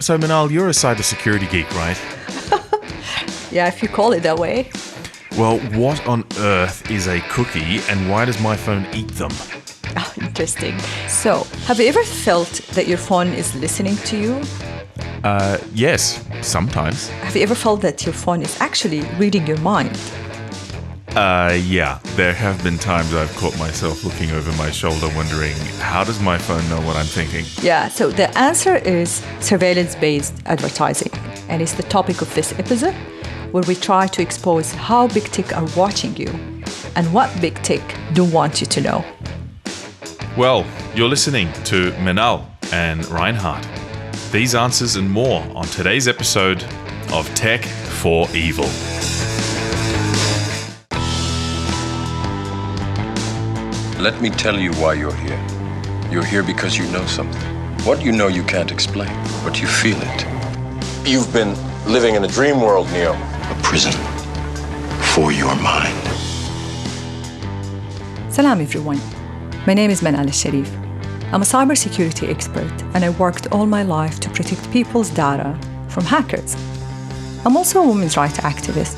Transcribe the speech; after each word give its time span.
So, 0.00 0.18
Manal, 0.18 0.50
you're 0.50 0.68
a 0.68 0.72
cybersecurity 0.72 1.50
geek, 1.50 1.70
right? 1.74 1.98
Yeah, 3.56 3.68
if 3.68 3.82
you 3.82 3.88
call 3.88 4.12
it 4.12 4.22
that 4.24 4.38
way. 4.38 4.68
Well, 5.38 5.58
what 5.80 6.06
on 6.06 6.24
earth 6.38 6.90
is 6.90 7.06
a 7.06 7.20
cookie 7.30 7.80
and 7.88 8.10
why 8.10 8.26
does 8.26 8.38
my 8.40 8.54
phone 8.56 8.86
eat 8.92 9.08
them? 9.12 9.30
Ah, 9.96 10.12
interesting. 10.20 10.78
So, 11.08 11.46
have 11.66 11.80
you 11.80 11.86
ever 11.86 12.02
felt 12.02 12.50
that 12.74 12.86
your 12.86 12.98
phone 12.98 13.28
is 13.28 13.54
listening 13.54 13.96
to 14.08 14.16
you? 14.18 14.42
Uh, 15.24 15.58
yes, 15.72 16.22
sometimes. 16.42 17.08
Have 17.08 17.34
you 17.34 17.42
ever 17.42 17.54
felt 17.54 17.80
that 17.80 18.04
your 18.04 18.12
phone 18.12 18.42
is 18.42 18.60
actually 18.60 19.00
reading 19.16 19.46
your 19.46 19.58
mind? 19.60 19.96
Uh, 21.16 21.58
yeah, 21.64 21.98
there 22.14 22.34
have 22.34 22.62
been 22.62 22.76
times 22.76 23.14
I've 23.14 23.34
caught 23.36 23.58
myself 23.58 24.04
looking 24.04 24.32
over 24.32 24.52
my 24.58 24.70
shoulder 24.70 25.08
wondering, 25.16 25.54
how 25.78 26.04
does 26.04 26.20
my 26.20 26.36
phone 26.36 26.68
know 26.68 26.78
what 26.82 26.94
I'm 26.94 27.06
thinking? 27.06 27.46
Yeah, 27.62 27.88
so 27.88 28.10
the 28.10 28.28
answer 28.36 28.76
is 28.76 29.24
surveillance 29.40 29.94
based 29.94 30.34
advertising. 30.44 31.10
And 31.48 31.62
it's 31.62 31.72
the 31.72 31.84
topic 31.84 32.20
of 32.20 32.34
this 32.34 32.52
episode 32.58 32.92
where 33.50 33.62
we 33.66 33.74
try 33.74 34.06
to 34.08 34.20
expose 34.20 34.72
how 34.72 35.08
big 35.08 35.24
tech 35.24 35.56
are 35.56 35.66
watching 35.74 36.14
you 36.18 36.28
and 36.96 37.10
what 37.14 37.30
big 37.40 37.54
tech 37.62 37.80
don't 38.12 38.30
want 38.30 38.60
you 38.60 38.66
to 38.66 38.80
know. 38.82 39.04
Well, 40.36 40.66
you're 40.94 41.08
listening 41.08 41.50
to 41.64 41.92
Manal 41.92 42.44
and 42.74 43.06
Reinhardt. 43.06 43.66
These 44.32 44.54
answers 44.54 44.96
and 44.96 45.10
more 45.10 45.40
on 45.56 45.64
today's 45.64 46.08
episode 46.08 46.62
of 47.10 47.26
Tech 47.34 47.64
for 47.64 48.28
Evil. 48.34 48.68
Let 54.06 54.22
me 54.22 54.30
tell 54.30 54.56
you 54.56 54.72
why 54.74 54.94
you're 54.94 55.20
here. 55.26 55.46
You're 56.12 56.24
here 56.24 56.44
because 56.44 56.78
you 56.78 56.86
know 56.92 57.04
something. 57.06 57.42
What 57.84 58.04
you 58.04 58.12
know 58.12 58.28
you 58.28 58.44
can't 58.44 58.70
explain, 58.70 59.12
but 59.42 59.60
you 59.60 59.66
feel 59.66 59.98
it. 60.00 60.20
You've 61.04 61.32
been 61.32 61.56
living 61.92 62.14
in 62.14 62.22
a 62.22 62.28
dream 62.28 62.60
world, 62.60 62.88
Neo. 62.92 63.14
A 63.14 63.56
prison 63.64 63.94
for 65.12 65.32
your 65.32 65.56
mind. 65.56 66.04
Salam 68.32 68.60
everyone. 68.60 69.00
My 69.66 69.74
name 69.74 69.90
is 69.90 70.02
Manal 70.02 70.32
Sharif. 70.32 70.72
I'm 71.32 71.42
a 71.42 71.50
cybersecurity 71.54 72.28
expert 72.28 72.76
and 72.94 73.04
I 73.04 73.10
worked 73.10 73.48
all 73.50 73.66
my 73.66 73.82
life 73.82 74.20
to 74.20 74.30
protect 74.30 74.70
people's 74.70 75.10
data 75.10 75.58
from 75.88 76.04
hackers. 76.04 76.54
I'm 77.44 77.56
also 77.56 77.82
a 77.82 77.88
women's 77.88 78.16
rights 78.16 78.38
activist 78.38 78.94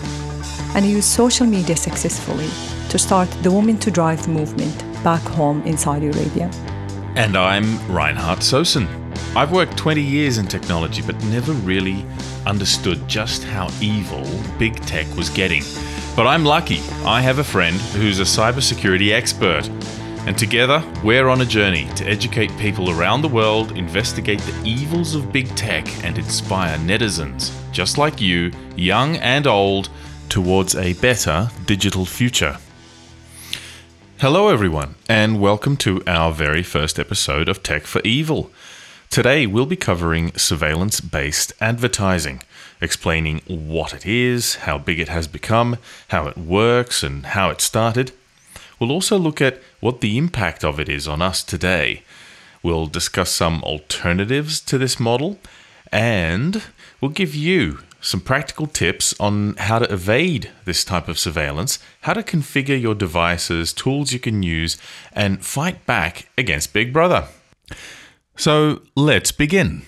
and 0.75 0.85
I 0.85 0.89
use 0.89 1.07
social 1.07 1.47
media 1.47 1.77
successfully 1.77 2.51
to 2.91 2.99
start 2.99 3.31
the 3.43 3.51
Women 3.51 3.79
to 3.79 3.91
Drive 3.91 4.29
movement 4.29 4.85
back 5.03 5.23
home 5.23 5.63
in 5.63 5.77
Saudi 5.77 6.07
Arabia. 6.07 6.51
And 7.17 7.37
I'm 7.37 7.79
Reinhard 7.91 8.41
Sosen. 8.41 8.87
I've 9.35 9.53
worked 9.53 9.77
20 9.77 10.01
years 10.01 10.39
in 10.39 10.47
technology, 10.47 11.03
but 11.03 11.23
never 11.25 11.53
really 11.53 12.05
understood 12.47 13.07
just 13.09 13.45
how 13.45 13.71
evil 13.81 14.25
big 14.59 14.75
tech 14.87 15.07
was 15.17 15.29
getting. 15.31 15.63
But 16.17 16.27
I'm 16.27 16.45
lucky. 16.45 16.81
I 17.05 17.21
have 17.21 17.39
a 17.39 17.45
friend 17.45 17.77
who's 17.77 18.21
a 18.21 18.25
cybersecurity 18.25 19.13
expert. 19.13 19.69
And 20.27 20.37
together, 20.37 20.83
we're 21.05 21.29
on 21.29 21.41
a 21.41 21.47
journey 21.47 21.89
to 21.95 22.05
educate 22.05 22.51
people 22.59 22.91
around 22.91 23.23
the 23.23 23.29
world, 23.29 23.73
investigate 23.73 24.41
the 24.41 24.69
evils 24.69 25.15
of 25.15 25.33
big 25.33 25.55
tech, 25.55 25.87
and 26.05 26.19
inspire 26.19 26.77
netizens, 26.79 27.53
just 27.73 27.99
like 27.99 28.21
you, 28.21 28.51
young 28.77 29.17
and 29.17 29.47
old, 29.47 29.89
towards 30.29 30.75
a 30.75 30.95
better 30.95 31.49
digital 31.67 32.05
future. 32.05 32.59
Hello, 34.21 34.49
everyone, 34.49 34.97
and 35.09 35.41
welcome 35.41 35.77
to 35.77 36.03
our 36.05 36.33
very 36.33 36.65
first 36.65 36.99
episode 36.99 37.49
of 37.49 37.63
Tech 37.63 37.85
for 37.85 38.01
Evil. 38.01 38.51
Today, 39.11 39.47
we'll 39.47 39.65
be 39.65 39.77
covering 39.77 40.37
surveillance 40.37 41.01
based 41.01 41.53
advertising, 41.61 42.43
explaining 42.81 43.43
what 43.47 43.95
it 43.95 44.05
is, 44.05 44.57
how 44.57 44.77
big 44.77 44.99
it 44.99 45.09
has 45.09 45.29
become, 45.29 45.77
how 46.09 46.27
it 46.27 46.37
works, 46.37 47.05
and 47.05 47.27
how 47.27 47.51
it 47.51 47.61
started. 47.61 48.11
We'll 48.81 48.91
also 48.91 49.17
look 49.17 49.41
at 49.41 49.63
what 49.79 50.01
the 50.01 50.19
impact 50.19 50.65
of 50.65 50.81
it 50.81 50.89
is 50.89 51.07
on 51.07 51.23
us 51.23 51.45
today. 51.45 52.03
We'll 52.61 52.89
discuss 52.89 53.31
some 53.31 53.63
alternatives 53.63 54.59
to 54.63 54.79
this 54.79 54.99
model, 54.99 55.39
and 55.93 56.65
we'll 57.01 57.13
give 57.13 57.37
you 57.37 57.85
some 58.01 58.21
practical 58.21 58.67
tips 58.67 59.15
on 59.19 59.55
how 59.57 59.79
to 59.79 59.93
evade 59.93 60.51
this 60.65 60.85
type 60.85 61.09
of 61.09 61.19
surveillance, 61.19 61.79
how 62.03 62.13
to 62.13 62.23
configure 62.23 62.81
your 62.81 62.95
devices, 62.95 63.73
tools 63.73 64.13
you 64.13 64.21
can 64.21 64.43
use, 64.43 64.77
and 65.13 65.45
fight 65.45 65.85
back 65.87 66.29
against 66.39 66.73
Big 66.73 66.93
Brother. 66.93 67.29
So 68.37 68.83
let's 68.95 69.33
begin. 69.33 69.83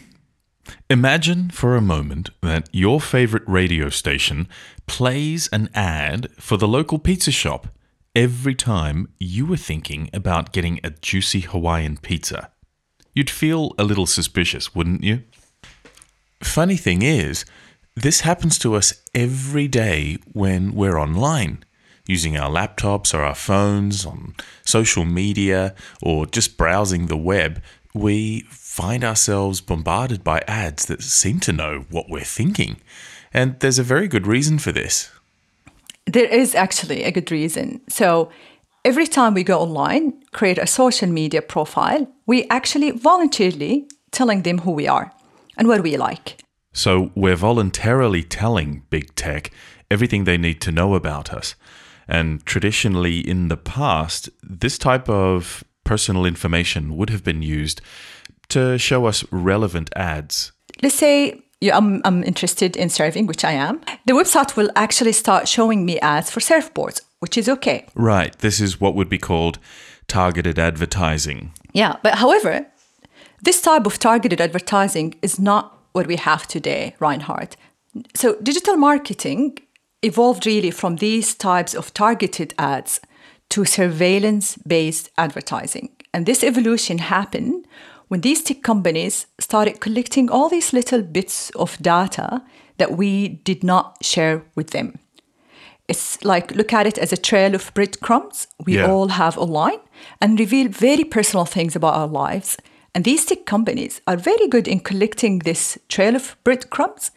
Imagine 0.88 1.50
for 1.50 1.76
a 1.76 1.80
moment 1.80 2.30
that 2.42 2.68
your 2.72 3.00
favorite 3.00 3.44
radio 3.46 3.88
station 3.88 4.48
plays 4.86 5.48
an 5.52 5.70
ad 5.74 6.28
for 6.38 6.56
the 6.56 6.68
local 6.68 6.98
pizza 6.98 7.30
shop 7.30 7.68
every 8.14 8.54
time 8.54 9.08
you 9.18 9.46
were 9.46 9.56
thinking 9.56 10.10
about 10.12 10.52
getting 10.52 10.80
a 10.82 10.90
juicy 10.90 11.40
Hawaiian 11.40 11.96
pizza. 11.96 12.50
You'd 13.14 13.30
feel 13.30 13.74
a 13.78 13.84
little 13.84 14.06
suspicious, 14.06 14.74
wouldn't 14.74 15.04
you? 15.04 15.22
Funny 16.42 16.76
thing 16.76 17.02
is, 17.02 17.44
this 18.02 18.20
happens 18.20 18.58
to 18.58 18.74
us 18.74 19.02
every 19.14 19.68
day 19.68 20.18
when 20.32 20.74
we're 20.74 20.98
online, 20.98 21.64
using 22.06 22.36
our 22.36 22.50
laptops 22.50 23.12
or 23.14 23.20
our 23.22 23.34
phones, 23.34 24.06
on 24.06 24.34
social 24.64 25.04
media, 25.04 25.74
or 26.02 26.26
just 26.26 26.56
browsing 26.56 27.06
the 27.06 27.16
web. 27.16 27.62
We 27.94 28.40
find 28.48 29.04
ourselves 29.04 29.60
bombarded 29.60 30.22
by 30.22 30.42
ads 30.46 30.86
that 30.86 31.02
seem 31.02 31.40
to 31.40 31.52
know 31.52 31.84
what 31.90 32.08
we're 32.08 32.22
thinking. 32.24 32.76
And 33.32 33.58
there's 33.60 33.78
a 33.78 33.84
very 33.84 34.08
good 34.08 34.26
reason 34.26 34.58
for 34.58 34.72
this. 34.72 35.10
There 36.06 36.24
is 36.24 36.54
actually 36.54 37.04
a 37.04 37.12
good 37.12 37.30
reason. 37.30 37.80
So, 37.88 38.30
every 38.84 39.06
time 39.06 39.34
we 39.34 39.44
go 39.44 39.60
online, 39.60 40.14
create 40.32 40.58
a 40.58 40.66
social 40.66 41.08
media 41.08 41.42
profile, 41.42 42.08
we 42.26 42.48
actually 42.48 42.90
voluntarily 42.92 43.86
telling 44.10 44.42
them 44.42 44.58
who 44.58 44.72
we 44.72 44.88
are 44.88 45.12
and 45.56 45.68
what 45.68 45.82
we 45.82 45.96
like. 45.96 46.38
So 46.72 47.10
we're 47.14 47.36
voluntarily 47.36 48.22
telling 48.22 48.84
big 48.90 49.14
tech 49.14 49.50
everything 49.90 50.24
they 50.24 50.38
need 50.38 50.60
to 50.62 50.72
know 50.72 50.94
about 50.94 51.32
us. 51.32 51.54
And 52.06 52.44
traditionally, 52.44 53.20
in 53.20 53.48
the 53.48 53.56
past, 53.56 54.28
this 54.42 54.78
type 54.78 55.08
of 55.08 55.64
personal 55.84 56.24
information 56.24 56.96
would 56.96 57.10
have 57.10 57.24
been 57.24 57.42
used 57.42 57.80
to 58.48 58.78
show 58.78 59.06
us 59.06 59.24
relevant 59.30 59.90
ads. 59.96 60.52
Let's 60.82 60.96
say 60.96 61.42
you, 61.60 61.72
I'm, 61.72 62.00
I'm 62.04 62.24
interested 62.24 62.76
in 62.76 62.88
surfing, 62.88 63.26
which 63.26 63.44
I 63.44 63.52
am. 63.52 63.80
The 64.06 64.14
website 64.14 64.56
will 64.56 64.70
actually 64.76 65.12
start 65.12 65.46
showing 65.46 65.84
me 65.84 66.00
ads 66.00 66.30
for 66.30 66.40
surfboards, 66.40 67.00
which 67.20 67.36
is 67.36 67.48
okay. 67.48 67.86
Right. 67.94 68.36
This 68.38 68.60
is 68.60 68.80
what 68.80 68.94
would 68.94 69.08
be 69.08 69.18
called 69.18 69.58
targeted 70.08 70.58
advertising. 70.58 71.52
Yeah, 71.72 71.96
but 72.02 72.16
however, 72.16 72.66
this 73.42 73.60
type 73.62 73.86
of 73.86 73.98
targeted 73.98 74.40
advertising 74.40 75.14
is 75.22 75.38
not 75.38 75.79
what 75.92 76.06
we 76.06 76.16
have 76.16 76.46
today, 76.46 76.94
Reinhardt. 77.00 77.56
So, 78.14 78.36
digital 78.42 78.76
marketing 78.76 79.58
evolved 80.02 80.46
really 80.46 80.70
from 80.70 80.96
these 80.96 81.34
types 81.34 81.74
of 81.74 81.92
targeted 81.92 82.54
ads 82.58 83.00
to 83.50 83.64
surveillance 83.64 84.56
based 84.66 85.10
advertising. 85.18 85.90
And 86.14 86.26
this 86.26 86.42
evolution 86.44 86.98
happened 86.98 87.66
when 88.08 88.20
these 88.20 88.42
tech 88.42 88.62
companies 88.62 89.26
started 89.38 89.80
collecting 89.80 90.30
all 90.30 90.48
these 90.48 90.72
little 90.72 91.02
bits 91.02 91.50
of 91.50 91.78
data 91.82 92.42
that 92.78 92.96
we 92.96 93.28
did 93.44 93.62
not 93.62 93.96
share 94.02 94.42
with 94.56 94.70
them. 94.70 94.98
It's 95.88 96.24
like 96.24 96.54
look 96.54 96.72
at 96.72 96.86
it 96.86 96.98
as 96.98 97.12
a 97.12 97.16
trail 97.16 97.54
of 97.54 97.72
breadcrumbs 97.74 98.46
we 98.64 98.76
Yeah. 98.76 98.86
all 98.90 99.08
have 99.08 99.36
online 99.38 99.80
and 100.20 100.38
reveal 100.38 100.68
very 100.68 101.04
personal 101.04 101.44
things 101.44 101.76
about 101.76 101.94
our 101.94 102.06
lives. 102.08 102.56
And 102.94 103.04
these 103.04 103.24
tech 103.24 103.46
companies 103.46 104.00
are 104.06 104.16
very 104.16 104.48
good 104.48 104.66
in 104.66 104.80
collecting 104.80 105.40
this 105.40 105.78
trail 105.88 106.16
of 106.16 106.36
breadcrumbs 106.44 107.10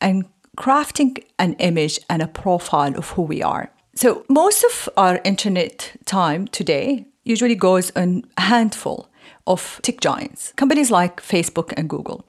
and 0.00 0.26
crafting 0.56 1.24
an 1.38 1.54
image 1.54 1.98
and 2.08 2.22
a 2.22 2.28
profile 2.28 2.96
of 2.96 3.10
who 3.10 3.22
we 3.22 3.42
are. 3.42 3.70
So 3.94 4.24
most 4.28 4.64
of 4.64 4.88
our 4.96 5.20
internet 5.24 5.96
time 6.04 6.48
today 6.48 7.06
usually 7.24 7.54
goes 7.54 7.90
on 7.96 8.24
a 8.36 8.42
handful 8.42 9.08
of 9.46 9.80
tech 9.82 10.00
giants, 10.00 10.52
companies 10.56 10.90
like 10.90 11.22
Facebook 11.22 11.72
and 11.76 11.88
Google. 11.88 12.24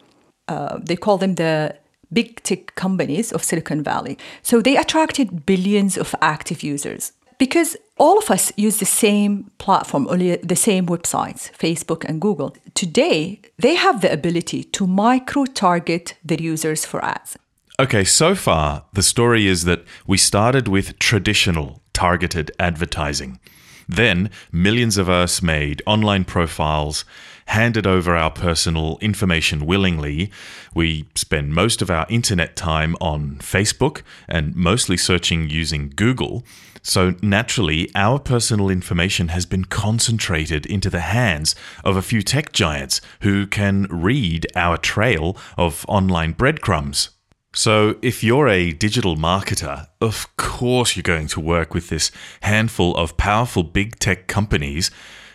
Uh, 0.47 0.79
they 0.81 0.95
call 0.95 1.17
them 1.17 1.35
the 1.35 1.75
big 2.13 2.41
tech 2.43 2.75
companies 2.75 3.33
of 3.33 3.43
Silicon 3.43 3.83
Valley. 3.83 4.17
So 4.41 4.61
they 4.61 4.77
attracted 4.77 5.45
billions 5.45 5.97
of 5.97 6.15
active 6.21 6.63
users 6.63 7.11
because 7.37 7.77
all 7.97 8.17
of 8.17 8.29
us 8.29 8.51
use 8.57 8.77
the 8.77 8.85
same 8.85 9.51
platform, 9.57 10.07
only 10.09 10.35
the 10.37 10.55
same 10.55 10.85
websites, 10.87 11.51
Facebook 11.51 12.03
and 12.03 12.21
Google. 12.21 12.55
Today, 12.73 13.41
they 13.57 13.75
have 13.75 14.01
the 14.01 14.11
ability 14.11 14.63
to 14.63 14.85
micro 14.85 15.45
target 15.45 16.15
their 16.23 16.41
users 16.41 16.85
for 16.85 17.03
ads. 17.03 17.37
Okay, 17.79 18.03
so 18.03 18.35
far, 18.35 18.85
the 18.93 19.03
story 19.03 19.47
is 19.47 19.65
that 19.65 19.83
we 20.07 20.17
started 20.17 20.67
with 20.67 20.97
traditional 20.99 21.81
targeted 21.93 22.51
advertising. 22.59 23.39
Then, 23.87 24.29
millions 24.51 24.97
of 24.97 25.09
us 25.09 25.41
made 25.41 25.81
online 25.85 26.25
profiles, 26.25 27.05
handed 27.47 27.85
over 27.85 28.15
our 28.15 28.31
personal 28.31 28.97
information 29.01 29.65
willingly. 29.65 30.31
We 30.73 31.07
spend 31.15 31.53
most 31.53 31.81
of 31.81 31.91
our 31.91 32.05
internet 32.09 32.55
time 32.55 32.95
on 32.99 33.37
Facebook 33.39 34.01
and 34.27 34.55
mostly 34.55 34.97
searching 34.97 35.49
using 35.49 35.91
Google. 35.95 36.43
So, 36.87 37.15
naturally, 37.23 37.89
our 37.95 38.19
personal 38.19 38.69
information 38.69 39.29
has 39.29 39.47
been 39.47 39.65
concentrated 39.65 40.67
into 40.67 40.91
the 40.91 40.99
hands 40.99 41.55
of 41.83 41.97
a 41.97 42.03
few 42.03 42.21
tech 42.21 42.51
giants 42.51 43.01
who 43.21 43.47
can 43.47 43.87
read 43.89 44.45
our 44.55 44.77
trail 44.77 45.35
of 45.57 45.83
online 45.87 46.33
breadcrumbs. 46.33 47.09
So, 47.55 47.95
if 48.03 48.23
you're 48.23 48.47
a 48.47 48.71
digital 48.71 49.15
marketer, 49.15 49.87
of 49.99 50.27
course 50.37 50.95
you're 50.95 51.01
going 51.01 51.27
to 51.29 51.39
work 51.39 51.73
with 51.73 51.89
this 51.89 52.11
handful 52.41 52.95
of 52.97 53.17
powerful 53.17 53.63
big 53.63 53.97
tech 53.97 54.27
companies 54.27 54.91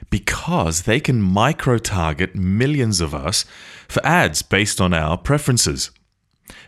because 0.09 0.83
they 0.83 1.01
can 1.01 1.21
micro 1.21 1.79
target 1.79 2.37
millions 2.37 3.01
of 3.01 3.13
us 3.13 3.45
for 3.89 4.07
ads 4.07 4.43
based 4.43 4.81
on 4.81 4.95
our 4.95 5.19
preferences. 5.19 5.91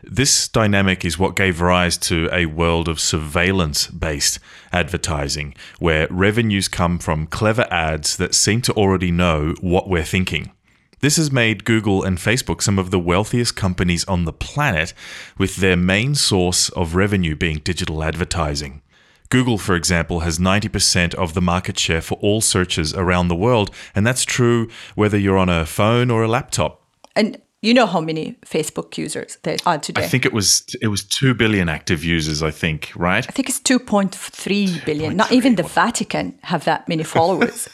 This 0.02 0.48
dynamic 0.48 1.04
is 1.04 1.18
what 1.18 1.36
gave 1.36 1.60
rise 1.60 1.96
to 1.98 2.28
a 2.32 2.46
world 2.46 2.88
of 2.88 3.00
surveillance 3.00 3.86
based 3.86 4.38
advertising, 4.72 5.54
where 5.78 6.06
revenues 6.10 6.68
come 6.68 6.98
from 6.98 7.26
clever 7.26 7.66
ads 7.70 8.16
that 8.16 8.34
seem 8.34 8.62
to 8.62 8.72
already 8.72 9.10
know 9.10 9.54
what 9.60 9.88
we're 9.88 10.04
thinking. 10.04 10.52
This 11.00 11.16
has 11.16 11.32
made 11.32 11.64
Google 11.64 12.04
and 12.04 12.16
Facebook 12.16 12.62
some 12.62 12.78
of 12.78 12.92
the 12.92 12.98
wealthiest 12.98 13.56
companies 13.56 14.04
on 14.04 14.24
the 14.24 14.32
planet, 14.32 14.94
with 15.36 15.56
their 15.56 15.76
main 15.76 16.14
source 16.14 16.68
of 16.70 16.94
revenue 16.94 17.34
being 17.34 17.58
digital 17.58 18.04
advertising. 18.04 18.82
Google, 19.28 19.58
for 19.58 19.74
example, 19.74 20.20
has 20.20 20.38
90% 20.38 21.14
of 21.14 21.34
the 21.34 21.40
market 21.40 21.78
share 21.78 22.02
for 22.02 22.18
all 22.20 22.40
searches 22.40 22.94
around 22.94 23.28
the 23.28 23.34
world, 23.34 23.74
and 23.94 24.06
that's 24.06 24.24
true 24.24 24.68
whether 24.94 25.18
you're 25.18 25.38
on 25.38 25.48
a 25.48 25.66
phone 25.66 26.10
or 26.10 26.22
a 26.22 26.28
laptop. 26.28 26.86
And 27.16 27.40
you 27.62 27.72
know 27.72 27.86
how 27.86 28.00
many 28.00 28.36
Facebook 28.44 28.98
users 28.98 29.38
there 29.42 29.56
are 29.64 29.78
today? 29.78 30.04
I 30.04 30.08
think 30.08 30.26
it 30.26 30.32
was 30.32 30.64
it 30.80 30.88
was 30.88 31.04
2 31.04 31.34
billion 31.34 31.68
active 31.68 32.04
users, 32.04 32.42
I 32.42 32.50
think, 32.50 32.90
right? 32.96 33.26
I 33.28 33.32
think 33.32 33.48
it's 33.48 33.60
2.3 33.60 34.84
billion. 34.84 35.16
Not 35.16 35.32
even 35.32 35.54
the 35.54 35.62
Vatican 35.62 36.38
have 36.42 36.64
that 36.64 36.88
many 36.88 37.04
followers. 37.04 37.68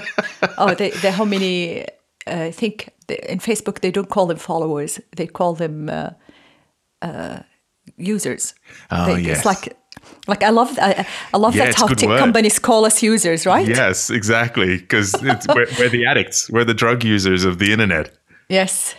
oh, 0.58 0.74
they, 0.74 0.90
they 0.90 1.10
how 1.10 1.24
many 1.26 1.84
uh, 2.26 2.48
I 2.48 2.52
think 2.52 2.88
in 3.28 3.38
Facebook 3.38 3.80
they 3.80 3.90
don't 3.90 4.08
call 4.08 4.26
them 4.26 4.38
followers; 4.38 5.00
they 5.16 5.26
call 5.26 5.54
them 5.54 5.88
uh, 5.88 6.10
uh, 7.02 7.40
users. 7.96 8.54
Oh, 8.90 9.06
they, 9.06 9.20
yes. 9.20 9.38
It's 9.38 9.46
like, 9.46 9.76
like 10.26 10.42
I 10.42 10.50
love, 10.50 10.78
I, 10.80 11.06
I 11.32 11.36
love 11.36 11.54
Yeah, 11.54 11.66
that 11.66 11.74
how 11.74 11.86
tech 11.86 12.08
word. 12.08 12.18
companies 12.18 12.58
call 12.58 12.84
us 12.84 13.02
users, 13.02 13.46
right? 13.46 13.68
Yes, 13.68 14.10
exactly. 14.10 14.78
Because 14.78 15.14
we're, 15.22 15.66
we're 15.78 15.90
the 15.90 16.06
addicts, 16.06 16.50
we're 16.50 16.64
the 16.64 16.74
drug 16.74 17.04
users 17.04 17.44
of 17.44 17.58
the 17.58 17.72
internet. 17.72 18.16
Yes. 18.48 18.94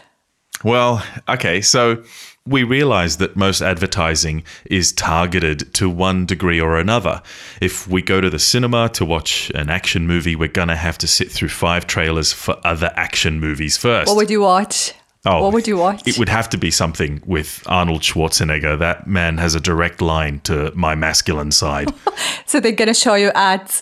Well, 0.63 1.05
okay, 1.27 1.61
so 1.61 2.03
we 2.47 2.63
realize 2.63 3.17
that 3.17 3.35
most 3.35 3.61
advertising 3.61 4.43
is 4.65 4.91
targeted 4.91 5.73
to 5.75 5.89
one 5.89 6.25
degree 6.25 6.61
or 6.61 6.77
another. 6.77 7.21
If 7.59 7.87
we 7.87 8.01
go 8.01 8.21
to 8.21 8.29
the 8.29 8.39
cinema 8.39 8.89
to 8.89 9.05
watch 9.05 9.51
an 9.55 9.69
action 9.69 10.05
movie, 10.05 10.35
we're 10.35 10.47
going 10.47 10.67
to 10.67 10.75
have 10.75 10.97
to 10.99 11.07
sit 11.07 11.31
through 11.31 11.49
five 11.49 11.87
trailers 11.87 12.33
for 12.33 12.59
other 12.63 12.91
action 12.95 13.39
movies 13.39 13.77
first. 13.77 14.07
What 14.07 14.17
would 14.17 14.29
you 14.29 14.41
watch? 14.41 14.93
Oh, 15.25 15.41
what 15.41 15.53
would 15.53 15.67
you 15.67 15.77
watch? 15.77 16.07
It 16.07 16.19
would 16.19 16.29
have 16.29 16.49
to 16.49 16.57
be 16.57 16.69
something 16.69 17.21
with 17.25 17.63
Arnold 17.65 18.01
Schwarzenegger. 18.01 18.77
That 18.77 19.07
man 19.07 19.39
has 19.39 19.55
a 19.55 19.59
direct 19.59 19.99
line 19.99 20.39
to 20.41 20.71
my 20.75 20.93
masculine 20.93 21.51
side. 21.51 21.91
so 22.45 22.59
they're 22.59 22.71
gonna 22.71 22.93
show 22.93 23.15
you 23.15 23.31
ads 23.33 23.81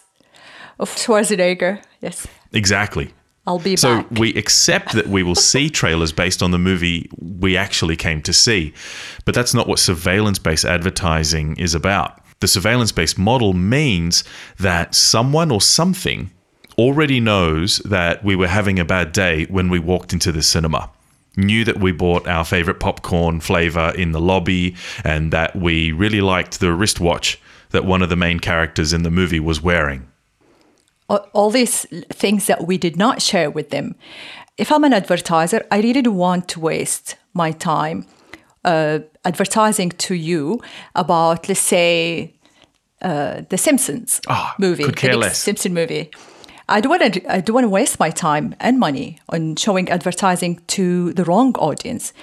of 0.79 0.89
Schwarzenegger. 0.95 1.83
Yes, 1.99 2.25
exactly. 2.53 3.13
I'll 3.45 3.59
be 3.59 3.75
So 3.75 4.01
back. 4.01 4.11
we 4.11 4.33
accept 4.35 4.93
that 4.93 5.07
we 5.07 5.23
will 5.23 5.35
see 5.35 5.69
trailers 5.81 6.11
based 6.11 6.41
on 6.41 6.51
the 6.51 6.59
movie 6.59 7.09
we 7.19 7.57
actually 7.57 7.95
came 7.95 8.21
to 8.23 8.33
see. 8.33 8.73
But 9.25 9.35
that's 9.35 9.53
not 9.53 9.67
what 9.67 9.79
surveillance 9.79 10.39
based 10.39 10.65
advertising 10.65 11.57
is 11.57 11.75
about. 11.75 12.19
The 12.39 12.47
surveillance 12.47 12.91
based 12.91 13.17
model 13.17 13.53
means 13.53 14.23
that 14.59 14.95
someone 14.95 15.51
or 15.51 15.61
something 15.61 16.31
already 16.77 17.19
knows 17.19 17.77
that 17.79 18.23
we 18.23 18.35
were 18.35 18.47
having 18.47 18.79
a 18.79 18.85
bad 18.85 19.11
day 19.11 19.45
when 19.45 19.69
we 19.69 19.79
walked 19.79 20.13
into 20.13 20.31
the 20.31 20.41
cinema. 20.41 20.89
Knew 21.35 21.63
that 21.65 21.79
we 21.79 21.91
bought 21.91 22.27
our 22.27 22.45
favorite 22.45 22.79
popcorn 22.79 23.39
flavor 23.39 23.91
in 23.97 24.11
the 24.11 24.21
lobby 24.21 24.75
and 25.03 25.31
that 25.31 25.55
we 25.55 25.91
really 25.91 26.21
liked 26.21 26.59
the 26.59 26.73
wristwatch 26.73 27.39
that 27.71 27.85
one 27.85 28.01
of 28.01 28.09
the 28.09 28.15
main 28.15 28.39
characters 28.39 28.93
in 28.93 29.03
the 29.03 29.11
movie 29.11 29.39
was 29.39 29.61
wearing. 29.61 30.07
All, 31.17 31.49
these 31.49 31.85
things 32.09 32.47
that 32.47 32.67
we 32.67 32.77
did 32.77 32.95
not 32.95 33.21
share 33.21 33.49
with 33.49 33.69
them. 33.69 33.95
If 34.57 34.71
I'm 34.71 34.83
an 34.83 34.93
advertiser, 34.93 35.65
I 35.71 35.77
really 35.79 36.01
don't 36.01 36.15
want 36.15 36.47
to 36.49 36.59
waste 36.59 37.15
my 37.33 37.51
time 37.51 38.05
uh, 38.63 38.99
advertising 39.25 39.89
to 39.89 40.15
you 40.15 40.61
about, 40.95 41.47
let's 41.49 41.59
say, 41.59 42.33
uh, 43.01 43.41
the 43.49 43.57
Simpsons 43.57 44.21
Ah, 44.27 44.55
movie, 44.57 44.83
could 44.83 44.95
care 44.95 45.11
the 45.11 45.17
less. 45.17 45.37
Simpson 45.37 45.73
movie. 45.73 46.09
I 46.69 46.79
don't 46.79 46.89
want 46.89 47.13
to. 47.13 47.31
I 47.31 47.41
don't 47.41 47.53
want 47.53 47.65
to 47.65 47.69
waste 47.69 47.99
my 47.99 48.09
time 48.09 48.55
and 48.59 48.79
money 48.79 49.19
on 49.27 49.57
showing 49.57 49.89
advertising 49.89 50.61
to 50.67 51.11
the 51.13 51.25
wrong 51.25 51.53
audience. 51.55 52.13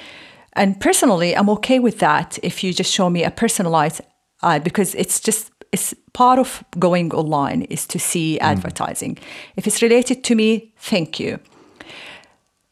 And 0.54 0.80
personally, 0.80 1.36
I'm 1.36 1.50
okay 1.50 1.78
with 1.78 1.98
that 1.98 2.38
if 2.42 2.64
you 2.64 2.72
just 2.72 2.92
show 2.92 3.10
me 3.10 3.22
a 3.22 3.30
personalized 3.30 4.00
ad 4.42 4.64
because 4.64 4.94
it's 4.94 5.20
just 5.20 5.50
it's 5.72 5.94
part 6.12 6.38
of 6.38 6.64
going 6.78 7.12
online 7.12 7.62
is 7.62 7.86
to 7.86 7.98
see 7.98 8.38
mm. 8.40 8.44
advertising. 8.44 9.18
If 9.56 9.66
it's 9.66 9.82
related 9.82 10.24
to 10.24 10.34
me, 10.34 10.72
thank 10.76 11.20
you. 11.20 11.38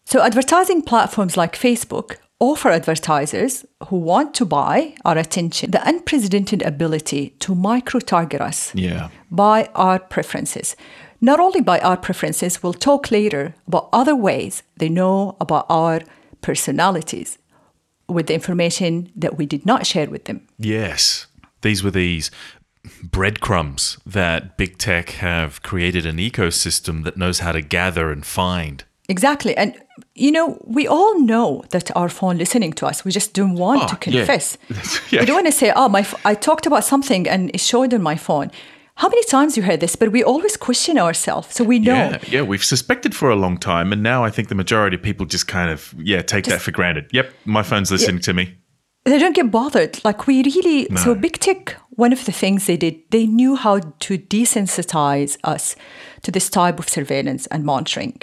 So 0.04 0.22
advertising 0.22 0.82
platforms 0.82 1.36
like 1.36 1.54
Facebook 1.54 2.16
offer 2.40 2.70
advertisers 2.70 3.64
who 3.88 3.96
want 3.96 4.32
to 4.34 4.44
buy 4.44 4.94
our 5.04 5.18
attention 5.18 5.70
the 5.70 5.86
unprecedented 5.88 6.62
ability 6.62 7.30
to 7.40 7.54
micro 7.54 8.00
target 8.00 8.40
us 8.40 8.72
Yeah. 8.74 9.08
by 9.30 9.68
our 9.74 9.98
preferences. 9.98 10.76
Not 11.20 11.40
only 11.40 11.60
by 11.60 11.80
our 11.80 11.96
preferences, 11.96 12.62
we'll 12.62 12.74
talk 12.74 13.10
later 13.10 13.54
about 13.66 13.88
other 13.92 14.14
ways 14.14 14.62
they 14.76 14.88
know 14.88 15.36
about 15.40 15.66
our 15.68 16.00
personalities 16.40 17.38
with 18.08 18.28
the 18.28 18.34
information 18.34 19.10
that 19.16 19.36
we 19.36 19.44
did 19.44 19.66
not 19.66 19.84
share 19.84 20.08
with 20.08 20.24
them. 20.24 20.40
Yes. 20.58 21.26
These 21.62 21.82
were 21.82 21.90
these 21.90 22.30
breadcrumbs 23.02 23.98
that 24.06 24.56
big 24.56 24.78
tech 24.78 25.10
have 25.10 25.62
created 25.62 26.06
an 26.06 26.16
ecosystem 26.18 27.04
that 27.04 27.16
knows 27.16 27.40
how 27.40 27.52
to 27.52 27.60
gather 27.60 28.10
and 28.10 28.24
find. 28.24 28.84
Exactly. 29.08 29.56
And, 29.56 29.74
you 30.14 30.30
know, 30.30 30.58
we 30.66 30.86
all 30.86 31.18
know 31.20 31.64
that 31.70 31.90
our 31.96 32.08
phone 32.10 32.36
listening 32.38 32.72
to 32.74 32.86
us. 32.86 33.04
We 33.04 33.10
just 33.10 33.32
don't 33.32 33.54
want 33.54 33.82
Oh, 33.84 33.86
to 33.88 33.94
ah, 33.94 33.98
confess. 33.98 34.58
Yeah. 35.10 35.20
We 35.20 35.26
don't 35.26 35.36
want 35.36 35.46
to 35.46 35.52
say, 35.52 35.72
oh, 35.74 35.88
my 35.88 36.00
f- 36.00 36.14
I 36.26 36.34
talked 36.34 36.66
about 36.66 36.84
something 36.84 37.26
and 37.28 37.50
it 37.54 37.60
showed 37.60 37.94
on 37.94 38.02
my 38.02 38.16
phone. 38.16 38.50
How 38.96 39.08
many 39.08 39.24
times 39.24 39.56
you 39.56 39.62
heard 39.62 39.80
this? 39.80 39.96
But 39.96 40.10
we 40.12 40.22
always 40.24 40.56
question 40.56 40.98
ourselves. 40.98 41.54
So 41.54 41.64
we 41.64 41.78
know. 41.78 41.94
Yeah, 41.94 42.18
yeah, 42.28 42.42
we've 42.42 42.64
suspected 42.64 43.14
for 43.14 43.30
a 43.30 43.36
long 43.36 43.56
time, 43.56 43.92
and 43.92 44.02
now 44.02 44.24
I 44.24 44.30
think 44.30 44.48
the 44.48 44.56
majority 44.56 44.96
of 44.96 45.02
people 45.02 45.24
just 45.24 45.46
kind 45.46 45.70
of 45.70 45.94
yeah 45.98 46.20
take 46.22 46.46
that 46.46 46.60
for 46.60 46.72
granted. 46.72 47.04
Yep, 47.12 47.30
my 47.44 47.62
phone's 47.62 47.92
listening 47.92 48.20
to 48.22 48.34
me. 48.34 48.56
they 49.04 49.18
don't 49.20 49.36
get 49.36 49.52
bothered. 49.52 50.04
Like 50.04 50.26
we 50.26 50.42
really, 50.42 50.88
so 50.96 51.14
big 51.14 51.38
tech. 51.38 51.76
One 51.98 52.12
of 52.12 52.24
the 52.26 52.32
things 52.32 52.66
they 52.66 52.76
did, 52.76 52.94
they 53.10 53.26
knew 53.26 53.56
how 53.56 53.80
to 53.80 54.18
desensitize 54.18 55.36
us 55.42 55.74
to 56.22 56.30
this 56.30 56.48
type 56.48 56.78
of 56.78 56.88
surveillance 56.88 57.48
and 57.48 57.64
monitoring. 57.64 58.22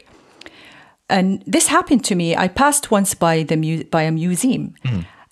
And 1.10 1.44
this 1.46 1.67
happened 1.67 2.05
to 2.05 2.15
me. 2.15 2.38
I 2.38 2.48
passed 2.48 2.89
once 2.89 3.13
by 3.13 3.44
the 3.44 3.58
mu- 3.58 3.84
by 3.84 4.03
a 4.03 4.12
museum, 4.12 4.75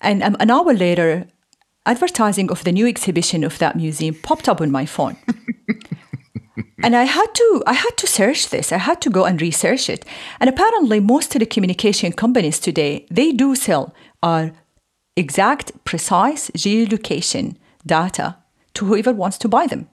and 0.02 0.22
um, 0.22 0.36
an 0.40 0.50
hour 0.50 0.74
later, 0.74 1.26
advertising 1.86 2.50
of 2.50 2.64
the 2.64 2.72
new 2.72 2.86
exhibition 2.86 3.44
of 3.44 3.58
that 3.60 3.76
museum 3.76 4.14
popped 4.22 4.46
up 4.46 4.60
on 4.60 4.70
my 4.70 4.84
phone. 4.84 5.16
and 6.84 6.94
I 6.94 7.04
had 7.04 7.34
to 7.34 7.62
I 7.66 7.72
had 7.72 7.96
to 7.96 8.06
search 8.06 8.50
this. 8.50 8.72
I 8.72 8.78
had 8.78 9.00
to 9.00 9.10
go 9.10 9.24
and 9.24 9.40
research 9.40 9.88
it. 9.88 10.04
And 10.38 10.50
apparently, 10.50 11.00
most 11.00 11.34
of 11.34 11.40
the 11.40 11.46
communication 11.46 12.12
companies 12.12 12.60
today 12.60 13.06
they 13.10 13.32
do 13.32 13.54
sell 13.54 13.94
our 14.22 14.52
exact, 15.16 15.72
precise 15.84 16.50
geolocation 16.50 17.56
data 17.86 18.36
to 18.74 18.86
whoever 18.86 19.12
wants 19.12 19.38
to 19.38 19.48
buy 19.48 19.66
them. 19.66 19.88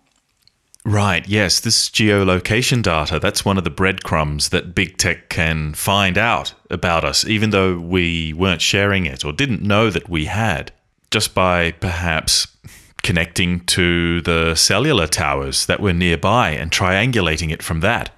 Right, 0.83 1.27
yes, 1.27 1.59
this 1.59 1.89
geolocation 1.89 2.81
data, 2.81 3.19
that's 3.19 3.45
one 3.45 3.59
of 3.59 3.63
the 3.63 3.69
breadcrumbs 3.69 4.49
that 4.49 4.73
big 4.73 4.97
tech 4.97 5.29
can 5.29 5.75
find 5.75 6.17
out 6.17 6.55
about 6.71 7.05
us, 7.05 7.23
even 7.23 7.51
though 7.51 7.79
we 7.79 8.33
weren't 8.33 8.61
sharing 8.61 9.05
it 9.05 9.23
or 9.23 9.31
didn't 9.31 9.61
know 9.61 9.91
that 9.91 10.09
we 10.09 10.25
had, 10.25 10.71
just 11.11 11.35
by 11.35 11.71
perhaps 11.73 12.47
connecting 13.03 13.59
to 13.65 14.21
the 14.21 14.55
cellular 14.55 15.05
towers 15.05 15.67
that 15.67 15.81
were 15.81 15.93
nearby 15.93 16.49
and 16.49 16.71
triangulating 16.71 17.51
it 17.51 17.61
from 17.61 17.81
that. 17.81 18.09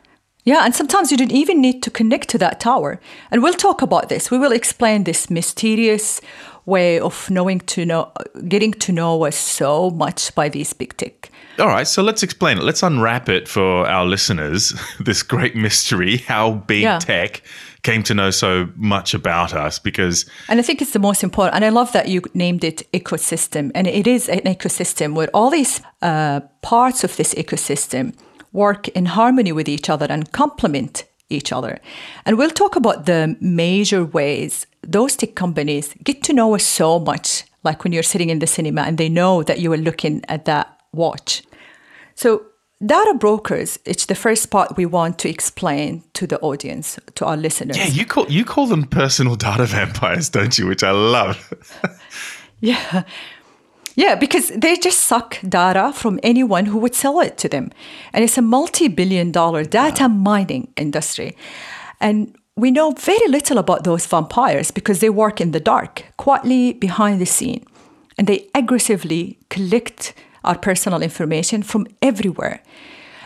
Yeah, 0.46 0.66
and 0.66 0.76
sometimes 0.76 1.10
you 1.10 1.18
don't 1.18 1.32
even 1.32 1.62
need 1.62 1.82
to 1.84 1.90
connect 1.90 2.28
to 2.30 2.38
that 2.40 2.60
tower. 2.60 3.00
And 3.32 3.42
we'll 3.42 3.54
talk 3.54 3.82
about 3.82 4.10
this. 4.10 4.30
We 4.30 4.38
will 4.38 4.52
explain 4.52 5.06
this 5.06 5.30
mysterious 5.30 6.20
way 6.66 7.00
of 7.00 7.30
knowing 7.30 7.60
to 7.60 7.86
know, 7.86 8.12
getting 8.48 8.72
to 8.74 8.92
know 8.92 9.26
us 9.26 9.36
so 9.36 9.90
much 9.92 10.34
by 10.36 10.50
these 10.50 10.74
big 10.74 10.96
tech. 10.98 11.30
All 11.60 11.68
right, 11.68 11.88
so 11.88 12.02
let's 12.02 12.24
explain 12.24 12.58
it. 12.58 12.64
Let's 12.64 12.82
unwrap 12.84 13.30
it 13.30 13.48
for 13.48 13.88
our 13.88 14.06
listeners. 14.06 14.74
This 15.06 15.24
great 15.24 15.56
mystery 15.56 16.18
how 16.18 16.52
big 16.68 16.82
Yeah. 16.84 17.00
tech 17.00 17.42
came 17.84 18.02
to 18.04 18.14
know 18.14 18.32
so 18.32 18.70
much 18.76 19.14
about 19.14 19.54
us 19.54 19.80
because 19.80 20.26
And 20.48 20.60
I 20.60 20.64
think 20.64 20.82
it's 20.82 20.94
the 20.94 21.00
most 21.00 21.24
important. 21.24 21.56
And 21.56 21.66
I 21.66 21.70
love 21.70 21.92
that 21.92 22.08
you 22.08 22.22
named 22.34 22.64
it 22.64 22.84
ecosystem. 22.92 23.72
And 23.76 23.88
it 23.88 24.08
is 24.08 24.30
an 24.30 24.40
ecosystem 24.40 25.14
where 25.16 25.30
all 25.34 25.50
these 25.52 25.82
uh, 26.02 26.40
parts 26.62 27.04
of 27.04 27.16
this 27.16 27.34
ecosystem 27.36 28.14
work 28.54 28.88
in 28.96 29.06
harmony 29.06 29.52
with 29.52 29.68
each 29.68 29.90
other 29.90 30.08
and 30.10 30.32
complement 30.32 31.04
each 31.30 31.52
other. 31.52 31.80
And 32.26 32.38
we'll 32.38 32.52
talk 32.54 32.76
about 32.76 33.06
the 33.06 33.36
major 33.42 34.06
ways 34.06 34.66
those 34.84 35.16
tech 35.16 35.36
companies 35.36 35.94
get 36.04 36.24
to 36.24 36.34
know 36.34 36.56
us 36.56 36.64
so 36.64 37.00
much, 37.00 37.44
like 37.64 37.84
when 37.84 37.94
you're 37.94 38.04
sitting 38.04 38.30
in 38.30 38.40
the 38.40 38.48
cinema 38.48 38.82
and 38.82 38.98
they 38.98 39.10
know 39.10 39.44
that 39.44 39.60
you 39.60 39.72
are 39.74 39.78
looking 39.78 40.24
at 40.28 40.46
that 40.46 40.68
watch. 40.92 41.44
So, 42.16 42.44
data 42.86 43.16
brokers, 43.18 43.80
it's 43.86 44.06
the 44.06 44.16
first 44.16 44.52
part 44.52 44.78
we 44.78 44.86
want 44.86 45.18
to 45.20 45.30
explain 45.30 46.04
to 46.14 46.28
the 46.28 46.40
audience, 46.42 47.00
to 47.16 47.26
our 47.26 47.38
listeners. 47.38 47.78
yeah, 47.78 47.88
you 47.88 48.06
call 48.06 48.30
you 48.30 48.46
call 48.46 48.68
them 48.68 48.84
personal 48.86 49.36
data 49.36 49.66
vampires, 49.66 50.30
don't 50.30 50.58
you? 50.58 50.68
Which 50.68 50.84
I 50.84 50.92
love. 50.92 51.54
Yeah. 52.64 53.04
Yeah, 53.96 54.16
because 54.16 54.48
they 54.56 54.78
just 54.78 55.00
suck 55.02 55.38
data 55.48 55.92
from 55.94 56.18
anyone 56.24 56.66
who 56.66 56.78
would 56.80 56.96
sell 56.96 57.20
it 57.20 57.38
to 57.40 57.50
them. 57.50 57.72
And 58.14 58.24
it's 58.24 58.38
a 58.38 58.42
multi 58.42 58.88
billion 58.88 59.32
dollar 59.32 59.66
data 59.66 60.08
mining 60.08 60.72
industry. 60.78 61.36
And 62.00 62.36
we 62.56 62.72
know 62.72 62.92
very 62.92 63.28
little 63.28 63.58
about 63.58 63.84
those 63.84 64.06
vampires 64.06 64.72
because 64.72 65.00
they 65.00 65.10
work 65.10 65.42
in 65.42 65.52
the 65.52 65.60
dark, 65.60 66.06
quietly 66.18 66.74
behind 66.74 67.20
the 67.20 67.26
scene. 67.26 67.66
And 68.18 68.28
they 68.28 68.48
aggressively 68.54 69.40
collect 69.50 70.14
our 70.44 70.58
personal 70.58 71.02
information 71.02 71.64
from 71.64 71.88
everywhere. 72.02 72.62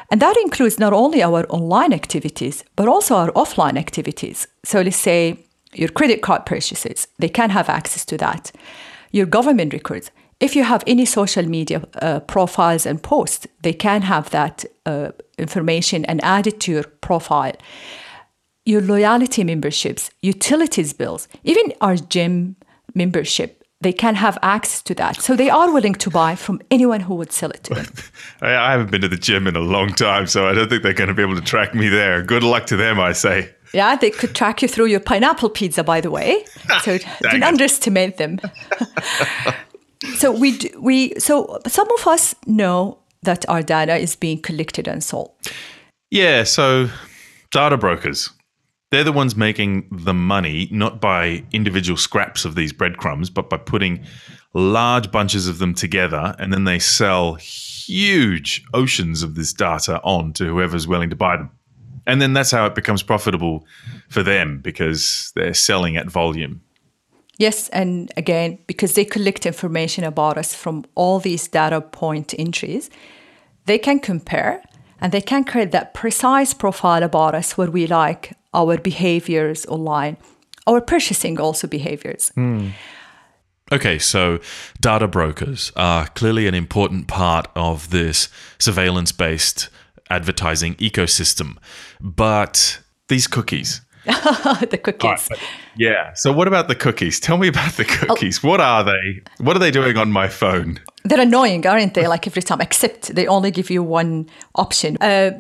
And 0.10 0.22
that 0.22 0.38
includes 0.38 0.80
not 0.80 0.94
only 0.94 1.22
our 1.22 1.46
online 1.50 1.92
activities, 1.92 2.64
but 2.78 2.88
also 2.88 3.16
our 3.16 3.32
offline 3.34 3.78
activities. 3.78 4.48
So 4.64 4.82
let's 4.82 4.96
say 4.96 5.40
your 5.74 5.90
credit 5.90 6.22
card 6.22 6.46
purchases, 6.46 7.08
they 7.20 7.28
can 7.28 7.50
have 7.50 7.68
access 7.68 8.06
to 8.06 8.18
that. 8.18 8.54
Your 9.12 9.26
government 9.26 9.74
records, 9.74 10.10
if 10.40 10.56
you 10.56 10.64
have 10.64 10.84
any 10.88 11.04
social 11.04 11.46
media 11.46 11.82
uh, 12.02 12.22
profiles 12.22 12.86
and 12.86 13.04
posts, 13.04 13.48
they 13.62 13.74
can 13.74 14.04
have 14.04 14.30
that 14.30 14.64
uh, 14.86 15.12
information 15.38 16.06
and 16.06 16.24
add 16.24 16.48
it 16.48 16.62
to 16.62 16.72
your 16.72 16.84
profile. 16.84 17.54
Your 18.68 18.82
loyalty 18.82 19.46
memberships, 19.46 20.12
utilities 20.22 20.92
bills, 20.92 21.30
even 21.46 21.72
our 21.80 21.96
gym 21.96 22.58
membership, 22.94 23.64
they 23.80 23.94
can 23.94 24.16
have 24.16 24.38
access 24.42 24.82
to 24.82 24.94
that. 24.96 25.22
So 25.22 25.38
they 25.38 25.50
are 25.50 25.72
willing 25.72 25.96
to 25.96 26.10
buy 26.10 26.36
from 26.36 26.60
anyone 26.70 27.00
who 27.00 27.16
would 27.16 27.32
sell 27.32 27.52
it 27.52 27.64
to 27.64 27.76
them. 27.76 27.86
I, 28.42 28.72
haven't 28.72 28.92
been 28.92 29.00
to 29.02 29.08
the 29.08 29.16
gym 29.16 29.48
in 29.48 29.56
a 29.56 29.62
long 29.62 29.94
time, 29.94 30.28
so 30.28 30.50
I 30.50 30.54
don't 30.54 30.68
think 30.68 30.84
they're 30.84 30.92
going 30.92 31.08
to 31.08 31.14
be 31.14 31.22
able 31.22 31.36
to 31.36 31.42
track 31.42 31.74
me 31.74 31.88
there. 31.88 32.22
Good 32.24 32.44
luck 32.44 32.66
to 32.66 32.76
them, 32.76 33.00
I 33.00 33.14
say. 33.14 33.54
Yeah, 33.74 33.96
they 33.96 34.10
could 34.10 34.36
track 34.36 34.62
you 34.62 34.68
through 34.68 34.88
your 34.88 35.00
pineapple 35.00 35.50
pizza, 35.50 35.84
by 35.84 36.02
the 36.02 36.12
way. 36.12 36.44
So 36.82 36.98
don't 37.22 37.44
underestimate 37.44 38.18
them. 38.18 38.40
so 40.18 40.32
we 40.32 40.60
we 40.78 41.14
so 41.18 41.60
some 41.68 41.90
of 41.92 42.06
us 42.06 42.36
know 42.46 42.98
that 43.24 43.48
our 43.50 43.64
data 43.64 43.96
is 43.96 44.16
being 44.16 44.42
collected 44.42 44.88
and 44.88 45.02
sold. 45.02 45.32
Yeah, 46.12 46.44
so 46.44 46.90
data 47.52 47.78
brokers. 47.78 48.30
They're 48.90 49.04
the 49.04 49.12
ones 49.12 49.36
making 49.36 49.90
the 49.92 50.14
money, 50.14 50.70
not 50.72 51.02
by 51.02 51.44
individual 51.52 51.98
scraps 51.98 52.46
of 52.46 52.56
these 52.56 52.72
breadcrumbs, 52.72 53.30
but 53.30 53.50
by 53.50 53.58
putting 53.58 54.06
large 54.54 55.12
bunches 55.12 55.48
of 55.48 55.60
them 55.60 55.74
together 55.74 56.36
and 56.40 56.54
then 56.54 56.64
they 56.64 56.80
sell 56.80 57.36
huge 57.36 58.64
oceans 58.74 59.24
of 59.24 59.36
this 59.36 59.54
data 59.54 60.02
on 60.04 60.34
to 60.34 60.46
whoever's 60.46 60.88
willing 60.88 61.10
to 61.10 61.16
buy 61.16 61.38
them. 61.38 61.52
And 62.06 62.22
then 62.22 62.32
that's 62.32 62.52
how 62.52 62.66
it 62.66 62.76
becomes 62.76 63.04
profitable 63.04 63.66
for 64.08 64.24
them 64.24 64.62
because 64.62 65.34
they're 65.36 65.54
selling 65.54 65.98
at 65.98 66.10
volume. 66.10 66.62
Yes, 67.38 67.70
and 67.70 68.12
again, 68.18 68.58
because 68.66 68.94
they 68.94 69.06
collect 69.06 69.46
information 69.46 70.04
about 70.04 70.38
us 70.38 70.56
from 70.56 70.86
all 70.96 71.20
these 71.20 71.48
data 71.48 71.82
point 71.82 72.34
entries, 72.40 72.90
they 73.66 73.78
can 73.78 74.00
compare 74.00 74.64
and 75.00 75.12
they 75.12 75.22
can 75.22 75.44
create 75.44 75.72
that 75.72 75.94
precise 75.94 76.54
profile 76.54 77.04
about 77.04 77.36
us 77.36 77.58
where 77.58 77.70
we 77.70 77.86
like 77.86 78.34
our 78.58 78.78
behaviors 78.78 79.66
online, 79.68 80.18
our 80.66 80.82
purchasing 80.82 81.40
also 81.40 81.68
behaviors. 81.68 82.30
Hmm. 82.36 82.70
Okay, 83.72 84.00
so 84.00 84.40
data 84.82 85.08
brokers 85.08 85.72
are 85.76 86.08
clearly 86.08 86.48
an 86.48 86.56
important 86.56 87.08
part 87.08 87.48
of 87.56 87.90
this 87.92 88.30
surveillance 88.60 89.12
based 89.12 89.70
advertising 90.10 90.76
ecosystem. 90.76 91.58
But 92.02 92.80
these 93.08 93.28
cookies. 93.28 93.82
the 94.70 94.80
cookies. 94.82 95.30
Yeah. 95.76 96.14
So 96.14 96.32
what 96.32 96.48
about 96.48 96.68
the 96.68 96.76
cookies? 96.76 97.20
Tell 97.20 97.38
me 97.38 97.48
about 97.48 97.74
the 97.74 97.86
cookies. 97.86 98.42
What 98.42 98.62
are 98.62 98.84
they? 98.84 99.22
What 99.40 99.56
are 99.56 99.60
they 99.60 99.72
doing 99.72 99.98
on 99.98 100.12
my 100.12 100.28
phone? 100.28 100.80
They're 101.04 101.22
annoying, 101.22 101.68
aren't 101.68 101.94
they? 101.94 102.08
Like 102.08 102.26
every 102.26 102.42
time, 102.42 102.62
except 102.62 103.16
they 103.16 103.28
only 103.28 103.52
give 103.52 103.70
you 103.70 103.84
one 103.84 104.30
option. 104.56 104.98
Uh, 105.02 105.40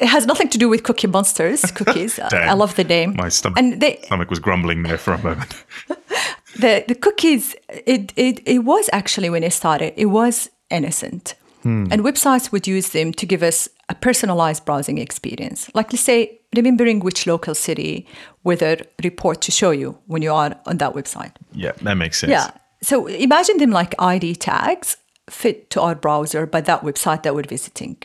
it 0.00 0.08
has 0.08 0.26
nothing 0.26 0.48
to 0.50 0.58
do 0.58 0.68
with 0.68 0.82
Cookie 0.82 1.06
Monsters 1.06 1.62
cookies. 1.70 2.16
Damn. 2.30 2.50
I 2.50 2.52
love 2.52 2.74
the 2.76 2.84
name. 2.84 3.14
My 3.16 3.28
stomach, 3.30 3.58
And 3.58 3.80
they, 3.80 3.98
stomach 4.04 4.30
was 4.30 4.38
grumbling 4.38 4.82
there 4.82 4.98
for 4.98 5.14
a 5.14 5.18
moment. 5.22 5.64
the 6.56 6.84
the 6.86 6.94
cookies 6.94 7.54
it, 7.68 8.12
it 8.16 8.40
it 8.46 8.58
was 8.58 8.90
actually 8.92 9.30
when 9.30 9.42
it 9.42 9.52
started 9.52 9.94
it 9.96 10.06
was 10.06 10.50
innocent 10.68 11.34
and 11.64 12.02
websites 12.02 12.50
would 12.50 12.66
use 12.66 12.88
them 12.90 13.12
to 13.12 13.24
give 13.24 13.42
us 13.42 13.68
a 13.92 13.94
personalized 14.06 14.64
browsing 14.64 14.98
experience 15.06 15.70
like 15.74 15.92
let's 15.92 16.06
say 16.12 16.18
remembering 16.56 16.98
which 17.00 17.26
local 17.26 17.54
city 17.54 18.06
weather 18.44 18.74
report 19.08 19.40
to 19.40 19.50
show 19.60 19.70
you 19.82 19.88
when 20.06 20.22
you 20.22 20.32
are 20.32 20.50
on 20.66 20.78
that 20.78 20.92
website 20.94 21.32
yeah, 21.52 21.72
that 21.82 21.96
makes 22.02 22.18
sense. 22.20 22.30
yeah 22.30 22.50
so 22.82 23.06
imagine 23.06 23.56
them 23.58 23.70
like 23.70 23.94
id 24.14 24.26
tags 24.36 24.96
fit 25.30 25.70
to 25.70 25.80
our 25.80 25.94
browser 25.94 26.46
by 26.46 26.60
that 26.60 26.80
website 26.82 27.22
that 27.22 27.34
we're 27.34 27.50
visiting 27.56 27.96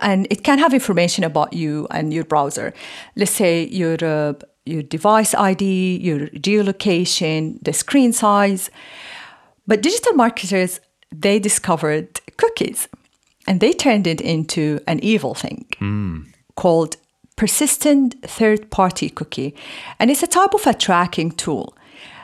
and 0.00 0.26
it 0.30 0.44
can 0.44 0.58
have 0.58 0.74
information 0.74 1.24
about 1.24 1.52
you 1.52 1.86
and 1.90 2.12
your 2.12 2.24
browser. 2.24 2.72
Let's 3.16 3.32
say 3.32 3.66
your 3.68 3.96
uh, 4.04 4.34
your 4.64 4.82
device 4.82 5.34
ID, 5.34 5.96
your 5.98 6.28
geolocation, 6.28 7.62
the 7.62 7.72
screen 7.72 8.12
size. 8.12 8.70
But 9.66 9.82
digital 9.82 10.12
marketers 10.14 10.80
they 11.10 11.38
discovered 11.38 12.20
cookies, 12.36 12.88
and 13.48 13.60
they 13.60 13.72
turned 13.72 14.06
it 14.06 14.20
into 14.20 14.78
an 14.86 15.00
evil 15.02 15.34
thing 15.34 15.64
called 16.54 16.98
persistent 17.34 18.14
third-party 18.22 19.08
cookie, 19.08 19.54
and 19.98 20.10
it's 20.10 20.22
a 20.22 20.26
type 20.26 20.52
of 20.52 20.66
a 20.66 20.74
tracking 20.74 21.30
tool. 21.30 21.74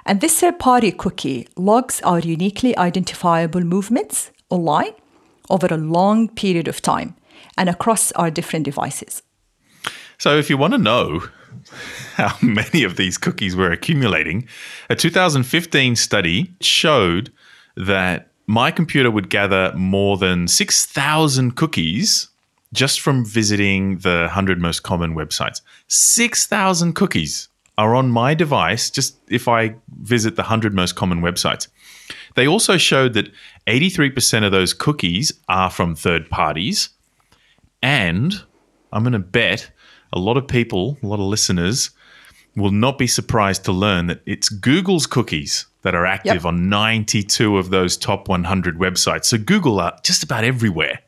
And 0.04 0.20
this 0.20 0.38
third-party 0.38 0.92
cookie 0.92 1.48
logs 1.56 2.02
our 2.02 2.18
uniquely 2.18 2.76
identifiable 2.76 3.62
movements 3.62 4.32
online 4.50 4.92
over 5.48 5.66
a 5.70 5.78
long 5.78 6.28
period 6.28 6.68
of 6.68 6.82
time 6.82 7.16
and 7.56 7.70
across 7.70 8.12
our 8.12 8.30
different 8.30 8.66
devices. 8.66 9.22
So, 10.18 10.36
if 10.36 10.50
you 10.50 10.58
want 10.58 10.74
to 10.74 10.78
know 10.78 11.22
how 12.16 12.36
many 12.42 12.84
of 12.84 12.96
these 12.96 13.16
cookies 13.16 13.56
were 13.56 13.70
accumulating, 13.70 14.46
a 14.90 14.94
2015 14.94 15.96
study 15.96 16.54
showed 16.60 17.32
that 17.76 18.33
my 18.46 18.70
computer 18.70 19.10
would 19.10 19.30
gather 19.30 19.72
more 19.74 20.16
than 20.16 20.48
6,000 20.48 21.56
cookies 21.56 22.28
just 22.72 23.00
from 23.00 23.24
visiting 23.24 23.98
the 23.98 24.22
100 24.22 24.60
most 24.60 24.82
common 24.82 25.14
websites. 25.14 25.60
6,000 25.88 26.94
cookies 26.94 27.48
are 27.78 27.94
on 27.94 28.10
my 28.10 28.34
device 28.34 28.90
just 28.90 29.16
if 29.28 29.48
I 29.48 29.74
visit 30.02 30.36
the 30.36 30.42
100 30.42 30.74
most 30.74 30.94
common 30.96 31.20
websites. 31.20 31.68
They 32.34 32.46
also 32.46 32.76
showed 32.76 33.14
that 33.14 33.30
83% 33.66 34.44
of 34.44 34.52
those 34.52 34.74
cookies 34.74 35.32
are 35.48 35.70
from 35.70 35.94
third 35.94 36.28
parties. 36.28 36.90
And 37.82 38.34
I'm 38.92 39.02
going 39.02 39.12
to 39.12 39.18
bet 39.18 39.70
a 40.12 40.18
lot 40.18 40.36
of 40.36 40.46
people, 40.46 40.98
a 41.02 41.06
lot 41.06 41.20
of 41.20 41.26
listeners, 41.26 41.90
will 42.56 42.70
not 42.70 42.98
be 42.98 43.06
surprised 43.06 43.64
to 43.64 43.72
learn 43.72 44.06
that 44.06 44.20
it's 44.26 44.48
Google's 44.48 45.06
cookies 45.06 45.66
that 45.82 45.94
are 45.94 46.06
active 46.06 46.34
Yep. 46.34 46.44
on 46.44 46.68
92 46.68 47.58
of 47.58 47.70
those 47.70 47.96
top 47.96 48.28
100 48.28 48.78
websites. 48.78 49.26
So 49.26 49.38
Google 49.38 49.80
are 49.80 49.96
just 50.02 50.22
about 50.22 50.44
everywhere. 50.44 51.00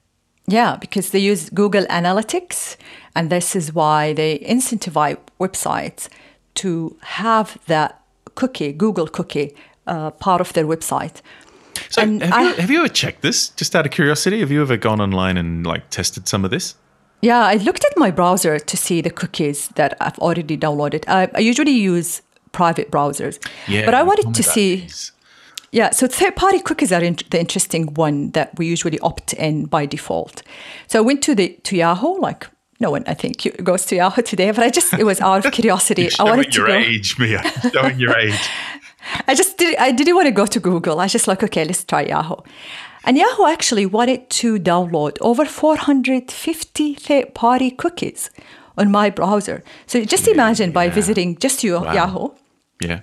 Yeah, 0.49 0.77
because 0.77 1.11
they 1.11 1.19
use 1.19 1.51
Google 1.51 1.87
Analytics, 1.87 2.77
and 3.15 3.31
this 3.31 3.57
is 3.57 3.73
why 3.73 4.13
they 4.13 4.39
incentivize 4.41 5.17
websites 5.41 6.09
to 6.57 6.97
have 7.03 7.59
that 7.67 8.01
cookie, 8.35 8.73
Google 8.73 9.09
cookie, 9.09 9.55
uh, 9.87 10.11
part 10.13 10.41
of 10.41 10.53
their 10.53 10.65
website. 10.65 11.21
So 11.89 12.01
have, 12.01 12.33
I- 12.33 12.43
you, 12.43 12.55
have 12.55 12.71
you 12.71 12.79
ever 12.81 12.89
checked 12.89 13.23
this? 13.23 13.49
Just 13.51 13.75
out 13.75 13.87
of 13.87 13.93
curiosity, 13.93 14.41
have 14.41 14.51
you 14.51 14.63
ever 14.63 14.77
gone 14.77 15.01
online 15.01 15.37
and 15.37 15.67
like 15.67 15.91
tested 15.91 16.29
some 16.29 16.45
of 16.45 16.51
this? 16.51 16.75
Yeah, 17.23 17.41
I 17.45 17.55
looked 17.55 17.85
at 17.85 17.97
my 17.97 18.11
browser 18.11 18.59
to 18.59 18.77
see 18.77 19.01
the 19.01 19.11
cookies 19.11 19.69
that 19.77 19.97
I've 20.01 20.19
already 20.19 20.57
downloaded. 20.57 21.05
I, 21.09 21.29
I 21.35 21.39
usually 21.41 21.73
use 21.73 22.23
private 22.53 22.91
browsers, 22.91 23.39
but 23.85 23.95
I 23.95 24.03
wanted 24.03 24.35
to 24.35 24.43
see. 24.43 24.77
these. 24.83 25.13
Yeah, 25.73 25.91
so 25.91 26.07
third 26.07 26.37
party 26.37 26.61
cookies 26.61 26.93
are 26.93 27.03
in, 27.03 27.17
the 27.31 27.41
interesting 27.41 27.93
one 27.95 28.31
that 28.31 28.57
we 28.59 28.67
usually 28.67 28.99
opt 29.01 29.33
in 29.35 29.67
by 29.67 29.85
default. 29.85 30.43
So 30.87 30.99
I 30.99 31.03
went 31.03 31.23
to 31.25 31.35
the 31.35 31.49
to 31.65 31.77
Yahoo, 31.77 32.19
like 32.21 32.47
no 32.81 32.91
one, 32.91 33.05
I 33.07 33.15
think, 33.15 33.63
goes 33.63 33.85
to 33.87 33.97
Yahoo 33.97 34.23
today, 34.23 34.51
but 34.53 34.63
I 34.63 34.71
just, 34.71 34.93
it 34.95 35.05
was 35.05 35.21
out 35.21 35.45
of 35.45 35.53
curiosity. 35.59 36.09
I 36.19 36.25
wanted 36.25 36.55
your 36.55 36.67
to 36.67 36.73
go. 36.73 36.79
age, 36.79 37.19
Mia. 37.19 37.43
Showing 37.73 37.99
your 37.99 38.17
age. 38.17 38.49
I 39.29 39.35
just 39.35 39.57
did, 39.59 39.77
I 39.77 39.93
didn't 39.93 40.15
want 40.15 40.27
to 40.27 40.33
go 40.33 40.47
to 40.47 40.61
Google. 40.61 41.01
I 41.01 41.05
was 41.05 41.13
just 41.13 41.29
like, 41.29 41.43
okay, 41.43 41.65
let's 41.65 41.85
try 41.85 42.03
Yahoo. 42.03 42.37
And 43.07 43.17
Yahoo 43.17 43.47
actually 43.47 43.87
wanted 43.87 44.29
to 44.31 44.59
download 44.59 45.17
over 45.21 45.45
450 45.45 46.95
third 46.95 47.35
party 47.35 47.71
cookies 47.71 48.31
on 48.77 48.91
my 48.91 49.11
browser. 49.11 49.63
So 49.87 50.05
just 50.05 50.27
imagine 50.29 50.73
by 50.73 50.85
yeah. 50.87 50.93
visiting 50.95 51.37
just 51.39 51.63
your 51.65 51.81
Wow. 51.81 51.95
Yahoo, 51.95 52.29
Yeah. 52.81 53.01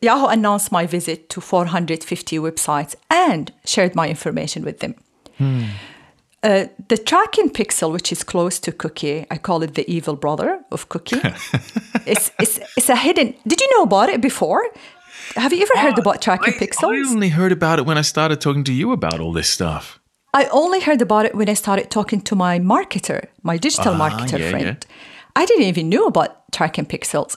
Yahoo 0.00 0.26
announced 0.26 0.72
my 0.72 0.86
visit 0.86 1.28
to 1.28 1.40
450 1.40 2.38
websites 2.38 2.96
and 3.08 3.52
shared 3.64 3.94
my 3.94 4.08
information 4.08 4.64
with 4.64 4.80
them. 4.80 4.94
Uh, 6.44 6.66
the 6.88 6.98
tracking 6.98 7.48
pixel, 7.50 7.92
which 7.92 8.10
is 8.10 8.24
close 8.24 8.58
to 8.58 8.72
Cookie, 8.72 9.26
I 9.30 9.38
call 9.38 9.62
it 9.62 9.74
the 9.74 9.88
evil 9.88 10.16
brother 10.16 10.58
of 10.72 10.88
Cookie. 10.88 11.20
it's, 12.06 12.32
it's, 12.40 12.58
it's 12.76 12.88
a 12.88 12.96
hidden. 12.96 13.34
Did 13.46 13.60
you 13.60 13.68
know 13.76 13.84
about 13.84 14.08
it 14.08 14.20
before? 14.20 14.64
Have 15.36 15.52
you 15.52 15.62
ever 15.62 15.78
heard 15.86 15.98
about 15.98 16.20
tracking 16.22 16.54
I, 16.54 16.56
pixels? 16.58 16.92
I 16.92 17.10
only 17.10 17.28
heard 17.30 17.52
about 17.52 17.78
it 17.78 17.86
when 17.86 17.98
I 17.98 18.02
started 18.02 18.40
talking 18.40 18.64
to 18.64 18.72
you 18.72 18.92
about 18.92 19.20
all 19.20 19.32
this 19.32 19.48
stuff. 19.48 19.98
I 20.34 20.46
only 20.46 20.80
heard 20.80 21.02
about 21.02 21.26
it 21.26 21.34
when 21.34 21.48
I 21.48 21.54
started 21.54 21.90
talking 21.90 22.20
to 22.22 22.34
my 22.34 22.58
marketer, 22.58 23.26
my 23.42 23.56
digital 23.58 23.94
Ah, 23.94 24.08
marketer 24.10 24.38
yeah, 24.38 24.50
friend. 24.50 24.64
yeah. 24.88 24.96
I 25.36 25.44
didn't 25.46 25.64
even 25.64 25.88
know 25.88 26.06
about 26.06 26.50
tracking 26.52 26.86
pixels. 26.86 27.36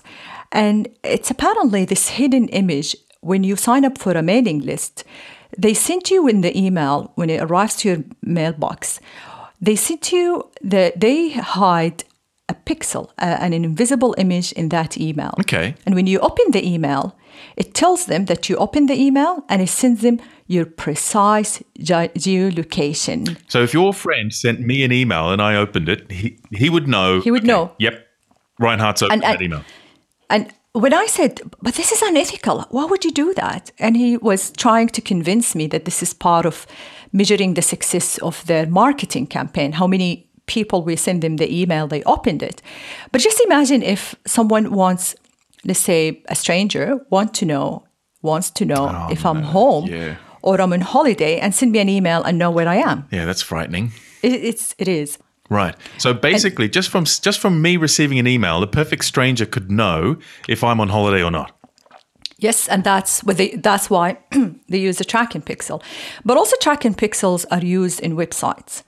And 0.52 0.88
it's 1.04 1.30
apparently 1.32 1.86
this 1.86 2.10
hidden 2.10 2.48
image 2.50 2.96
when 3.22 3.44
you 3.44 3.56
sign 3.56 3.84
up 3.86 3.98
for 3.98 4.12
a 4.12 4.22
mailing 4.22 4.60
list. 4.60 5.04
They 5.58 5.74
sent 5.74 6.10
you 6.12 6.28
in 6.28 6.42
the 6.42 6.58
email 6.58 7.12
when 7.16 7.30
it 7.30 7.42
arrives 7.42 7.76
to 7.78 7.90
your 7.90 8.04
mailbox. 8.22 9.00
They 9.62 9.76
sent 9.76 10.12
you 10.12 10.50
that 10.62 11.00
they 11.00 11.30
hide 11.32 12.04
a 12.48 12.54
pixel, 12.54 13.10
uh, 13.20 13.38
an 13.40 13.54
invisible 13.54 14.14
image 14.18 14.52
in 14.54 14.70
that 14.70 14.98
email. 14.98 15.34
Okay. 15.40 15.76
And 15.86 15.96
when 15.96 16.08
you 16.08 16.20
open 16.20 16.52
the 16.52 16.66
email, 16.66 17.16
it 17.56 17.74
tells 17.74 18.06
them 18.06 18.26
that 18.26 18.50
you 18.50 18.56
open 18.58 18.86
the 18.88 18.94
email 19.00 19.44
and 19.50 19.62
it 19.62 19.70
sends 19.70 20.02
them 20.02 20.20
your 20.48 20.66
precise 20.66 21.60
ge- 21.80 22.12
geolocation. 22.18 23.38
So 23.48 23.62
if 23.64 23.74
your 23.74 23.94
friend 23.94 24.34
sent 24.34 24.60
me 24.60 24.84
an 24.84 24.92
email 24.92 25.32
and 25.32 25.42
I 25.42 25.56
opened 25.56 25.90
it, 25.90 26.12
he, 26.12 26.38
he 26.52 26.70
would 26.70 26.88
know. 26.88 27.22
He 27.22 27.32
would 27.32 27.44
know. 27.46 27.72
Yep. 27.80 28.06
Reinhardt's 28.60 29.02
opened 29.02 29.14
And- 29.14 29.24
that 29.24 29.36
and- 29.36 29.42
email. 29.44 29.64
And 30.30 30.52
when 30.74 30.94
I 30.94 31.06
said, 31.06 31.40
but 31.62 31.76
this 31.76 31.92
is 31.92 32.02
unethical, 32.02 32.66
why 32.70 32.86
would 32.86 33.06
you 33.06 33.12
do 33.12 33.34
that? 33.36 33.72
And 33.80 33.96
he 33.96 34.18
was 34.18 34.52
trying 34.52 34.90
to 34.90 35.02
convince 35.02 35.56
me 35.56 35.68
that 35.68 35.86
this 35.86 36.02
is 36.04 36.14
part 36.14 36.46
of 36.46 36.66
measuring 37.14 37.54
the 37.54 37.62
success 37.62 38.18
of 38.18 38.44
their 38.46 38.66
marketing 38.66 39.28
campaign, 39.28 39.74
how 39.74 39.88
many 39.88 40.28
people 40.48 40.84
we 40.84 40.96
send 40.96 41.22
them 41.22 41.38
the 41.38 41.62
email, 41.62 41.88
they 41.88 42.04
opened 42.04 42.44
it. 42.44 42.62
But 43.12 43.22
just 43.22 43.40
imagine 43.42 43.82
if 43.84 44.16
someone 44.26 44.72
wants, 44.72 45.16
let's 45.66 45.80
say 45.80 46.22
a 46.30 46.36
stranger, 46.36 47.00
want 47.10 47.34
to 47.36 47.46
know, 47.46 47.86
wants 48.22 48.50
to 48.52 48.66
know 48.66 48.90
Oh, 48.90 49.08
if 49.12 49.26
I'm 49.26 49.42
no, 49.42 49.48
home 49.48 49.88
yeah. 49.88 50.16
or 50.42 50.62
I'm 50.62 50.74
on 50.74 50.82
holiday 50.82 51.40
and 51.40 51.54
send 51.54 51.72
me 51.72 51.80
an 51.80 51.90
email 51.90 52.24
and 52.24 52.38
know 52.38 52.52
where 52.52 52.68
I 52.68 52.76
am. 52.78 53.08
Yeah, 53.12 53.26
that's 53.26 53.42
frightening. 53.42 53.92
It, 54.22 54.34
it's, 54.34 54.76
it 54.78 54.88
is. 54.88 55.18
Right. 55.50 55.76
So 55.98 56.14
basically, 56.14 56.70
just 56.70 56.90
from 56.90 57.06
just 57.06 57.40
from 57.40 57.62
me 57.62 57.78
receiving 57.78 58.18
an 58.18 58.26
email, 58.28 58.60
the 58.60 58.68
perfect 58.68 59.06
stranger 59.06 59.46
could 59.46 59.70
know 59.70 60.18
if 60.48 60.64
I'm 60.64 60.80
on 60.80 60.90
holiday 60.90 61.22
or 61.24 61.30
not. 61.30 61.52
Yes, 62.40 62.68
and 62.68 62.84
that's 62.84 63.22
they, 63.22 63.50
that's 63.56 63.88
why 63.90 64.18
they 64.70 64.80
use 64.80 64.98
the 64.98 65.06
tracking 65.06 65.44
pixel. 65.44 65.84
But 66.26 66.38
also 66.38 66.56
tracking 66.62 66.96
pixels 66.96 67.46
are 67.52 67.64
used 67.64 68.00
in 68.00 68.16
websites. 68.16 68.82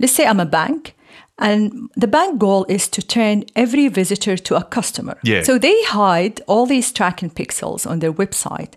Let's 0.00 0.12
say 0.14 0.26
I'm 0.26 0.40
a 0.40 0.46
bank 0.46 0.94
and 1.38 1.88
the 1.96 2.08
bank 2.08 2.38
goal 2.38 2.66
is 2.68 2.88
to 2.88 3.02
turn 3.02 3.44
every 3.54 3.88
visitor 3.88 4.36
to 4.36 4.56
a 4.56 4.64
customer. 4.64 5.18
Yeah. 5.22 5.42
So 5.42 5.58
they 5.58 5.82
hide 5.84 6.40
all 6.48 6.66
these 6.66 6.92
tracking 6.92 7.30
pixels 7.30 7.88
on 7.88 8.00
their 8.00 8.12
website. 8.12 8.74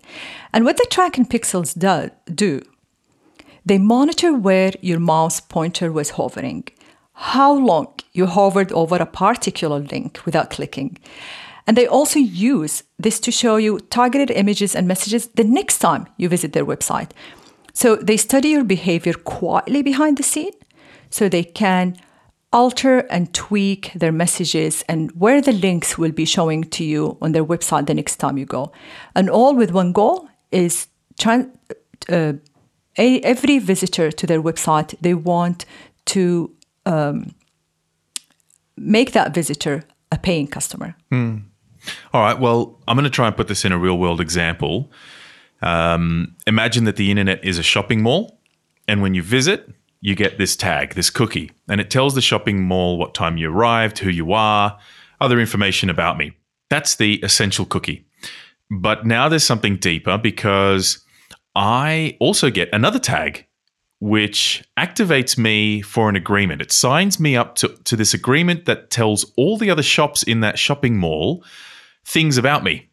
And 0.52 0.64
what 0.64 0.76
the 0.76 0.86
tracking 0.88 1.26
pixels 1.26 1.76
do, 1.76 2.10
do 2.32 2.62
they 3.64 3.78
monitor 3.78 4.32
where 4.34 4.72
your 4.80 5.00
mouse 5.00 5.40
pointer 5.40 5.92
was 5.92 6.10
hovering, 6.10 6.64
how 7.14 7.52
long 7.52 7.94
you 8.12 8.26
hovered 8.26 8.72
over 8.72 8.96
a 8.96 9.06
particular 9.06 9.78
link 9.78 10.20
without 10.24 10.50
clicking. 10.50 10.98
And 11.66 11.76
they 11.76 11.86
also 11.86 12.18
use 12.18 12.82
this 12.98 13.20
to 13.20 13.30
show 13.30 13.56
you 13.56 13.78
targeted 13.78 14.30
images 14.30 14.74
and 14.74 14.88
messages 14.88 15.28
the 15.28 15.44
next 15.44 15.78
time 15.78 16.06
you 16.16 16.28
visit 16.28 16.52
their 16.52 16.66
website. 16.66 17.10
So 17.72 17.96
they 17.96 18.16
study 18.16 18.48
your 18.48 18.64
behavior 18.64 19.14
quietly 19.14 19.82
behind 19.82 20.16
the 20.16 20.24
scene 20.24 20.52
so 21.08 21.28
they 21.28 21.44
can 21.44 21.96
alter 22.52 22.98
and 23.10 23.32
tweak 23.32 23.92
their 23.94 24.12
messages 24.12 24.82
and 24.88 25.10
where 25.12 25.40
the 25.40 25.52
links 25.52 25.96
will 25.96 26.12
be 26.12 26.24
showing 26.24 26.64
to 26.64 26.84
you 26.84 27.16
on 27.22 27.32
their 27.32 27.44
website 27.44 27.86
the 27.86 27.94
next 27.94 28.16
time 28.16 28.36
you 28.38 28.44
go. 28.46 28.72
And 29.14 29.30
all 29.30 29.54
with 29.54 29.70
one 29.72 29.92
goal 29.92 30.28
is 30.50 30.86
tran- 31.18 31.50
uh, 32.10 32.34
a- 32.98 33.20
every 33.20 33.58
visitor 33.58 34.10
to 34.12 34.26
their 34.26 34.42
website, 34.42 34.94
they 35.00 35.14
want 35.14 35.64
to 36.06 36.50
um, 36.84 37.34
make 38.76 39.12
that 39.12 39.32
visitor 39.34 39.84
a 40.10 40.18
paying 40.18 40.46
customer. 40.46 40.94
All 42.12 42.20
right. 42.20 42.38
Well, 42.38 42.78
I'm 42.86 42.96
going 42.96 43.04
to 43.04 43.10
try 43.10 43.26
and 43.26 43.36
put 43.36 43.48
this 43.48 43.64
in 43.64 43.72
a 43.72 43.78
real 43.78 43.98
world 43.98 44.20
example. 44.20 44.90
Um, 45.62 46.36
imagine 46.46 46.84
that 46.84 46.96
the 46.96 47.10
internet 47.10 47.44
is 47.44 47.58
a 47.58 47.62
shopping 47.62 48.02
mall, 48.02 48.38
and 48.86 49.00
when 49.00 49.14
you 49.14 49.22
visit, 49.22 49.70
you 50.02 50.14
get 50.14 50.36
this 50.36 50.56
tag, 50.56 50.94
this 50.94 51.08
cookie, 51.08 51.50
and 51.68 51.80
it 51.80 51.88
tells 51.88 52.14
the 52.14 52.20
shopping 52.20 52.62
mall 52.62 52.98
what 52.98 53.14
time 53.14 53.38
you 53.38 53.50
arrived, 53.50 54.00
who 54.00 54.10
you 54.10 54.32
are, 54.32 54.78
other 55.20 55.40
information 55.40 55.88
about 55.88 56.18
me. 56.18 56.32
That's 56.68 56.96
the 56.96 57.14
essential 57.22 57.64
cookie. 57.64 58.04
But 58.70 59.06
now 59.06 59.28
there's 59.28 59.44
something 59.44 59.76
deeper 59.76 60.18
because 60.18 61.04
I 61.54 62.16
also 62.18 62.50
get 62.50 62.68
another 62.72 62.98
tag 62.98 63.46
which 64.00 64.64
activates 64.76 65.38
me 65.38 65.80
for 65.80 66.08
an 66.08 66.16
agreement. 66.16 66.60
It 66.60 66.72
signs 66.72 67.20
me 67.20 67.36
up 67.36 67.54
to, 67.56 67.68
to 67.68 67.94
this 67.94 68.12
agreement 68.12 68.64
that 68.64 68.90
tells 68.90 69.30
all 69.36 69.56
the 69.56 69.70
other 69.70 69.82
shops 69.82 70.24
in 70.24 70.40
that 70.40 70.58
shopping 70.58 70.96
mall 70.96 71.44
things 72.04 72.36
about 72.36 72.64
me. 72.64 72.90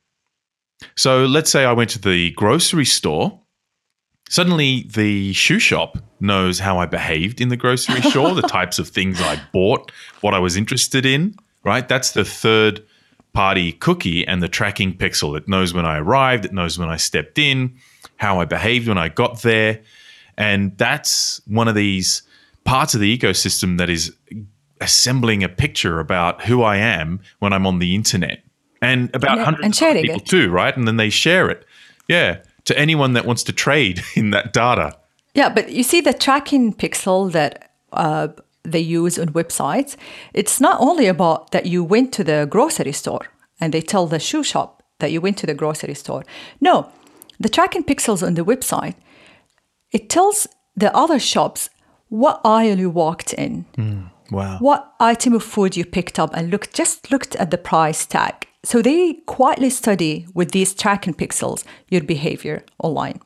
So 0.95 1.25
let's 1.25 1.49
say 1.49 1.65
I 1.65 1.73
went 1.73 1.89
to 1.91 1.99
the 1.99 2.29
grocery 2.33 2.85
store. 2.85 3.38
Suddenly, 4.29 4.83
the 4.83 5.33
shoe 5.33 5.59
shop 5.59 5.97
knows 6.21 6.59
how 6.59 6.77
I 6.77 6.85
behaved 6.85 7.41
in 7.41 7.49
the 7.49 7.57
grocery 7.57 8.01
store, 8.09 8.33
the 8.35 8.43
types 8.43 8.79
of 8.79 8.87
things 8.87 9.19
I 9.21 9.41
bought, 9.51 9.91
what 10.21 10.33
I 10.33 10.39
was 10.39 10.55
interested 10.55 11.05
in, 11.05 11.35
right? 11.65 11.85
That's 11.87 12.11
the 12.11 12.23
third 12.23 12.85
party 13.33 13.71
cookie 13.73 14.25
and 14.27 14.41
the 14.41 14.47
tracking 14.47 14.93
pixel. 14.93 15.35
It 15.35 15.47
knows 15.47 15.73
when 15.73 15.85
I 15.85 15.97
arrived, 15.97 16.45
it 16.45 16.53
knows 16.53 16.77
when 16.79 16.89
I 16.89 16.97
stepped 16.97 17.37
in, 17.39 17.75
how 18.17 18.39
I 18.39 18.45
behaved 18.45 18.87
when 18.87 18.97
I 18.97 19.09
got 19.09 19.41
there. 19.41 19.81
And 20.37 20.77
that's 20.77 21.41
one 21.45 21.67
of 21.67 21.75
these 21.75 22.21
parts 22.65 22.93
of 22.93 23.01
the 23.01 23.17
ecosystem 23.17 23.77
that 23.79 23.89
is 23.89 24.15
assembling 24.79 25.43
a 25.43 25.49
picture 25.49 25.99
about 25.99 26.43
who 26.43 26.61
I 26.63 26.77
am 26.77 27.19
when 27.39 27.51
I'm 27.51 27.65
on 27.67 27.79
the 27.79 27.95
internet. 27.95 28.43
And 28.81 29.13
about 29.15 29.37
And- 29.39 29.45
hundreds 29.45 29.81
and 29.81 29.97
of 29.97 30.01
people 30.03 30.21
it. 30.21 30.25
too, 30.27 30.49
right? 30.49 30.75
And 30.77 30.87
then 30.87 30.97
they 30.97 31.09
share 31.09 31.49
it. 31.49 31.65
Yeah. 32.07 32.37
To 32.69 32.77
anyone 32.77 33.13
that 33.13 33.25
wants 33.25 33.43
to 33.43 33.51
trade 33.53 34.01
in 34.15 34.29
that 34.29 34.53
data. 34.53 34.95
Yeah, 35.33 35.49
but 35.49 35.71
you 35.71 35.83
see 35.83 36.01
the 36.01 36.13
tracking 36.13 36.73
pixel 36.73 37.31
that 37.31 37.71
uh, 37.93 38.27
they 38.63 38.79
use 38.79 39.17
on 39.17 39.29
websites. 39.33 39.95
It's 40.33 40.61
not 40.61 40.79
only 40.79 41.07
about 41.07 41.49
that 41.51 41.65
you 41.65 41.83
went 41.83 42.13
to 42.13 42.23
the 42.23 42.45
grocery 42.49 42.91
store 42.91 43.25
and 43.59 43.73
they 43.73 43.81
tell 43.81 44.05
the 44.07 44.19
shoe 44.19 44.43
shop 44.43 44.83
that 44.99 45.11
you 45.11 45.19
went 45.21 45.37
to 45.39 45.47
the 45.47 45.53
grocery 45.55 45.95
store. 45.95 46.23
No, 46.61 46.91
the 47.39 47.49
tracking 47.49 47.83
pixels 47.83 48.21
on 48.25 48.35
the 48.35 48.45
website 48.45 48.95
it 49.91 50.09
tells 50.09 50.47
the 50.75 50.95
other 50.95 51.19
shops 51.19 51.69
what 52.09 52.39
aisle 52.45 52.77
you 52.77 52.89
walked 52.91 53.33
in, 53.33 53.65
Wow. 54.29 54.57
what 54.59 54.93
item 54.99 55.33
of 55.33 55.43
food 55.43 55.75
you 55.75 55.85
picked 55.85 56.19
up, 56.19 56.31
and 56.35 56.51
looked 56.51 56.73
just 56.75 57.09
looked 57.11 57.35
at 57.37 57.49
the 57.49 57.57
price 57.57 58.05
tag. 58.05 58.45
So 58.63 58.81
they 58.81 59.13
quietly 59.25 59.69
study 59.69 60.27
with 60.33 60.51
these 60.51 60.73
tracking 60.73 61.13
pixels 61.13 61.63
your 61.89 62.01
behavior 62.03 62.63
online. 62.83 63.19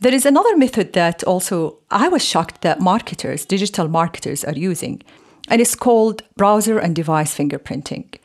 There 0.00 0.12
is 0.14 0.26
another 0.26 0.56
method 0.56 0.92
that 0.94 1.22
also 1.24 1.78
I 1.90 2.08
was 2.08 2.24
shocked 2.24 2.62
that 2.62 2.80
marketers, 2.80 3.44
digital 3.46 3.86
marketers, 3.88 4.44
are 4.44 4.52
using, 4.70 5.00
and 5.48 5.60
it's 5.60 5.76
called 5.76 6.22
browser 6.36 6.78
and 6.78 6.96
device 6.96 7.32
fingerprinting. 7.36 8.18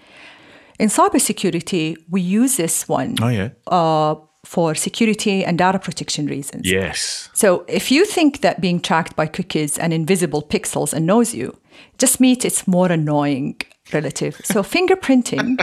In 0.79 0.89
cybersecurity, 0.89 1.95
we 2.09 2.21
use 2.21 2.57
this 2.57 2.87
one 2.89 3.15
Oh, 3.21 3.27
yeah. 3.29 3.49
uh, 3.67 4.15
for 4.43 4.73
security 4.75 5.43
and 5.45 5.57
data 5.57 5.77
protection 5.77 6.25
reasons. 6.27 6.67
yes. 6.69 7.29
So 7.33 7.63
if 7.67 7.91
you 7.91 8.05
think 8.05 8.41
that 8.41 8.59
being 8.61 8.79
tracked 8.79 9.15
by 9.15 9.27
cookies 9.27 9.77
and 9.77 9.93
invisible 9.93 10.41
pixels 10.41 10.93
annoys 10.93 11.33
you, 11.35 11.55
just 11.97 12.19
meet 12.19 12.45
its 12.45 12.67
more 12.67 12.91
annoying 12.91 13.59
relative. 13.93 14.39
So 14.43 14.63
fingerprinting 14.75 15.57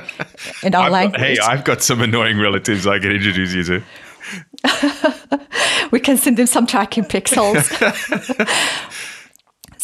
in 0.64 0.74
our 0.74 0.90
I've 0.90 1.12
got- 1.12 1.20
hey, 1.20 1.38
I've 1.38 1.64
got 1.64 1.82
some 1.82 2.00
annoying 2.00 2.38
relatives 2.38 2.86
I 2.86 2.98
can 2.98 3.12
introduce 3.12 3.54
you 3.54 3.64
to. 3.64 3.82
we 5.90 6.00
can 6.00 6.16
send 6.16 6.36
them 6.36 6.46
some 6.46 6.66
tracking 6.66 7.04
pixels. 7.04 7.70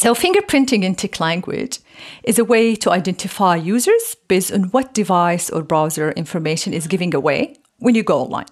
So, 0.00 0.14
fingerprinting 0.14 0.82
in 0.82 0.94
tick 0.94 1.20
language 1.20 1.78
is 2.22 2.38
a 2.38 2.44
way 2.44 2.74
to 2.74 2.90
identify 2.90 3.54
users 3.54 4.16
based 4.28 4.50
on 4.50 4.70
what 4.70 4.94
device 4.94 5.50
or 5.50 5.62
browser 5.62 6.12
information 6.12 6.72
is 6.72 6.86
giving 6.86 7.14
away 7.14 7.56
when 7.80 7.94
you 7.94 8.02
go 8.02 8.22
online. 8.22 8.46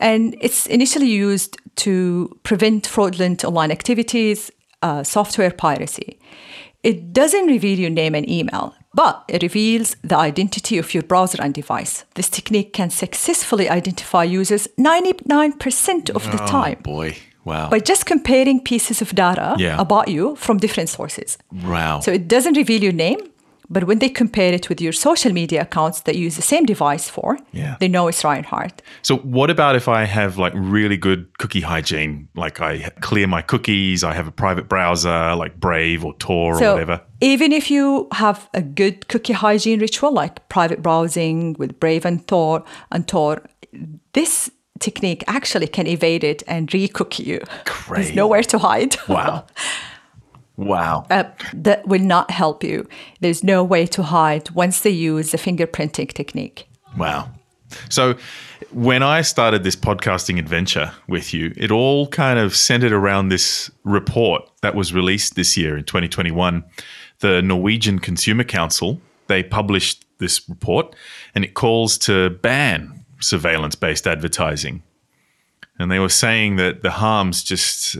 And 0.00 0.36
it's 0.38 0.66
initially 0.66 1.08
used 1.08 1.56
to 1.76 2.38
prevent 2.42 2.86
fraudulent 2.86 3.42
online 3.42 3.70
activities, 3.70 4.50
uh, 4.82 5.02
software 5.02 5.50
piracy. 5.50 6.18
It 6.82 7.12
doesn't 7.12 7.46
reveal 7.46 7.78
your 7.78 7.90
name 7.90 8.14
and 8.14 8.28
email, 8.28 8.74
but 8.94 9.24
it 9.28 9.42
reveals 9.42 9.96
the 10.02 10.16
identity 10.16 10.78
of 10.78 10.94
your 10.94 11.02
browser 11.02 11.42
and 11.42 11.52
device. 11.52 12.04
This 12.14 12.28
technique 12.30 12.72
can 12.72 12.90
successfully 12.90 13.68
identify 13.68 14.24
users 14.24 14.66
99% 14.78 16.10
of 16.10 16.24
the 16.32 16.42
oh, 16.42 16.46
time. 16.46 16.76
Oh, 16.80 16.82
boy. 16.82 17.16
Wow. 17.44 17.70
By 17.70 17.80
just 17.80 18.04
comparing 18.06 18.60
pieces 18.60 19.00
of 19.02 19.14
data 19.14 19.56
Yeah. 19.58 19.80
about 19.80 20.08
you 20.08 20.36
from 20.36 20.58
different 20.58 20.88
sources. 20.90 21.38
wow. 21.52 22.00
So 22.00 22.12
it 22.12 22.28
doesn't 22.28 22.56
reveal 22.56 22.82
your 22.82 22.92
name, 22.92 23.18
but 23.70 23.84
when 23.84 23.98
they 24.00 24.08
compare 24.08 24.52
it 24.52 24.68
with 24.68 24.80
your 24.80 24.92
social 24.92 25.32
media 25.32 25.62
accounts 25.62 26.00
that 26.02 26.16
you 26.16 26.24
use 26.24 26.36
the 26.36 26.42
same 26.42 26.64
device 26.66 27.08
for, 27.08 27.38
Yeah. 27.52 27.76
they 27.80 27.88
know 27.88 28.08
it's 28.08 28.24
Reinhardt. 28.24 28.82
So 29.02 29.16
what 29.18 29.48
about 29.50 29.76
if 29.76 29.86
I 29.88 30.04
have 30.04 30.36
like 30.38 30.52
really 30.56 30.96
good 30.96 31.26
cookie 31.38 31.60
hygiene? 31.60 32.28
Like 32.34 32.60
I 32.60 32.90
clear 33.00 33.26
my 33.26 33.42
cookies, 33.42 34.02
I 34.04 34.12
have 34.14 34.26
a 34.26 34.32
private 34.32 34.68
browser 34.68 35.34
like 35.36 35.60
Brave 35.60 36.04
or 36.04 36.14
Tor 36.18 36.54
or 36.56 36.58
So 36.58 36.72
whatever. 36.72 37.00
even 37.20 37.52
if 37.52 37.70
you 37.70 38.08
have 38.12 38.48
a 38.54 38.60
good 38.62 39.06
cookie 39.08 39.32
hygiene 39.34 39.80
ritual 39.80 40.12
like 40.12 40.48
private 40.48 40.82
browsing 40.82 41.54
with 41.58 41.78
Brave 41.80 42.04
and 42.04 42.26
Tor 42.26 42.64
and 42.90 43.06
Tor, 43.06 43.42
this 44.12 44.50
technique 44.80 45.22
actually 45.28 45.66
can 45.68 45.86
evade 45.86 46.24
it 46.24 46.42
and 46.48 46.72
re-cookie 46.74 47.22
you. 47.22 47.40
Crazy. 47.66 48.02
There's 48.02 48.16
nowhere 48.16 48.42
to 48.44 48.58
hide. 48.58 48.96
Wow. 49.08 49.44
wow. 50.66 51.06
uh, 51.10 51.24
that 51.54 51.86
will 51.86 52.00
not 52.00 52.30
help 52.30 52.62
you. 52.62 52.88
There's 53.20 53.42
no 53.42 53.64
way 53.64 53.86
to 53.86 54.02
hide 54.02 54.50
once 54.50 54.80
they 54.80 54.90
use 54.90 55.32
the 55.32 55.38
fingerprinting 55.38 56.12
technique. 56.12 56.68
Wow. 56.96 57.30
So 57.88 58.16
when 58.72 59.02
I 59.02 59.22
started 59.22 59.64
this 59.64 59.76
podcasting 59.76 60.38
adventure 60.38 60.92
with 61.08 61.32
you, 61.34 61.52
it 61.56 61.70
all 61.70 62.06
kind 62.08 62.38
of 62.38 62.54
centered 62.54 62.92
around 62.92 63.28
this 63.28 63.70
report 63.84 64.42
that 64.62 64.74
was 64.74 64.92
released 64.92 65.34
this 65.34 65.56
year 65.56 65.76
in 65.76 65.84
2021. 65.84 66.64
The 67.20 67.42
Norwegian 67.42 67.98
Consumer 67.98 68.44
Council, 68.44 69.00
they 69.26 69.42
published 69.42 70.04
this 70.18 70.48
report 70.48 70.94
and 71.34 71.44
it 71.44 71.54
calls 71.54 71.98
to 71.98 72.30
ban 72.30 73.04
surveillance 73.20 73.74
based 73.74 74.06
advertising. 74.06 74.82
And 75.78 75.90
they 75.90 75.98
were 75.98 76.10
saying 76.10 76.56
that 76.56 76.82
the 76.82 76.90
harms 76.90 77.42
just 77.42 77.96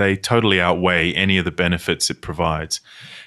they 0.00 0.16
totally 0.16 0.60
outweigh 0.60 1.12
any 1.12 1.36
of 1.36 1.44
the 1.44 1.50
benefits 1.50 2.08
it 2.08 2.22
provides. 2.22 2.80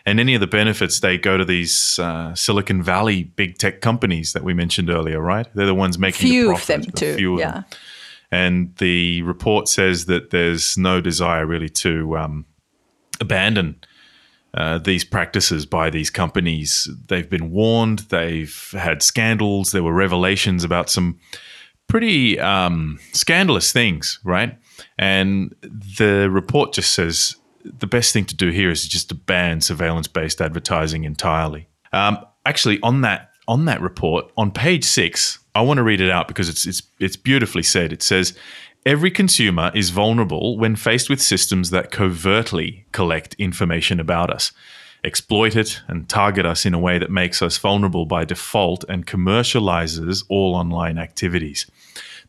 And 0.07 0.19
any 0.19 0.33
of 0.33 0.41
the 0.41 0.47
benefits 0.47 0.99
they 0.99 1.19
go 1.19 1.37
to 1.37 1.45
these 1.45 1.99
uh, 1.99 2.33
Silicon 2.33 2.81
Valley 2.81 3.23
big 3.23 3.59
tech 3.59 3.79
companies 3.79 4.33
that 4.33 4.43
we 4.43 4.55
mentioned 4.55 4.89
earlier, 4.89 5.21
right? 5.21 5.47
They're 5.53 5.67
the 5.67 5.75
ones 5.75 5.99
making 5.99 6.27
Few 6.27 6.47
the 6.47 6.55
of 6.55 6.65
them 6.65 6.81
too. 6.81 7.15
few 7.15 7.33
of 7.35 7.39
yeah. 7.39 7.51
them. 7.51 7.65
And 8.31 8.75
the 8.77 9.21
report 9.21 9.67
says 9.67 10.07
that 10.07 10.31
there's 10.31 10.75
no 10.75 10.99
desire 10.99 11.45
really 11.45 11.69
to 11.69 12.17
um, 12.17 12.45
abandon 13.21 13.75
uh, 14.55 14.79
these 14.79 15.05
practices 15.05 15.67
by 15.67 15.91
these 15.91 16.09
companies. 16.09 16.89
They've 17.07 17.29
been 17.29 17.51
warned, 17.51 17.99
they've 18.09 18.71
had 18.71 19.03
scandals, 19.03 19.71
there 19.71 19.83
were 19.83 19.93
revelations 19.93 20.63
about 20.63 20.89
some 20.89 21.19
pretty 21.87 22.39
um, 22.39 22.99
scandalous 23.11 23.71
things, 23.71 24.19
right? 24.23 24.57
And 24.97 25.55
the 25.61 26.29
report 26.29 26.73
just 26.73 26.93
says 26.93 27.35
the 27.63 27.87
best 27.87 28.13
thing 28.13 28.25
to 28.25 28.35
do 28.35 28.49
here 28.49 28.69
is 28.69 28.87
just 28.87 29.09
to 29.09 29.15
ban 29.15 29.61
surveillance-based 29.61 30.41
advertising 30.41 31.03
entirely. 31.03 31.67
Um, 31.91 32.19
actually, 32.45 32.79
on 32.81 33.01
that 33.01 33.29
on 33.47 33.65
that 33.65 33.81
report, 33.81 34.31
on 34.37 34.51
page 34.51 34.85
six, 34.85 35.39
I 35.53 35.61
want 35.61 35.77
to 35.77 35.83
read 35.83 36.01
it 36.01 36.09
out 36.09 36.27
because 36.27 36.49
it's 36.49 36.65
it's 36.65 36.83
it's 36.99 37.15
beautifully 37.15 37.63
said. 37.63 37.93
It 37.93 38.03
says. 38.03 38.37
Every 38.85 39.11
consumer 39.11 39.71
is 39.73 39.91
vulnerable 39.91 40.57
when 40.57 40.75
faced 40.75 41.09
with 41.09 41.21
systems 41.21 41.69
that 41.69 41.89
covertly 41.89 42.85
collect 42.91 43.33
information 43.35 43.97
about 43.97 44.29
us, 44.29 44.51
exploit 45.05 45.55
it, 45.55 45.79
and 45.87 46.09
target 46.09 46.45
us 46.45 46.65
in 46.65 46.73
a 46.73 46.79
way 46.79 46.99
that 46.99 47.09
makes 47.09 47.41
us 47.41 47.57
vulnerable 47.57 48.05
by 48.05 48.25
default 48.25 48.83
and 48.89 49.07
commercializes 49.07 50.25
all 50.27 50.53
online 50.53 50.97
activities. 50.97 51.65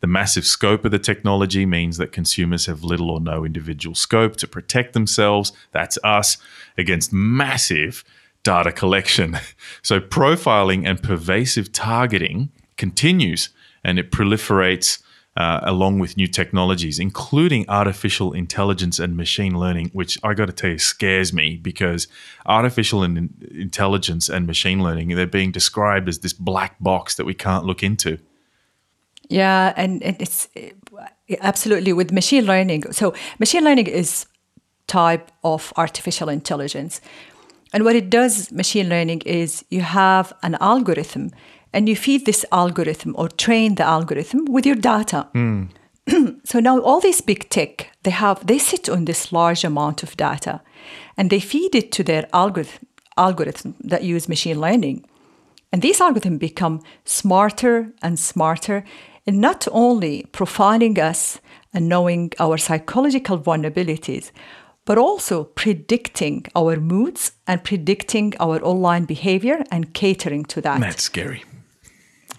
The 0.04 0.08
massive 0.08 0.46
scope 0.46 0.84
of 0.84 0.90
the 0.90 0.98
technology 0.98 1.64
means 1.64 1.96
that 1.96 2.12
consumers 2.12 2.66
have 2.66 2.84
little 2.84 3.10
or 3.10 3.20
no 3.20 3.42
individual 3.42 3.94
scope 3.94 4.36
to 4.36 4.46
protect 4.46 4.92
themselves, 4.92 5.50
that's 5.72 5.96
us, 6.04 6.36
against 6.76 7.10
massive 7.10 8.04
data 8.42 8.70
collection. 8.70 9.38
So, 9.82 10.00
profiling 10.00 10.86
and 10.86 11.02
pervasive 11.02 11.72
targeting 11.72 12.50
continues 12.76 13.48
and 13.82 13.98
it 13.98 14.10
proliferates 14.10 15.02
uh, 15.38 15.60
along 15.62 16.00
with 16.00 16.18
new 16.18 16.26
technologies, 16.26 16.98
including 16.98 17.64
artificial 17.70 18.34
intelligence 18.34 18.98
and 18.98 19.16
machine 19.16 19.58
learning, 19.58 19.88
which 19.94 20.18
I 20.22 20.34
got 20.34 20.48
to 20.48 20.52
tell 20.52 20.72
you 20.72 20.78
scares 20.78 21.32
me 21.32 21.56
because 21.56 22.08
artificial 22.44 23.02
in- 23.02 23.32
intelligence 23.52 24.28
and 24.28 24.46
machine 24.46 24.82
learning, 24.82 25.08
they're 25.16 25.26
being 25.26 25.50
described 25.50 26.10
as 26.10 26.18
this 26.18 26.34
black 26.34 26.78
box 26.78 27.14
that 27.14 27.24
we 27.24 27.32
can't 27.32 27.64
look 27.64 27.82
into. 27.82 28.18
Yeah, 29.28 29.72
and, 29.76 30.02
and 30.02 30.16
it's 30.20 30.48
absolutely 31.40 31.92
with 31.92 32.12
machine 32.12 32.44
learning. 32.46 32.92
So 32.92 33.14
machine 33.38 33.64
learning 33.64 33.86
is 33.86 34.26
type 34.86 35.30
of 35.42 35.72
artificial 35.76 36.28
intelligence. 36.28 37.00
And 37.72 37.84
what 37.84 37.96
it 37.96 38.10
does, 38.10 38.52
machine 38.52 38.88
learning, 38.88 39.22
is 39.22 39.64
you 39.70 39.80
have 39.80 40.32
an 40.42 40.56
algorithm 40.60 41.30
and 41.72 41.88
you 41.88 41.96
feed 41.96 42.24
this 42.24 42.44
algorithm 42.52 43.14
or 43.18 43.28
train 43.28 43.74
the 43.74 43.82
algorithm 43.82 44.44
with 44.44 44.66
your 44.66 44.76
data. 44.76 45.28
Hmm. 45.32 45.64
so 46.44 46.60
now 46.60 46.78
all 46.80 47.00
these 47.00 47.22
big 47.22 47.48
tech, 47.48 47.90
they 48.02 48.10
have 48.10 48.46
they 48.46 48.58
sit 48.58 48.88
on 48.88 49.06
this 49.06 49.32
large 49.32 49.64
amount 49.64 50.02
of 50.02 50.16
data 50.16 50.60
and 51.16 51.30
they 51.30 51.40
feed 51.40 51.74
it 51.74 51.90
to 51.92 52.04
their 52.04 52.28
algorithm 52.32 52.86
algorithm 53.16 53.74
that 53.80 54.02
use 54.02 54.28
machine 54.28 54.60
learning. 54.60 55.04
And 55.72 55.82
these 55.82 56.00
algorithms 56.00 56.38
become 56.38 56.80
smarter 57.04 57.92
and 58.02 58.18
smarter 58.18 58.84
in 59.26 59.40
not 59.40 59.66
only 59.72 60.26
profiling 60.32 60.98
us 60.98 61.40
and 61.72 61.88
knowing 61.88 62.32
our 62.38 62.58
psychological 62.58 63.38
vulnerabilities, 63.38 64.30
but 64.84 64.98
also 64.98 65.44
predicting 65.44 66.44
our 66.54 66.76
moods 66.76 67.32
and 67.46 67.64
predicting 67.64 68.34
our 68.38 68.62
online 68.62 69.04
behavior 69.06 69.64
and 69.70 69.94
catering 69.94 70.44
to 70.44 70.60
that. 70.60 70.80
That's 70.80 71.02
scary. 71.02 71.42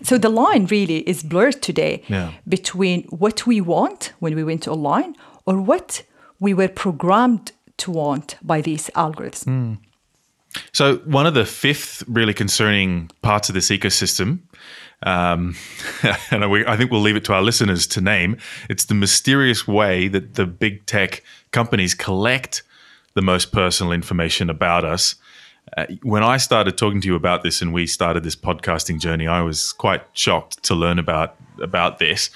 So 0.04 0.18
the 0.18 0.30
line 0.30 0.66
really 0.68 1.00
is 1.10 1.24
blurred 1.24 1.62
today 1.62 2.04
Yeah. 2.08 2.32
between 2.48 3.04
what 3.10 3.48
we 3.48 3.62
want 3.62 4.14
when 4.20 4.36
we 4.36 4.44
went 4.44 4.68
online 4.68 5.16
or 5.46 5.60
what 5.62 6.04
we 6.40 6.54
were 6.54 6.68
programmed 6.68 7.52
to 7.78 7.92
want 7.92 8.36
by 8.42 8.62
these 8.62 8.90
algorithms. 8.96 9.46
Hmm. 9.46 9.74
So, 10.72 10.98
one 11.06 11.26
of 11.26 11.34
the 11.34 11.46
fifth 11.46 12.04
really 12.08 12.34
concerning 12.34 13.10
parts 13.22 13.50
of 13.50 13.56
this 13.56 13.70
ecosystem, 13.70 14.40
um, 15.06 15.56
and 16.32 16.50
we, 16.52 16.66
I 16.66 16.76
think 16.76 16.92
we'll 16.92 17.02
leave 17.02 17.16
it 17.16 17.24
to 17.26 17.34
our 17.34 17.42
listeners 17.42 17.88
to 17.88 18.02
name, 18.02 18.38
it's 18.70 18.86
the 18.86 18.96
mysterious 18.96 19.68
way 19.68 20.08
that 20.10 20.34
the 20.34 20.46
big 20.46 20.86
tech 20.86 21.24
companies 21.52 21.94
collect 21.94 22.64
the 23.14 23.22
most 23.22 23.52
personal 23.52 23.94
information 23.94 24.50
about 24.50 24.84
us. 24.84 25.16
Uh, 25.78 25.86
when 26.04 26.24
I 26.24 26.38
started 26.38 26.78
talking 26.78 27.02
to 27.02 27.08
you 27.08 27.16
about 27.16 27.44
this 27.44 27.62
and 27.62 27.74
we 27.74 27.88
started 27.88 28.24
this 28.24 28.36
podcasting 28.36 29.00
journey, 29.00 29.28
I 29.28 29.42
was 29.42 29.74
quite 29.74 30.04
shocked 30.14 30.62
to 30.64 30.76
learn 30.76 31.00
about 31.00 31.36
about 31.62 32.00
this. 32.00 32.30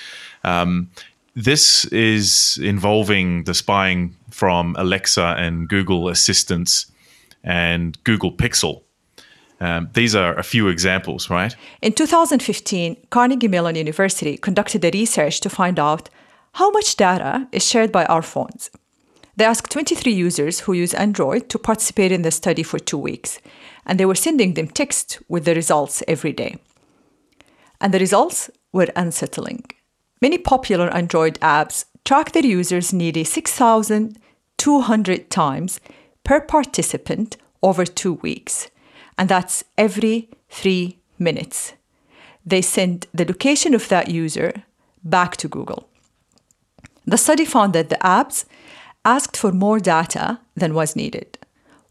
Um, 0.43 0.89
this 1.35 1.85
is 1.85 2.57
involving 2.61 3.43
the 3.43 3.53
spying 3.53 4.15
from 4.29 4.75
Alexa 4.77 5.35
and 5.37 5.67
Google 5.67 6.07
Assistants 6.09 6.91
and 7.43 8.01
Google 8.03 8.31
Pixel. 8.31 8.81
Um, 9.59 9.89
these 9.93 10.15
are 10.15 10.35
a 10.35 10.43
few 10.43 10.69
examples, 10.69 11.29
right? 11.29 11.55
In 11.81 11.93
2015, 11.93 12.97
Carnegie 13.09 13.47
Mellon 13.47 13.75
University 13.75 14.37
conducted 14.37 14.85
a 14.85 14.91
research 14.91 15.41
to 15.41 15.49
find 15.49 15.79
out 15.79 16.09
how 16.53 16.71
much 16.71 16.95
data 16.95 17.47
is 17.51 17.67
shared 17.67 17.91
by 17.91 18.05
our 18.05 18.21
phones. 18.21 18.69
They 19.35 19.45
asked 19.45 19.71
23 19.71 20.11
users 20.11 20.61
who 20.61 20.73
use 20.73 20.93
Android 20.93 21.49
to 21.49 21.59
participate 21.59 22.11
in 22.11 22.23
the 22.23 22.31
study 22.31 22.63
for 22.63 22.79
two 22.79 22.97
weeks, 22.97 23.39
and 23.85 23.99
they 23.99 24.05
were 24.05 24.15
sending 24.15 24.53
them 24.53 24.67
text 24.67 25.19
with 25.29 25.45
the 25.45 25.55
results 25.55 26.03
every 26.07 26.33
day. 26.33 26.57
And 27.79 27.93
the 27.93 27.99
results 27.99 28.49
were 28.73 28.87
unsettling. 28.95 29.63
Many 30.21 30.37
popular 30.37 30.93
Android 30.93 31.39
apps 31.39 31.85
track 32.03 32.33
their 32.33 32.45
users 32.45 32.91
nearly 32.91 33.23
6,200 33.23 35.29
times 35.29 35.79
per 36.25 36.41
participant 36.41 37.37
over 37.63 37.85
two 37.85 38.15
weeks, 38.15 38.69
and 39.19 39.27
that's 39.27 39.65
every 39.77 40.29
three 40.49 40.97
minutes. 41.19 41.73
They 42.45 42.61
send 42.61 43.05
the 43.13 43.25
location 43.25 43.75
of 43.75 43.89
that 43.89 44.07
user 44.07 44.63
back 45.03 45.35
to 45.37 45.49
Google. 45.49 45.89
The 47.05 47.17
study 47.17 47.43
found 47.43 47.73
that 47.73 47.89
the 47.89 47.97
apps 47.97 48.45
asked 49.03 49.35
for 49.35 49.51
more 49.51 49.79
data 49.79 50.39
than 50.55 50.73
was 50.73 50.95
needed. 50.95 51.37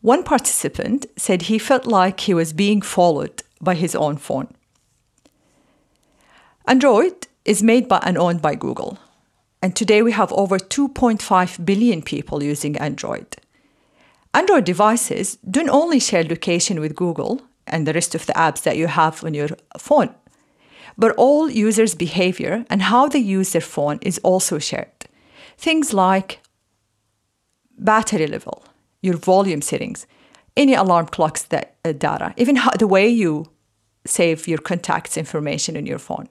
One 0.00 0.22
participant 0.22 1.04
said 1.16 1.42
he 1.42 1.58
felt 1.58 1.86
like 1.86 2.20
he 2.20 2.32
was 2.32 2.54
being 2.54 2.80
followed 2.80 3.42
by 3.60 3.74
his 3.74 3.94
own 3.94 4.16
phone. 4.16 4.48
Android 6.66 7.26
is 7.44 7.62
made 7.62 7.88
by 7.88 7.98
and 8.04 8.16
owned 8.16 8.40
by 8.40 8.54
Google. 8.54 8.98
And 9.60 9.76
today 9.76 10.00
we 10.00 10.12
have 10.12 10.32
over 10.32 10.58
2.5 10.58 11.64
billion 11.66 12.00
people 12.00 12.42
using 12.42 12.78
Android. 12.78 13.36
Android 14.34 14.64
devices 14.64 15.36
don't 15.50 15.70
only 15.70 15.98
share 15.98 16.24
location 16.24 16.80
with 16.80 16.94
Google 16.94 17.42
and 17.66 17.86
the 17.86 17.92
rest 17.92 18.14
of 18.14 18.26
the 18.26 18.32
apps 18.34 18.62
that 18.62 18.76
you 18.76 18.86
have 18.86 19.24
on 19.24 19.34
your 19.34 19.48
phone, 19.78 20.14
but 20.96 21.14
all 21.16 21.50
users' 21.50 21.94
behavior 21.94 22.64
and 22.70 22.82
how 22.82 23.08
they 23.08 23.18
use 23.18 23.52
their 23.52 23.60
phone 23.60 23.98
is 24.02 24.18
also 24.18 24.58
shared. 24.58 25.06
Things 25.56 25.92
like 25.92 26.40
battery 27.78 28.26
level, 28.26 28.64
your 29.02 29.16
volume 29.16 29.62
settings, 29.62 30.06
any 30.56 30.74
alarm 30.74 31.06
clocks 31.06 31.42
that 31.44 31.76
uh, 31.84 31.92
data, 31.92 32.34
even 32.36 32.56
how, 32.56 32.70
the 32.72 32.86
way 32.86 33.08
you 33.08 33.46
save 34.04 34.48
your 34.48 34.58
contacts 34.58 35.16
information 35.16 35.76
in 35.76 35.86
your 35.86 35.98
phone. 35.98 36.28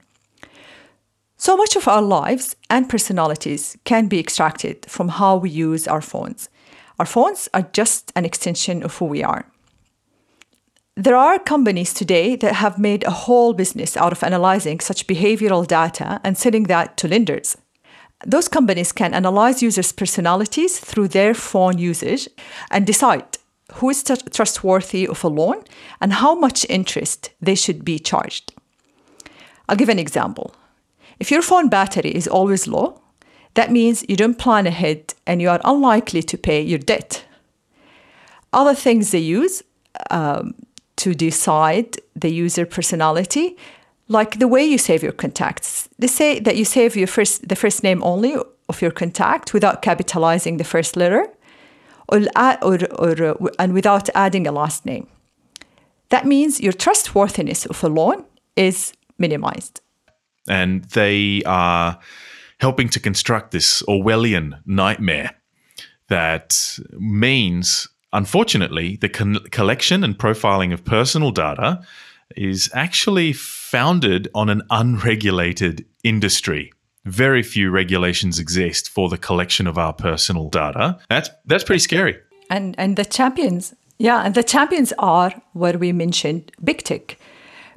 So 1.38 1.56
much 1.56 1.76
of 1.76 1.88
our 1.88 2.02
lives 2.02 2.56
and 2.70 2.90
personalities 2.90 3.78
can 3.84 4.08
be 4.08 4.20
extracted 4.20 4.86
from 4.90 5.10
how 5.10 5.38
we 5.38 5.50
use 5.50 5.88
our 5.88 6.02
phones. 6.02 6.50
Our 7.00 7.06
phones 7.06 7.48
are 7.54 7.70
just 7.74 8.12
an 8.16 8.26
extension 8.26 8.84
of 8.84 8.98
who 8.98 9.06
we 9.06 9.24
are. 9.24 9.46
There 10.96 11.16
are 11.16 11.38
companies 11.38 11.94
today 11.94 12.36
that 12.38 12.56
have 12.56 12.80
made 12.80 13.04
a 13.04 13.12
whole 13.12 13.54
business 13.54 13.96
out 13.96 14.12
of 14.12 14.24
analyzing 14.24 14.80
such 14.80 15.06
behavioral 15.06 15.68
data 15.68 16.20
and 16.24 16.36
selling 16.36 16.64
that 16.64 16.98
to 16.98 17.08
lenders. 17.08 17.56
Those 18.26 18.48
companies 18.48 18.92
can 18.92 19.14
analyze 19.14 19.62
users' 19.62 19.92
personalities 19.92 20.80
through 20.80 21.10
their 21.10 21.36
phone 21.36 21.78
usage 21.78 22.28
and 22.72 22.88
decide 22.88 23.38
who 23.74 23.92
is 23.92 24.04
trustworthy 24.04 25.08
of 25.08 25.24
a 25.24 25.28
loan 25.28 25.64
and 26.02 26.14
how 26.14 26.34
much 26.34 26.66
interest 26.68 27.30
they 27.40 27.54
should 27.54 27.86
be 27.86 28.00
charged. 28.00 28.54
I'll 29.70 29.76
give 29.76 29.90
an 29.90 30.00
example. 30.00 30.56
If 31.20 31.30
your 31.30 31.44
phone 31.44 31.70
battery 31.70 32.10
is 32.16 32.28
always 32.28 32.68
low, 32.68 33.02
that 33.58 33.72
means 33.72 34.06
you 34.08 34.16
don't 34.16 34.38
plan 34.38 34.68
ahead 34.68 35.16
and 35.26 35.42
you 35.42 35.50
are 35.50 35.60
unlikely 35.64 36.22
to 36.22 36.38
pay 36.38 36.62
your 36.62 36.78
debt. 36.78 37.26
Other 38.54 38.76
things 38.76 39.10
they 39.10 39.18
use 39.40 39.64
um, 40.12 40.54
to 40.98 41.16
decide 41.16 41.98
the 42.16 42.30
user 42.30 42.68
personality, 42.68 43.58
like 44.08 44.38
the 44.38 44.48
way 44.48 44.64
you 44.64 44.78
save 44.78 45.02
your 45.02 45.12
contacts. 45.12 45.90
They 45.98 46.06
say 46.06 46.40
that 46.40 46.56
you 46.56 46.66
save 46.66 46.96
your 46.96 47.08
first, 47.08 47.50
the 47.50 47.56
first 47.56 47.82
name 47.82 48.04
only 48.04 48.36
of 48.70 48.80
your 48.80 48.92
contact 48.92 49.56
without 49.56 49.82
capitalizing 49.82 50.58
the 50.58 50.64
first 50.64 50.96
letter, 50.96 51.26
or, 52.10 52.20
or, 52.62 52.78
or, 53.02 53.52
and 53.58 53.74
without 53.74 54.08
adding 54.14 54.46
a 54.46 54.52
last 54.52 54.86
name. 54.86 55.08
That 56.10 56.28
means 56.28 56.62
your 56.62 56.74
trustworthiness 56.74 57.66
of 57.66 57.84
a 57.84 57.90
loan 57.90 58.24
is 58.56 58.94
minimized 59.18 59.82
and 60.48 60.84
they 60.86 61.42
are 61.46 62.00
helping 62.60 62.90
to 62.90 63.00
construct 63.00 63.52
this 63.52 63.82
Orwellian 63.84 64.60
nightmare 64.66 65.32
that 66.08 66.80
means, 66.98 67.88
unfortunately, 68.14 68.98
the 68.98 69.10
con- 69.10 69.44
collection 69.52 70.04
and 70.04 70.18
profiling 70.18 70.74
of 70.74 70.86
personal 70.86 71.32
data 71.32 71.82
is 72.36 72.70
actually 72.74 73.34
founded 73.34 74.28
on 74.34 74.50
an 74.50 74.62
unregulated 74.70 75.86
industry. 76.04 76.72
Very 77.06 77.44
few 77.44 77.70
regulations 77.72 78.40
exist 78.40 78.90
for 78.90 79.10
the 79.10 79.18
collection 79.18 79.68
of 79.68 79.78
our 79.78 79.94
personal 79.94 80.50
data. 80.50 80.98
That's 81.10 81.30
that's 81.46 81.64
pretty 81.64 81.80
scary. 81.80 82.18
And 82.50 82.76
and 82.78 82.98
the 82.98 83.06
champions, 83.06 83.74
yeah, 83.98 84.24
and 84.26 84.36
the 84.36 84.44
champions 84.44 84.94
are 85.00 85.32
what 85.54 85.80
we 85.80 85.94
mentioned, 85.94 86.52
big 86.64 86.84
tech 86.84 87.18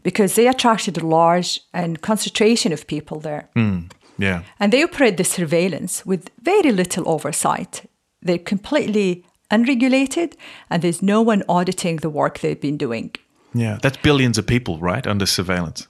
because 0.03 0.35
they 0.35 0.49
attracted 0.49 0.97
a 0.97 1.07
large 1.07 1.61
and 1.73 2.01
concentration 2.01 2.73
of 2.73 2.87
people 2.87 3.21
there. 3.21 3.49
Mm, 3.57 3.91
yeah. 4.21 4.43
And 4.59 4.73
they 4.73 4.83
operate 4.83 5.17
the 5.17 5.25
surveillance 5.25 6.05
with 6.05 6.31
very 6.43 6.73
little 6.73 7.09
oversight. 7.09 7.89
They're 8.23 8.39
completely 8.39 9.25
unregulated 9.51 10.37
and 10.69 10.83
there's 10.83 11.03
no 11.03 11.23
one 11.23 11.43
auditing 11.49 11.97
the 11.97 12.11
work 12.11 12.39
they've 12.39 12.61
been 12.61 12.77
doing. 12.77 13.15
Yeah, 13.55 13.79
that's 13.83 13.97
billions 13.97 14.39
of 14.39 14.47
people, 14.47 14.79
right, 14.79 15.07
under 15.07 15.27
surveillance. 15.27 15.89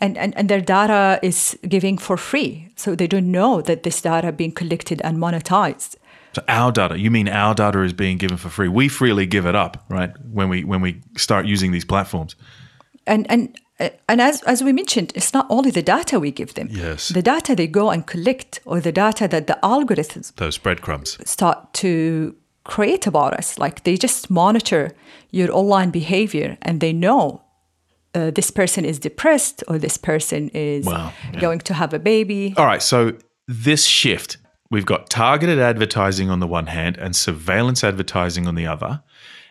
And, 0.00 0.18
and, 0.18 0.36
and 0.36 0.48
their 0.48 0.60
data 0.60 1.20
is 1.22 1.56
giving 1.68 1.98
for 1.98 2.16
free. 2.16 2.68
So 2.74 2.96
they 2.96 3.06
don't 3.06 3.30
know 3.30 3.60
that 3.60 3.84
this 3.84 4.00
data 4.02 4.32
being 4.32 4.50
collected 4.50 5.00
and 5.04 5.18
monetized. 5.18 5.94
So 6.34 6.42
our 6.48 6.72
data, 6.72 6.98
you 6.98 7.10
mean 7.10 7.28
our 7.28 7.54
data 7.54 7.82
is 7.82 7.92
being 7.92 8.18
given 8.18 8.38
for 8.38 8.48
free? 8.48 8.66
We 8.66 8.88
freely 8.88 9.26
give 9.26 9.46
it 9.46 9.54
up, 9.54 9.84
right? 9.88 10.10
When 10.32 10.48
we 10.48 10.64
when 10.64 10.80
we 10.80 11.02
start 11.16 11.44
using 11.44 11.72
these 11.72 11.84
platforms 11.84 12.36
and 13.06 13.30
and 13.30 13.56
and 14.08 14.20
as 14.20 14.42
as 14.42 14.62
we 14.62 14.72
mentioned, 14.72 15.12
it's 15.14 15.32
not 15.32 15.46
only 15.48 15.70
the 15.70 15.82
data 15.82 16.18
we 16.20 16.30
give 16.30 16.54
them. 16.54 16.68
Yes. 16.70 17.08
The 17.08 17.22
data 17.22 17.54
they 17.54 17.66
go 17.66 17.90
and 17.90 18.06
collect, 18.06 18.60
or 18.64 18.80
the 18.80 18.92
data 18.92 19.28
that 19.28 19.46
the 19.46 19.58
algorithms 19.62 20.34
those 20.36 20.58
breadcrumbs 20.58 21.18
start 21.28 21.72
to 21.74 22.34
create 22.64 23.06
about 23.06 23.34
us. 23.34 23.58
Like 23.58 23.84
they 23.84 23.96
just 23.96 24.30
monitor 24.30 24.92
your 25.30 25.50
online 25.52 25.90
behavior, 25.90 26.58
and 26.62 26.80
they 26.80 26.92
know 26.92 27.42
uh, 28.14 28.30
this 28.30 28.50
person 28.50 28.84
is 28.84 28.98
depressed 28.98 29.64
or 29.68 29.78
this 29.78 29.96
person 29.96 30.48
is 30.50 30.86
wow, 30.86 31.12
yeah. 31.32 31.40
going 31.40 31.60
to 31.60 31.74
have 31.74 31.94
a 31.94 31.98
baby. 31.98 32.54
All 32.56 32.66
right, 32.66 32.82
so 32.82 33.12
this 33.48 33.86
shift. 33.86 34.38
We've 34.70 34.86
got 34.86 35.10
targeted 35.10 35.58
advertising 35.58 36.30
on 36.30 36.40
the 36.40 36.46
one 36.46 36.66
hand 36.66 36.96
and 36.96 37.14
surveillance 37.14 37.84
advertising 37.84 38.46
on 38.46 38.54
the 38.54 38.66
other. 38.66 39.02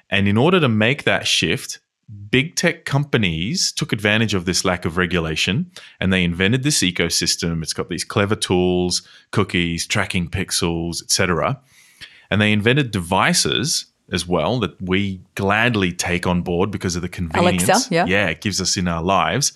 And 0.09 0.27
in 0.27 0.35
order 0.35 0.59
to 0.59 0.67
make 0.67 1.03
that 1.03 1.27
shift, 1.27 1.79
big 2.29 2.55
tech 2.55 2.85
companies 2.85 3.71
took 3.71 3.93
advantage 3.93 4.33
of 4.33 4.45
this 4.45 4.65
lack 4.65 4.85
of 4.85 4.97
regulation 4.97 5.69
and 5.99 6.11
they 6.11 6.23
invented 6.23 6.63
this 6.63 6.79
ecosystem. 6.79 7.61
It's 7.61 7.73
got 7.73 7.89
these 7.89 8.03
clever 8.03 8.35
tools, 8.35 9.07
cookies, 9.31 9.85
tracking 9.85 10.29
pixels, 10.29 11.03
etc. 11.03 11.59
And 12.29 12.41
they 12.41 12.51
invented 12.51 12.91
devices 12.91 13.85
as 14.11 14.27
well 14.27 14.59
that 14.59 14.81
we 14.81 15.21
gladly 15.35 15.91
take 15.93 16.27
on 16.27 16.41
board 16.41 16.71
because 16.71 16.95
of 16.95 17.01
the 17.01 17.09
convenience. 17.09 17.63
Alexa, 17.63 17.93
yeah. 17.93 18.05
yeah, 18.05 18.27
it 18.27 18.41
gives 18.41 18.59
us 18.59 18.75
in 18.75 18.87
our 18.87 19.01
lives. 19.01 19.53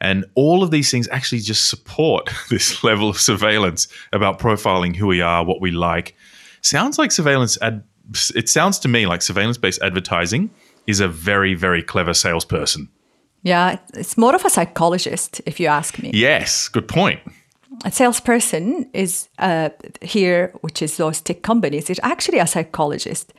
And 0.00 0.24
all 0.36 0.62
of 0.62 0.70
these 0.70 0.90
things 0.90 1.08
actually 1.08 1.40
just 1.40 1.68
support 1.68 2.30
this 2.50 2.84
level 2.84 3.08
of 3.08 3.20
surveillance 3.20 3.88
about 4.12 4.38
profiling 4.38 4.94
who 4.94 5.06
we 5.06 5.20
are, 5.20 5.44
what 5.44 5.60
we 5.60 5.72
like. 5.72 6.14
Sounds 6.60 6.98
like 6.98 7.10
surveillance 7.10 7.58
ad- 7.60 7.84
it 8.34 8.48
sounds 8.48 8.78
to 8.78 8.88
me 8.88 9.06
like 9.06 9.20
surveillance 9.20 9.58
based 9.58 9.82
advertising 9.82 10.48
is 10.88 11.00
a 11.00 11.08
very, 11.08 11.54
very 11.54 11.82
clever 11.82 12.14
salesperson. 12.14 12.88
Yeah, 13.42 13.78
it's 13.94 14.16
more 14.16 14.34
of 14.34 14.44
a 14.44 14.50
psychologist, 14.50 15.40
if 15.46 15.60
you 15.60 15.68
ask 15.68 15.98
me. 16.02 16.10
Yes, 16.12 16.68
good 16.68 16.88
point. 16.88 17.20
A 17.84 17.90
salesperson 17.92 18.90
is 18.92 19.28
uh, 19.38 19.68
here, 20.02 20.52
which 20.62 20.82
is 20.82 20.96
those 20.96 21.20
tech 21.20 21.42
companies, 21.42 21.90
is 21.90 22.00
actually 22.02 22.40
a 22.40 22.46
psychologist. 22.46 23.32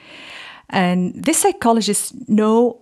And 0.70 1.26
this 1.26 1.40
psychologist 1.40 2.14
know 2.30 2.78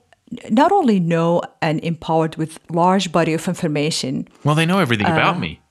not 0.50 0.72
only 0.72 1.00
know 1.00 1.42
and 1.62 1.80
empowered 1.84 2.36
with 2.36 2.60
large 2.70 3.12
body 3.12 3.34
of 3.34 3.48
information. 3.48 4.28
Well, 4.44 4.56
they 4.56 4.66
know 4.66 4.80
everything 4.80 5.08
uh, 5.08 5.14
about 5.14 5.40
me. 5.40 5.62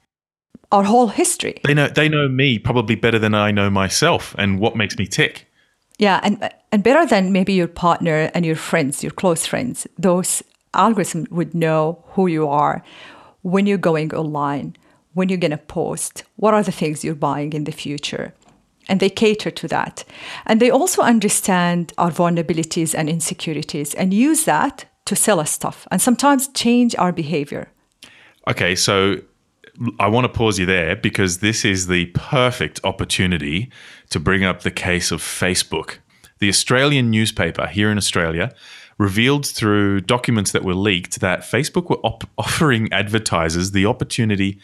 Our 0.73 0.85
whole 0.85 1.09
history. 1.09 1.61
They 1.63 1.75
know 1.75 1.89
they 1.89 2.09
know 2.09 2.29
me 2.29 2.59
probably 2.59 2.97
better 2.97 3.19
than 3.19 3.35
I 3.35 3.53
know 3.53 3.71
myself 3.71 4.35
and 4.39 4.59
what 4.59 4.75
makes 4.75 4.99
me 4.99 5.07
tick. 5.07 5.46
Yeah, 5.99 6.21
and 6.23 6.51
and 6.73 6.83
better 6.83 7.07
than 7.07 7.33
maybe 7.33 7.53
your 7.55 7.69
partner 7.69 8.31
and 8.35 8.45
your 8.45 8.57
friends, 8.57 9.03
your 9.03 9.13
close 9.13 9.47
friends. 9.47 9.87
Those 9.99 10.43
algorithms 10.75 11.31
would 11.31 11.55
know 11.55 12.05
who 12.09 12.27
you 12.27 12.49
are 12.49 12.83
when 13.43 13.67
you're 13.67 13.79
going 13.79 14.15
online, 14.15 14.77
when 15.15 15.29
you're 15.29 15.39
gonna 15.39 15.57
post, 15.57 16.25
what 16.37 16.53
are 16.53 16.63
the 16.63 16.73
things 16.73 17.05
you're 17.05 17.15
buying 17.15 17.53
in 17.53 17.65
the 17.65 17.73
future. 17.73 18.35
And 18.89 19.01
they 19.01 19.09
cater 19.09 19.51
to 19.51 19.69
that. 19.69 20.05
And 20.45 20.61
they 20.61 20.71
also 20.71 21.03
understand 21.03 21.93
our 21.99 22.11
vulnerabilities 22.11 22.95
and 22.95 23.09
insecurities 23.09 23.95
and 23.95 24.15
use 24.15 24.45
that 24.45 24.85
to 25.07 25.17
sell 25.17 25.41
us 25.41 25.51
stuff 25.51 25.89
and 25.91 26.01
sometimes 26.01 26.49
change 26.49 26.95
our 26.97 27.13
behavior. 27.13 27.69
Okay, 28.49 28.77
so 28.77 29.17
I 29.99 30.09
want 30.09 30.25
to 30.25 30.29
pause 30.29 30.59
you 30.59 30.67
there 30.67 30.97
because 30.97 31.39
this 31.39 31.65
is 31.65 31.87
the 31.87 32.07
perfect 32.07 32.81
opportunity 32.85 33.71
to 34.11 34.21
bring 34.21 34.45
up 34.45 34.62
the 34.62 34.71
case 34.71 35.11
of 35.11 35.21
Facebook. 35.21 35.99
The 36.38 36.49
Australian 36.49 37.11
newspaper 37.11 37.66
here 37.66 37.90
in 37.90 37.99
Australia 37.99 38.53
revealed 38.99 39.47
through 39.47 40.01
documents 40.03 40.53
that 40.53 40.64
were 40.64 40.75
leaked 40.75 41.21
that 41.21 41.40
Facebook 41.40 41.90
were 41.90 41.99
op- 41.99 42.29
offering 42.38 42.92
advertisers 42.92 43.73
the 43.73 43.87
opportunity 43.87 44.59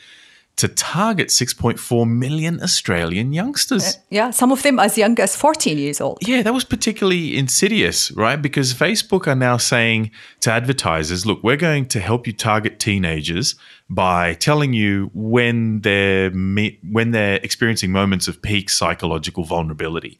to 0.56 0.68
target 0.68 1.28
6.4 1.28 2.08
million 2.08 2.62
Australian 2.62 3.32
youngsters. 3.32 3.96
Uh, 3.96 4.00
yeah, 4.10 4.30
some 4.30 4.52
of 4.52 4.62
them 4.62 4.78
as 4.78 4.96
young 4.98 5.18
as 5.18 5.34
14 5.34 5.78
years 5.78 6.00
old. 6.00 6.18
Yeah, 6.26 6.42
that 6.42 6.52
was 6.54 6.64
particularly 6.64 7.36
insidious, 7.36 8.10
right? 8.12 8.40
Because 8.40 8.74
Facebook 8.74 9.26
are 9.26 9.34
now 9.34 9.56
saying 9.56 10.10
to 10.40 10.52
advertisers, 10.52 11.24
look, 11.26 11.42
we're 11.42 11.56
going 11.56 11.86
to 11.86 12.00
help 12.00 12.26
you 12.26 12.32
target 12.32 12.78
teenagers 12.78 13.54
by 13.88 14.34
telling 14.34 14.72
you 14.72 15.10
when 15.14 15.80
they're 15.80 16.30
me- 16.30 16.78
when 16.90 17.10
they're 17.12 17.40
experiencing 17.42 17.90
moments 17.90 18.28
of 18.28 18.40
peak 18.42 18.70
psychological 18.70 19.44
vulnerability. 19.44 20.18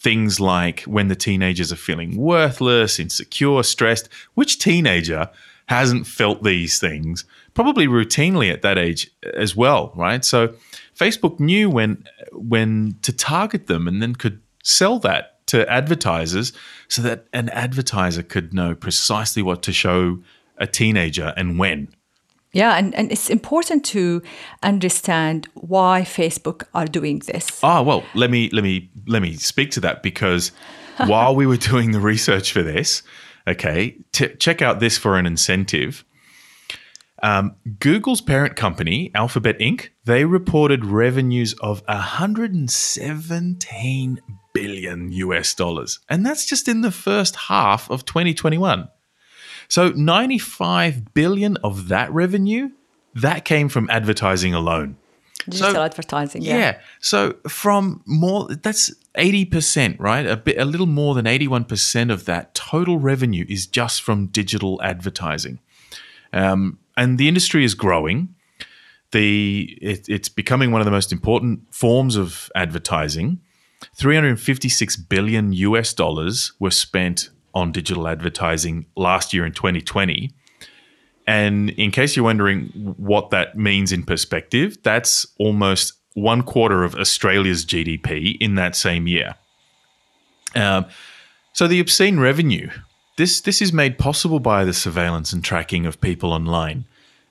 things 0.00 0.38
like 0.38 0.82
when 0.82 1.08
the 1.08 1.16
teenagers 1.16 1.72
are 1.72 1.76
feeling 1.76 2.16
worthless, 2.16 3.00
insecure, 3.00 3.62
stressed. 3.64 4.08
Which 4.34 4.58
teenager 4.60 5.28
hasn't 5.66 6.06
felt 6.06 6.44
these 6.44 6.78
things? 6.78 7.24
Probably 7.58 7.88
routinely 7.88 8.52
at 8.52 8.62
that 8.62 8.78
age 8.78 9.10
as 9.34 9.56
well, 9.56 9.90
right? 9.96 10.24
So 10.24 10.54
Facebook 10.96 11.40
knew 11.40 11.68
when 11.68 12.04
when 12.32 12.96
to 13.02 13.12
target 13.12 13.66
them 13.66 13.88
and 13.88 14.00
then 14.00 14.14
could 14.14 14.40
sell 14.62 15.00
that 15.00 15.44
to 15.48 15.68
advertisers 15.68 16.52
so 16.86 17.02
that 17.02 17.26
an 17.32 17.48
advertiser 17.48 18.22
could 18.22 18.54
know 18.54 18.76
precisely 18.76 19.42
what 19.42 19.62
to 19.64 19.72
show 19.72 20.20
a 20.58 20.68
teenager 20.68 21.34
and 21.36 21.58
when. 21.58 21.88
Yeah, 22.52 22.78
and, 22.78 22.94
and 22.94 23.10
it's 23.10 23.28
important 23.28 23.84
to 23.86 24.22
understand 24.62 25.48
why 25.54 26.02
Facebook 26.02 26.62
are 26.74 26.86
doing 26.86 27.22
this. 27.26 27.58
Ah, 27.64 27.82
well, 27.82 28.04
let 28.14 28.30
me 28.30 28.50
let 28.50 28.62
me 28.62 28.88
let 29.08 29.20
me 29.20 29.34
speak 29.34 29.72
to 29.72 29.80
that 29.80 30.04
because 30.04 30.52
while 31.06 31.34
we 31.34 31.44
were 31.44 31.56
doing 31.56 31.90
the 31.90 31.98
research 31.98 32.52
for 32.52 32.62
this, 32.62 33.02
okay, 33.48 33.96
t- 34.12 34.34
check 34.36 34.62
out 34.62 34.78
this 34.78 34.96
for 34.96 35.18
an 35.18 35.26
incentive. 35.26 36.04
Um, 37.22 37.54
Google's 37.80 38.20
parent 38.20 38.56
company, 38.56 39.10
Alphabet 39.14 39.58
Inc., 39.58 39.88
they 40.04 40.24
reported 40.24 40.84
revenues 40.84 41.54
of 41.54 41.82
117 41.88 44.20
billion 44.54 45.12
US 45.12 45.54
dollars. 45.54 46.00
And 46.08 46.24
that's 46.24 46.46
just 46.46 46.68
in 46.68 46.82
the 46.82 46.90
first 46.90 47.36
half 47.36 47.90
of 47.90 48.04
2021. 48.04 48.88
So 49.68 49.90
95 49.90 51.12
billion 51.12 51.56
of 51.58 51.88
that 51.88 52.10
revenue, 52.12 52.70
that 53.14 53.44
came 53.44 53.68
from 53.68 53.90
advertising 53.90 54.54
alone. 54.54 54.96
Digital 55.48 55.74
so, 55.74 55.82
advertising, 55.82 56.42
yeah. 56.42 56.56
Yeah. 56.56 56.78
So 57.00 57.34
from 57.48 58.02
more 58.06 58.48
that's 58.48 58.94
80%, 59.16 59.96
right? 59.98 60.26
A 60.26 60.36
bit 60.36 60.58
a 60.58 60.64
little 60.64 60.86
more 60.86 61.14
than 61.14 61.26
81% 61.26 62.12
of 62.12 62.24
that 62.26 62.54
total 62.54 62.98
revenue 62.98 63.44
is 63.48 63.66
just 63.66 64.02
from 64.02 64.26
digital 64.26 64.80
advertising. 64.82 65.60
Um, 66.32 66.78
and 66.98 67.16
the 67.16 67.28
industry 67.28 67.64
is 67.64 67.74
growing. 67.74 68.34
The 69.12 69.78
it, 69.80 70.06
it's 70.08 70.28
becoming 70.28 70.70
one 70.70 70.80
of 70.82 70.84
the 70.84 70.90
most 70.90 71.12
important 71.12 71.60
forms 71.74 72.16
of 72.16 72.50
advertising. 72.54 73.40
356 73.94 74.96
billion 74.96 75.52
US 75.52 75.94
dollars 75.94 76.52
were 76.58 76.72
spent 76.72 77.30
on 77.54 77.72
digital 77.72 78.08
advertising 78.08 78.86
last 78.96 79.32
year 79.32 79.46
in 79.46 79.52
2020. 79.52 80.30
And 81.26 81.70
in 81.70 81.90
case 81.90 82.16
you're 82.16 82.24
wondering 82.24 82.66
what 82.96 83.30
that 83.30 83.56
means 83.56 83.92
in 83.92 84.02
perspective, 84.02 84.78
that's 84.82 85.26
almost 85.38 85.94
one 86.14 86.42
quarter 86.42 86.84
of 86.84 86.94
Australia's 86.96 87.64
GDP 87.64 88.36
in 88.40 88.56
that 88.56 88.74
same 88.74 89.06
year. 89.06 89.36
Um, 90.54 90.86
so 91.52 91.68
the 91.68 91.80
obscene 91.80 92.18
revenue, 92.18 92.70
this 93.18 93.42
this 93.42 93.60
is 93.60 93.72
made 93.72 93.98
possible 93.98 94.38
by 94.38 94.64
the 94.64 94.72
surveillance 94.72 95.32
and 95.32 95.44
tracking 95.44 95.84
of 95.84 96.00
people 96.00 96.32
online. 96.32 96.84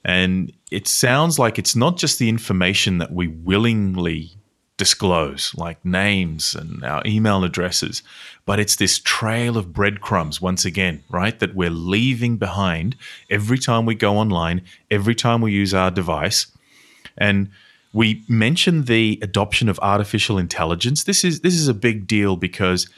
And 0.04 0.54
it 0.70 0.88
sounds 0.88 1.40
like 1.40 1.58
it's 1.58 1.76
not 1.76 1.98
just 1.98 2.20
the 2.20 2.30
information 2.30 2.98
that 3.00 3.12
we 3.12 3.28
willingly 3.28 4.32
disclose, 4.78 5.54
like 5.56 5.84
names 5.84 6.54
and 6.54 6.84
our 6.84 7.02
email 7.06 7.44
addresses. 7.44 8.04
But 8.46 8.60
it's 8.60 8.76
this 8.76 9.00
trail 9.00 9.58
of 9.58 9.74
breadcrumbs, 9.74 10.40
once 10.40 10.66
again, 10.66 11.04
right, 11.10 11.38
that 11.40 11.56
we're 11.56 11.72
leaving 11.72 12.38
behind 12.38 12.96
every 13.30 13.58
time 13.58 13.86
we 13.86 13.96
go 13.96 14.18
online, 14.18 14.62
every 14.92 15.16
time 15.16 15.42
we 15.42 15.52
use 15.52 15.74
our 15.74 15.90
device. 15.90 16.48
And 17.18 17.50
we 17.94 18.24
mentioned 18.28 18.88
the 18.88 19.20
adoption 19.22 19.70
of 19.70 19.80
artificial 19.82 20.38
intelligence. 20.38 21.06
This 21.06 21.24
is 21.24 21.40
this 21.42 21.56
is 21.56 21.68
a 21.70 21.74
big 21.74 22.08
deal 22.08 22.36
because 22.36 22.90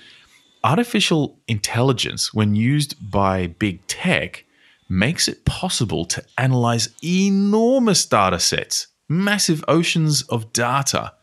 artificial 0.63 1.39
intelligence, 1.47 2.33
when 2.33 2.55
used 2.55 3.11
by 3.11 3.47
big 3.47 3.85
tech, 3.87 4.45
makes 4.89 5.27
it 5.27 5.45
possible 5.45 6.05
to 6.05 6.23
analyze 6.37 6.89
enormous 7.03 8.05
data 8.05 8.39
sets, 8.39 8.87
massive 9.07 9.63
oceans 9.67 10.23
of 10.23 10.51
data 10.51 11.13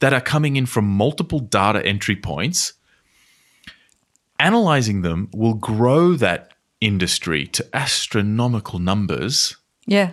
that 0.00 0.12
are 0.12 0.20
coming 0.20 0.56
in 0.56 0.66
from 0.66 0.84
multiple 0.86 1.40
data 1.40 1.84
entry 1.84 2.16
points. 2.16 2.74
Analyzing 4.38 5.02
them 5.02 5.28
will 5.32 5.54
grow 5.54 6.14
that 6.14 6.52
industry 6.80 7.46
to 7.46 7.66
astronomical 7.74 8.78
numbers. 8.78 9.56
Yeah. 9.86 10.12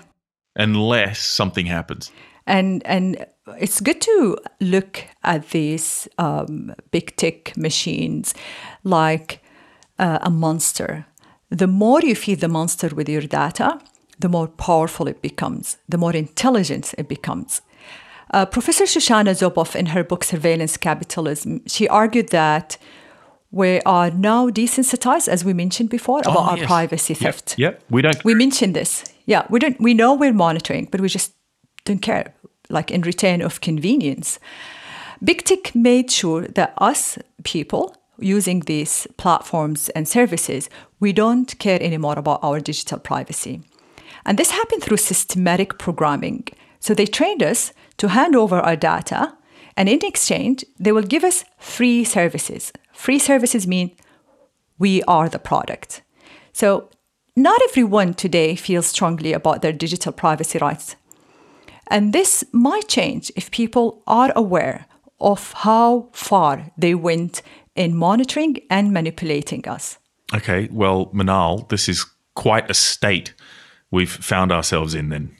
Unless 0.55 1.19
something 1.19 1.65
happens. 1.65 2.11
And 2.47 2.85
and 2.85 3.25
it's 3.47 3.79
good 3.79 4.01
to 4.01 4.37
look 4.59 5.03
at 5.23 5.49
these 5.49 6.07
um, 6.17 6.73
big 6.91 7.15
tech 7.15 7.55
machines 7.55 8.33
like 8.83 9.41
uh, 9.99 10.19
a 10.21 10.29
monster. 10.29 11.05
The 11.49 11.67
more 11.67 12.01
you 12.01 12.15
feed 12.15 12.41
the 12.41 12.47
monster 12.47 12.89
with 12.89 13.07
your 13.07 13.21
data, 13.21 13.79
the 14.19 14.29
more 14.29 14.47
powerful 14.47 15.07
it 15.07 15.21
becomes, 15.21 15.77
the 15.87 15.97
more 15.97 16.13
intelligent 16.13 16.93
it 16.97 17.07
becomes. 17.07 17.61
Uh, 18.31 18.45
Professor 18.45 18.85
Shoshana 18.85 19.35
Zuboff, 19.35 19.75
in 19.75 19.87
her 19.87 20.03
book 20.03 20.23
Surveillance 20.23 20.77
Capitalism, 20.77 21.61
she 21.67 21.87
argued 21.87 22.29
that 22.29 22.77
we 23.51 23.79
are 23.81 24.09
now 24.09 24.49
desensitized, 24.49 25.27
as 25.27 25.45
we 25.45 25.53
mentioned 25.53 25.89
before, 25.89 26.19
about 26.19 26.35
oh, 26.35 26.41
our 26.41 26.57
yes. 26.57 26.65
privacy 26.65 27.13
theft. 27.13 27.55
Yep. 27.57 27.73
yep. 27.73 27.83
we 27.89 28.01
don't. 28.01 28.25
We 28.25 28.33
mentioned 28.33 28.73
this. 28.75 29.05
Yeah, 29.25 29.45
we 29.49 29.59
don't. 29.59 29.79
We 29.79 29.93
know 29.93 30.15
we're 30.15 30.33
monitoring, 30.33 30.89
but 30.91 30.99
we 30.99 31.07
just 31.07 31.33
don't 31.85 32.01
care. 32.01 32.33
Like 32.69 32.91
in 32.91 33.01
return 33.01 33.41
of 33.41 33.61
convenience, 33.61 34.39
big 35.23 35.43
tech 35.43 35.75
made 35.75 36.11
sure 36.11 36.47
that 36.47 36.73
us 36.77 37.17
people 37.43 37.95
using 38.17 38.61
these 38.61 39.07
platforms 39.17 39.89
and 39.89 40.07
services, 40.07 40.69
we 40.99 41.13
don't 41.13 41.57
care 41.59 41.81
anymore 41.81 42.17
about 42.17 42.39
our 42.43 42.59
digital 42.59 42.99
privacy, 42.99 43.61
and 44.25 44.37
this 44.37 44.51
happened 44.51 44.83
through 44.83 44.97
systematic 44.97 45.77
programming. 45.77 46.47
So 46.79 46.93
they 46.93 47.05
trained 47.05 47.43
us 47.43 47.73
to 47.97 48.09
hand 48.09 48.35
over 48.35 48.59
our 48.59 48.75
data, 48.75 49.37
and 49.77 49.89
in 49.89 49.99
exchange, 50.03 50.65
they 50.79 50.91
will 50.91 51.03
give 51.03 51.23
us 51.23 51.45
free 51.57 52.03
services. 52.03 52.71
Free 52.93 53.19
services 53.19 53.67
mean 53.67 53.95
we 54.77 55.03
are 55.03 55.29
the 55.29 55.39
product. 55.39 56.01
So, 56.53 56.89
not 57.35 57.59
everyone 57.69 58.13
today 58.13 58.55
feels 58.55 58.87
strongly 58.87 59.33
about 59.33 59.61
their 59.61 59.73
digital 59.73 60.13
privacy 60.13 60.57
rights. 60.57 60.95
And 61.87 62.13
this 62.13 62.43
might 62.51 62.87
change 62.87 63.31
if 63.35 63.51
people 63.51 64.03
are 64.07 64.31
aware 64.35 64.85
of 65.19 65.53
how 65.53 66.09
far 66.11 66.71
they 66.77 66.95
went 66.95 67.41
in 67.75 67.95
monitoring 67.95 68.57
and 68.69 68.91
manipulating 68.91 69.67
us. 69.67 69.97
Okay, 70.33 70.67
well, 70.71 71.07
Manal, 71.07 71.67
this 71.69 71.87
is 71.87 72.05
quite 72.35 72.69
a 72.69 72.73
state 72.73 73.33
we've 73.91 74.11
found 74.11 74.51
ourselves 74.51 74.93
in 74.93 75.09
then. 75.09 75.35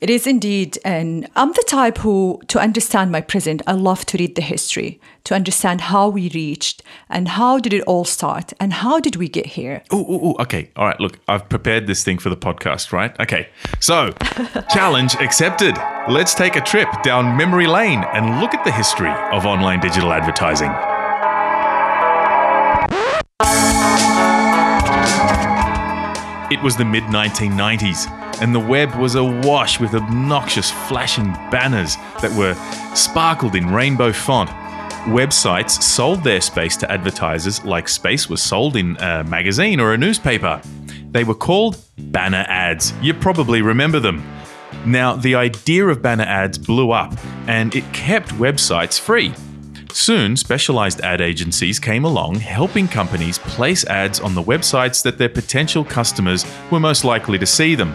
It 0.00 0.08
is 0.08 0.26
indeed. 0.26 0.78
And 0.84 1.28
I'm 1.36 1.52
the 1.52 1.64
type 1.68 1.98
who, 1.98 2.40
to 2.48 2.58
understand 2.58 3.12
my 3.12 3.20
present, 3.20 3.60
I 3.66 3.72
love 3.72 4.06
to 4.06 4.18
read 4.18 4.34
the 4.34 4.42
history, 4.42 4.98
to 5.24 5.34
understand 5.34 5.82
how 5.82 6.08
we 6.08 6.30
reached 6.30 6.82
and 7.10 7.28
how 7.28 7.58
did 7.58 7.74
it 7.74 7.82
all 7.82 8.06
start 8.06 8.54
and 8.58 8.72
how 8.72 8.98
did 8.98 9.16
we 9.16 9.28
get 9.28 9.44
here. 9.44 9.82
Oh, 9.90 10.36
okay. 10.40 10.70
All 10.76 10.86
right. 10.86 10.98
Look, 11.00 11.18
I've 11.28 11.48
prepared 11.48 11.86
this 11.86 12.02
thing 12.02 12.18
for 12.18 12.30
the 12.30 12.36
podcast, 12.36 12.92
right? 12.92 13.18
Okay. 13.20 13.50
So, 13.78 14.12
challenge 14.70 15.16
accepted. 15.16 15.76
Let's 16.08 16.34
take 16.34 16.56
a 16.56 16.62
trip 16.62 16.88
down 17.02 17.36
memory 17.36 17.66
lane 17.66 18.02
and 18.14 18.40
look 18.40 18.54
at 18.54 18.64
the 18.64 18.72
history 18.72 19.12
of 19.32 19.44
online 19.44 19.80
digital 19.80 20.12
advertising. 20.12 20.70
It 26.50 26.60
was 26.64 26.76
the 26.76 26.84
mid 26.84 27.04
1990s 27.04 28.19
and 28.40 28.54
the 28.54 28.60
web 28.60 28.94
was 28.96 29.14
awash 29.14 29.78
with 29.78 29.94
obnoxious 29.94 30.70
flashing 30.70 31.32
banners 31.50 31.96
that 32.20 32.32
were 32.36 32.54
sparkled 32.94 33.54
in 33.54 33.72
rainbow 33.72 34.12
font. 34.12 34.50
Websites 35.06 35.82
sold 35.82 36.22
their 36.24 36.40
space 36.40 36.76
to 36.78 36.90
advertisers 36.90 37.64
like 37.64 37.88
space 37.88 38.28
was 38.28 38.42
sold 38.42 38.76
in 38.76 38.96
a 38.98 39.24
magazine 39.24 39.80
or 39.80 39.94
a 39.94 39.98
newspaper. 39.98 40.60
They 41.10 41.24
were 41.24 41.34
called 41.34 41.82
banner 41.98 42.44
ads. 42.48 42.92
You 43.00 43.14
probably 43.14 43.62
remember 43.62 44.00
them. 44.00 44.22
Now, 44.86 45.16
the 45.16 45.34
idea 45.34 45.86
of 45.86 46.02
banner 46.02 46.24
ads 46.24 46.58
blew 46.58 46.90
up 46.90 47.14
and 47.46 47.74
it 47.74 47.84
kept 47.92 48.28
websites 48.30 48.98
free. 48.98 49.34
Soon, 49.92 50.36
specialized 50.36 51.00
ad 51.00 51.20
agencies 51.20 51.78
came 51.78 52.04
along, 52.04 52.36
helping 52.36 52.86
companies 52.86 53.38
place 53.38 53.84
ads 53.86 54.20
on 54.20 54.34
the 54.34 54.42
websites 54.42 55.02
that 55.02 55.18
their 55.18 55.28
potential 55.28 55.84
customers 55.84 56.46
were 56.70 56.80
most 56.80 57.04
likely 57.04 57.38
to 57.38 57.46
see 57.46 57.74
them. 57.74 57.94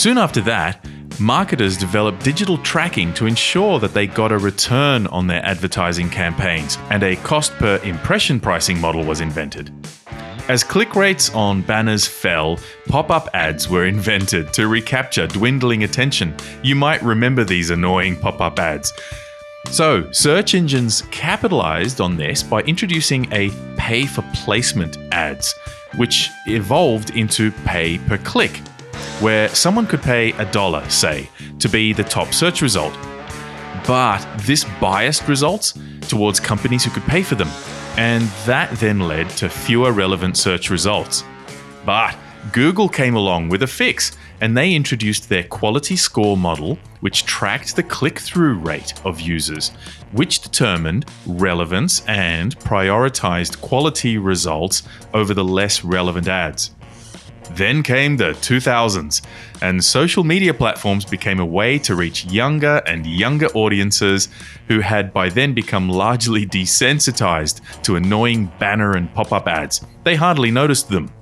Soon 0.00 0.16
after 0.16 0.40
that, 0.40 0.88
marketers 1.20 1.76
developed 1.76 2.24
digital 2.24 2.56
tracking 2.56 3.12
to 3.12 3.26
ensure 3.26 3.78
that 3.80 3.92
they 3.92 4.06
got 4.06 4.32
a 4.32 4.38
return 4.38 5.06
on 5.08 5.26
their 5.26 5.44
advertising 5.44 6.08
campaigns, 6.08 6.78
and 6.88 7.02
a 7.02 7.16
cost 7.16 7.52
per 7.58 7.76
impression 7.84 8.40
pricing 8.40 8.80
model 8.80 9.04
was 9.04 9.20
invented. 9.20 9.70
As 10.48 10.64
click 10.64 10.96
rates 10.96 11.28
on 11.34 11.60
banners 11.60 12.06
fell, 12.06 12.58
pop 12.88 13.10
up 13.10 13.28
ads 13.34 13.68
were 13.68 13.84
invented 13.84 14.54
to 14.54 14.68
recapture 14.68 15.26
dwindling 15.26 15.84
attention. 15.84 16.34
You 16.62 16.76
might 16.76 17.02
remember 17.02 17.44
these 17.44 17.68
annoying 17.68 18.16
pop 18.16 18.40
up 18.40 18.58
ads. 18.58 18.94
So, 19.70 20.10
search 20.12 20.54
engines 20.54 21.02
capitalized 21.10 22.00
on 22.00 22.16
this 22.16 22.42
by 22.42 22.62
introducing 22.62 23.30
a 23.34 23.50
pay 23.76 24.06
for 24.06 24.22
placement 24.32 24.96
ads, 25.12 25.54
which 25.96 26.30
evolved 26.46 27.10
into 27.10 27.52
pay 27.66 27.98
per 27.98 28.16
click, 28.16 28.62
where 29.20 29.48
someone 29.48 29.86
could 29.86 30.02
pay 30.02 30.32
a 30.32 30.50
dollar, 30.50 30.88
say, 30.88 31.28
to 31.58 31.68
be 31.68 31.92
the 31.92 32.04
top 32.04 32.32
search 32.32 32.62
result. 32.62 32.94
But 33.86 34.24
this 34.40 34.64
biased 34.80 35.28
results 35.28 35.74
towards 36.02 36.40
companies 36.40 36.84
who 36.84 36.90
could 36.90 37.04
pay 37.04 37.22
for 37.22 37.34
them, 37.34 37.48
and 37.96 38.22
that 38.46 38.70
then 38.78 39.00
led 39.00 39.30
to 39.30 39.48
fewer 39.48 39.92
relevant 39.92 40.36
search 40.36 40.70
results. 40.70 41.24
But 41.84 42.16
Google 42.52 42.88
came 42.88 43.14
along 43.14 43.48
with 43.48 43.62
a 43.62 43.66
fix 43.66 44.16
and 44.40 44.56
they 44.56 44.74
introduced 44.74 45.28
their 45.28 45.44
quality 45.44 45.96
score 45.96 46.36
model, 46.36 46.78
which 47.00 47.26
tracked 47.26 47.76
the 47.76 47.82
click 47.82 48.18
through 48.18 48.54
rate 48.54 48.94
of 49.04 49.20
users, 49.20 49.68
which 50.12 50.40
determined 50.40 51.04
relevance 51.26 52.02
and 52.06 52.58
prioritized 52.58 53.60
quality 53.60 54.16
results 54.16 54.82
over 55.12 55.34
the 55.34 55.44
less 55.44 55.84
relevant 55.84 56.26
ads. 56.26 56.70
Then 57.54 57.82
came 57.82 58.16
the 58.16 58.30
2000s, 58.32 59.22
and 59.60 59.84
social 59.84 60.24
media 60.24 60.54
platforms 60.54 61.04
became 61.04 61.40
a 61.40 61.44
way 61.44 61.78
to 61.80 61.94
reach 61.94 62.24
younger 62.26 62.82
and 62.86 63.06
younger 63.06 63.46
audiences 63.48 64.28
who 64.68 64.80
had 64.80 65.12
by 65.12 65.28
then 65.28 65.52
become 65.52 65.88
largely 65.88 66.46
desensitized 66.46 67.60
to 67.82 67.96
annoying 67.96 68.52
banner 68.58 68.96
and 68.96 69.12
pop 69.14 69.32
up 69.32 69.48
ads. 69.48 69.84
They 70.04 70.14
hardly 70.14 70.50
noticed 70.50 70.88
them. 70.88 71.12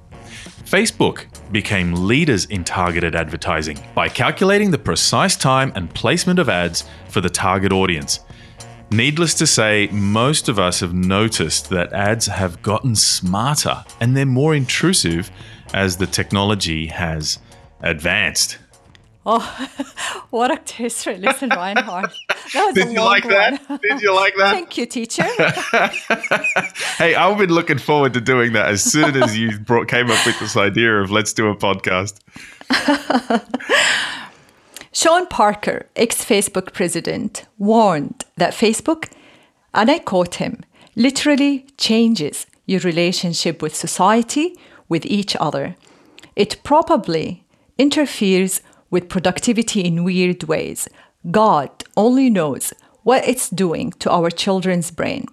Facebook 0.65 1.25
became 1.51 1.95
leaders 1.95 2.45
in 2.45 2.63
targeted 2.63 3.17
advertising 3.17 3.79
by 3.95 4.09
calculating 4.09 4.71
the 4.71 4.79
precise 4.79 5.35
time 5.35 5.73
and 5.75 5.93
placement 5.95 6.39
of 6.39 6.51
ads 6.51 6.85
for 7.09 7.23
the 7.23 7.31
target 7.31 7.73
audience. 7.73 8.21
Needless 8.91 9.35
to 9.35 9.47
say, 9.47 9.89
most 9.93 10.49
of 10.49 10.59
us 10.59 10.81
have 10.81 10.95
noticed 10.95 11.69
that 11.71 11.93
ads 11.93 12.27
have 12.27 12.63
gotten 12.63 12.95
smarter 12.95 13.85
and 14.01 14.17
they're 14.17 14.27
more 14.27 14.55
intrusive 14.55 15.31
as 15.75 15.97
the 15.97 16.07
technology 16.07 16.87
has 16.87 17.39
advanced. 17.81 18.59
Oh, 19.31 19.69
what 20.31 20.51
a 20.51 20.73
history 20.73 21.19
lesson, 21.19 21.51
Reinhard. 21.51 22.11
That 22.55 22.65
was 22.67 22.75
Did 22.75 22.87
a 22.87 22.91
you 22.93 22.97
long 22.97 23.07
like 23.07 23.29
that? 23.29 23.69
one. 23.69 23.79
Did 23.83 24.01
you 24.01 24.15
like 24.15 24.35
that? 24.39 24.53
Thank 24.53 24.79
you, 24.79 24.87
teacher. 24.87 25.23
hey, 26.97 27.15
I've 27.15 27.37
been 27.37 27.51
looking 27.51 27.77
forward 27.77 28.15
to 28.15 28.23
doing 28.23 28.55
that 28.55 28.69
as 28.69 28.83
soon 28.83 29.23
as 29.23 29.37
you 29.37 29.59
brought, 29.59 29.87
came 29.89 30.11
up 30.11 30.25
with 30.25 30.41
this 30.41 30.57
idea 30.57 30.99
of 31.01 31.11
let's 31.11 31.35
do 31.35 31.49
a 31.49 31.57
podcast. 31.57 32.21
Sean 34.93 35.27
Parker, 35.27 35.87
ex 35.95 36.25
Facebook 36.25 36.73
president, 36.73 37.45
warned 37.59 38.25
that 38.39 38.55
Facebook, 38.55 39.11
and 39.75 39.91
I 39.91 39.99
quote 39.99 40.37
him, 40.37 40.65
literally 40.97 41.67
changes 41.77 42.47
your 42.65 42.81
relationship 42.81 43.61
with 43.61 43.77
society, 43.77 44.57
with 44.89 45.05
each 45.07 45.37
other. 45.41 45.77
It 46.37 46.63
probably 46.63 47.45
interferes 47.79 48.61
with 48.91 49.09
productivity 49.09 49.83
in 49.83 50.05
weird 50.05 50.45
ways. 50.45 50.89
God 51.31 51.71
only 51.97 52.31
knows 52.31 52.73
what 53.03 53.27
it's 53.29 53.51
doing 53.51 53.93
to 54.01 54.11
our 54.11 54.31
children's 54.31 54.91
brain. 54.91 55.27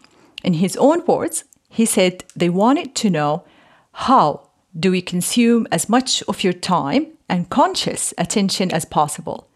In 0.44 0.54
his 0.56 0.76
own 0.78 1.06
words, 1.06 1.44
he 1.70 1.86
said 1.86 2.24
they 2.36 2.50
wanted 2.50 2.96
to 2.96 3.10
know 3.10 3.44
how 3.94 4.50
do 4.78 4.92
we 4.92 5.02
consume 5.02 5.68
as 5.72 5.90
much 5.90 6.22
of 6.28 6.44
your 6.44 6.54
time 6.54 7.08
and 7.30 7.50
conscious 7.50 8.14
attention 8.18 8.72
as 8.72 8.86
possible. 8.86 9.48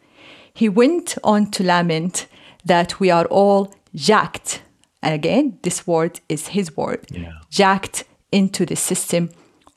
He 0.53 0.69
went 0.69 1.17
on 1.23 1.51
to 1.51 1.63
lament 1.63 2.25
that 2.65 2.99
we 2.99 3.11
are 3.11 3.25
all 3.25 3.73
jacked. 3.93 4.61
And 5.01 5.13
again, 5.13 5.59
this 5.61 5.85
word 5.87 6.19
is 6.29 6.49
his 6.49 6.75
word 6.75 7.05
Yeah. 7.11 7.33
jacked 7.49 8.03
into 8.31 8.65
the 8.65 8.75
system. 8.75 9.29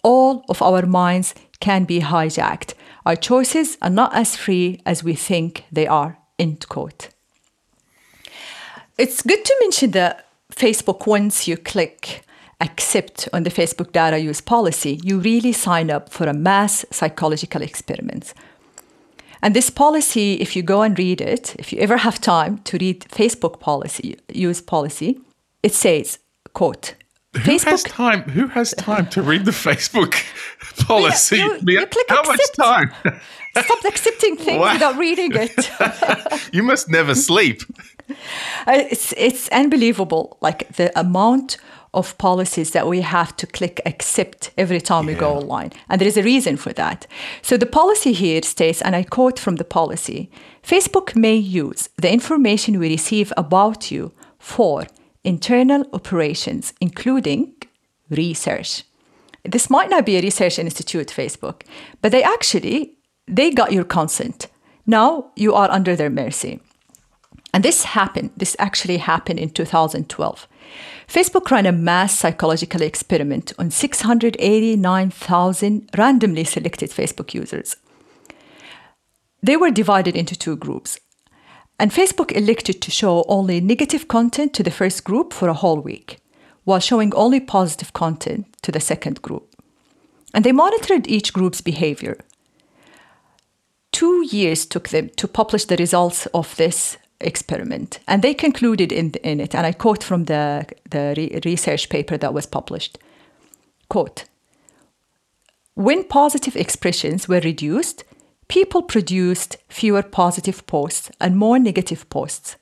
All 0.02 0.44
of 0.48 0.62
our 0.62 0.86
minds 0.86 1.34
can 1.60 1.84
be 1.84 2.00
hijacked. 2.00 2.74
Our 3.06 3.16
choices 3.16 3.78
are 3.82 3.90
not 3.90 4.14
as 4.14 4.36
free 4.36 4.80
as 4.84 5.04
we 5.04 5.14
think 5.14 5.64
they 5.72 5.86
are. 5.86 6.18
End 6.38 6.68
quote. 6.68 7.08
It's 8.98 9.22
good 9.22 9.44
to 9.44 9.56
mention 9.60 9.92
that 9.92 10.26
Facebook, 10.52 11.06
once 11.06 11.48
you 11.48 11.56
click 11.56 12.24
accept 12.60 13.28
on 13.32 13.42
the 13.42 13.50
Facebook 13.50 13.92
data 13.92 14.18
use 14.18 14.40
policy, 14.40 15.00
you 15.02 15.18
really 15.18 15.52
sign 15.52 15.90
up 15.90 16.10
for 16.10 16.26
a 16.26 16.34
mass 16.34 16.84
psychological 16.90 17.62
experiment. 17.62 18.34
And 19.42 19.56
this 19.56 19.70
policy, 19.70 20.34
if 20.34 20.54
you 20.54 20.62
go 20.62 20.82
and 20.82 20.96
read 20.96 21.20
it, 21.20 21.56
if 21.58 21.72
you 21.72 21.80
ever 21.80 21.96
have 21.96 22.20
time 22.20 22.58
to 22.58 22.78
read 22.78 23.00
Facebook 23.00 23.58
policy, 23.58 24.16
use 24.32 24.60
policy, 24.60 25.18
it 25.64 25.74
says, 25.74 26.20
quote, 26.54 26.94
Who 27.34 27.58
has 27.58 27.82
time? 27.84 28.22
Who 28.22 28.46
has 28.48 28.72
time 28.76 29.06
to 29.10 29.22
read 29.22 29.44
the 29.46 29.52
Facebook 29.52 30.14
policy? 30.86 31.36
you- 31.38 31.58
Mia? 31.62 31.80
you 31.80 31.86
click 31.86 32.06
How 32.08 32.22
much 32.22 32.40
accept. 32.40 32.56
time? 32.56 32.92
Stop 33.64 33.84
accepting 33.86 34.36
things 34.36 34.60
Wow. 34.60 34.72
without 34.74 34.96
reading 34.98 35.32
it. 35.34 35.70
you 36.52 36.62
must 36.62 36.88
never 36.90 37.14
sleep. 37.14 37.62
Uh, 38.66 38.84
it's 38.90 39.14
it's 39.16 39.48
unbelievable, 39.48 40.36
like 40.42 40.68
the 40.76 40.90
amount 40.98 41.56
of 41.94 42.16
policies 42.18 42.70
that 42.70 42.86
we 42.86 43.00
have 43.02 43.34
to 43.36 43.46
click 43.46 43.80
accept 43.86 44.50
every 44.56 44.80
time 44.80 45.06
we 45.06 45.14
go 45.14 45.34
online, 45.36 45.70
and 45.88 46.00
there 46.00 46.08
is 46.08 46.16
a 46.16 46.22
reason 46.22 46.56
for 46.56 46.72
that. 46.74 47.06
So 47.42 47.56
the 47.56 47.66
policy 47.66 48.12
here 48.12 48.42
states, 48.42 48.82
and 48.82 48.94
I 48.96 49.04
quote 49.04 49.38
from 49.38 49.56
the 49.56 49.64
policy: 49.64 50.28
Facebook 50.62 51.14
may 51.14 51.36
use 51.36 51.88
the 51.96 52.10
information 52.12 52.78
we 52.78 52.88
receive 52.90 53.32
about 53.36 53.90
you 53.90 54.10
for 54.38 54.86
internal 55.24 55.86
operations, 55.92 56.72
including 56.80 57.54
research. 58.10 58.84
This 59.44 59.70
might 59.70 59.90
not 59.90 60.06
be 60.06 60.16
a 60.16 60.22
research 60.22 60.58
institute, 60.58 61.08
Facebook, 61.08 61.62
but 62.00 62.12
they 62.12 62.22
actually 62.22 62.96
they 63.26 63.50
got 63.50 63.72
your 63.72 63.84
consent. 63.84 64.46
Now 64.86 65.32
you 65.36 65.54
are 65.54 65.70
under 65.70 65.96
their 65.96 66.10
mercy. 66.10 66.60
And 67.54 67.64
this 67.64 67.84
happened, 67.84 68.30
this 68.36 68.54
actually 68.58 68.98
happened 68.98 69.38
in 69.38 69.48
2012. 69.50 70.48
Facebook 71.06 71.50
ran 71.50 71.66
a 71.66 71.72
mass 71.72 72.18
psychological 72.18 72.80
experiment 72.80 73.52
on 73.58 73.70
689,000 73.70 75.90
randomly 75.96 76.44
selected 76.44 76.90
Facebook 76.90 77.34
users. 77.34 77.76
They 79.42 79.56
were 79.56 79.70
divided 79.70 80.16
into 80.16 80.34
two 80.36 80.56
groups. 80.56 80.98
And 81.82 81.90
Facebook 81.90 82.30
elected 82.30 82.80
to 82.82 82.92
show 82.92 83.24
only 83.26 83.60
negative 83.60 84.06
content 84.06 84.54
to 84.54 84.62
the 84.62 84.70
first 84.70 85.02
group 85.02 85.32
for 85.32 85.48
a 85.48 85.60
whole 85.62 85.80
week, 85.80 86.18
while 86.62 86.78
showing 86.78 87.12
only 87.12 87.40
positive 87.40 87.92
content 87.92 88.46
to 88.62 88.70
the 88.70 88.78
second 88.78 89.20
group. 89.20 89.56
And 90.32 90.44
they 90.44 90.52
monitored 90.52 91.08
each 91.08 91.32
group's 91.32 91.60
behavior. 91.60 92.18
Two 93.90 94.24
years 94.30 94.64
took 94.64 94.90
them 94.90 95.10
to 95.16 95.26
publish 95.26 95.64
the 95.64 95.76
results 95.76 96.26
of 96.26 96.54
this 96.54 96.98
experiment. 97.20 97.98
And 98.06 98.22
they 98.22 98.32
concluded 98.32 98.92
in, 98.92 99.14
in 99.24 99.40
it, 99.40 99.52
and 99.52 99.66
I 99.66 99.72
quote 99.72 100.04
from 100.04 100.26
the, 100.26 100.64
the 100.88 101.14
re- 101.16 101.40
research 101.44 101.88
paper 101.88 102.16
that 102.16 102.32
was 102.32 102.46
published 102.46 102.96
quote, 103.88 104.26
when 105.74 106.04
positive 106.04 106.54
expressions 106.54 107.26
were 107.26 107.40
reduced, 107.40 108.04
people 108.52 108.82
produced 108.82 109.56
fewer 109.70 110.02
positive 110.02 110.66
posts 110.66 111.10
and 111.18 111.38
more 111.38 111.58
negative 111.58 112.06
posts. 112.10 112.56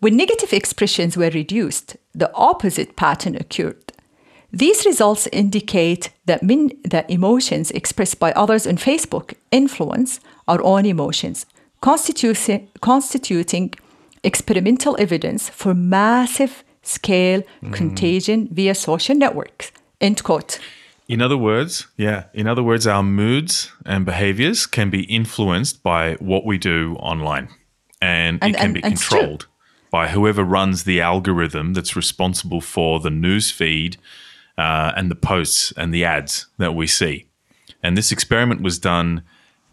When 0.00 0.14
negative 0.14 0.52
expressions 0.52 1.16
were 1.16 1.30
reduced, 1.30 1.96
the 2.14 2.30
opposite 2.34 2.94
pattern 2.94 3.34
occurred. 3.34 3.94
These 4.52 4.84
results 4.84 5.26
indicate 5.32 6.10
that, 6.26 6.42
min- 6.42 6.78
that 6.84 7.10
emotions 7.10 7.70
expressed 7.70 8.18
by 8.18 8.32
others 8.32 8.66
on 8.66 8.76
Facebook 8.76 9.32
influence 9.50 10.20
our 10.46 10.62
own 10.62 10.84
emotions, 10.84 11.46
constituti- 11.80 12.68
constituting 12.82 13.72
experimental 14.22 14.98
evidence 14.98 15.48
for 15.48 15.72
massive 15.72 16.62
scale 16.82 17.40
mm-hmm. 17.40 17.72
contagion 17.72 18.48
via 18.52 18.74
social 18.74 19.16
networks. 19.16 19.72
End 19.98 20.22
quote. 20.22 20.60
In 21.08 21.22
other 21.22 21.38
words, 21.38 21.86
yeah, 21.96 22.24
in 22.34 22.46
other 22.46 22.62
words, 22.62 22.86
our 22.86 23.02
moods 23.02 23.72
and 23.86 24.04
behaviors 24.04 24.66
can 24.66 24.90
be 24.90 25.04
influenced 25.04 25.82
by 25.82 26.14
what 26.16 26.44
we 26.44 26.58
do 26.58 26.96
online. 27.00 27.48
And, 28.00 28.38
And- 28.42 28.54
it 28.54 28.58
can 28.58 28.64
and- 28.66 28.74
be 28.74 28.82
and 28.82 28.92
controlled 28.94 29.46
by 29.90 30.08
whoever 30.08 30.44
runs 30.44 30.84
the 30.84 31.00
algorithm 31.00 31.72
that's 31.72 31.96
responsible 31.96 32.60
for 32.60 33.00
the 33.00 33.08
news 33.10 33.50
feed 33.50 33.96
uh, 34.58 34.92
and 34.96 35.10
the 35.10 35.14
posts 35.14 35.72
and 35.78 35.94
the 35.94 36.04
ads 36.04 36.46
that 36.58 36.74
we 36.74 36.86
see. 36.86 37.26
And 37.82 37.96
this 37.96 38.12
experiment 38.12 38.60
was 38.60 38.78
done 38.78 39.22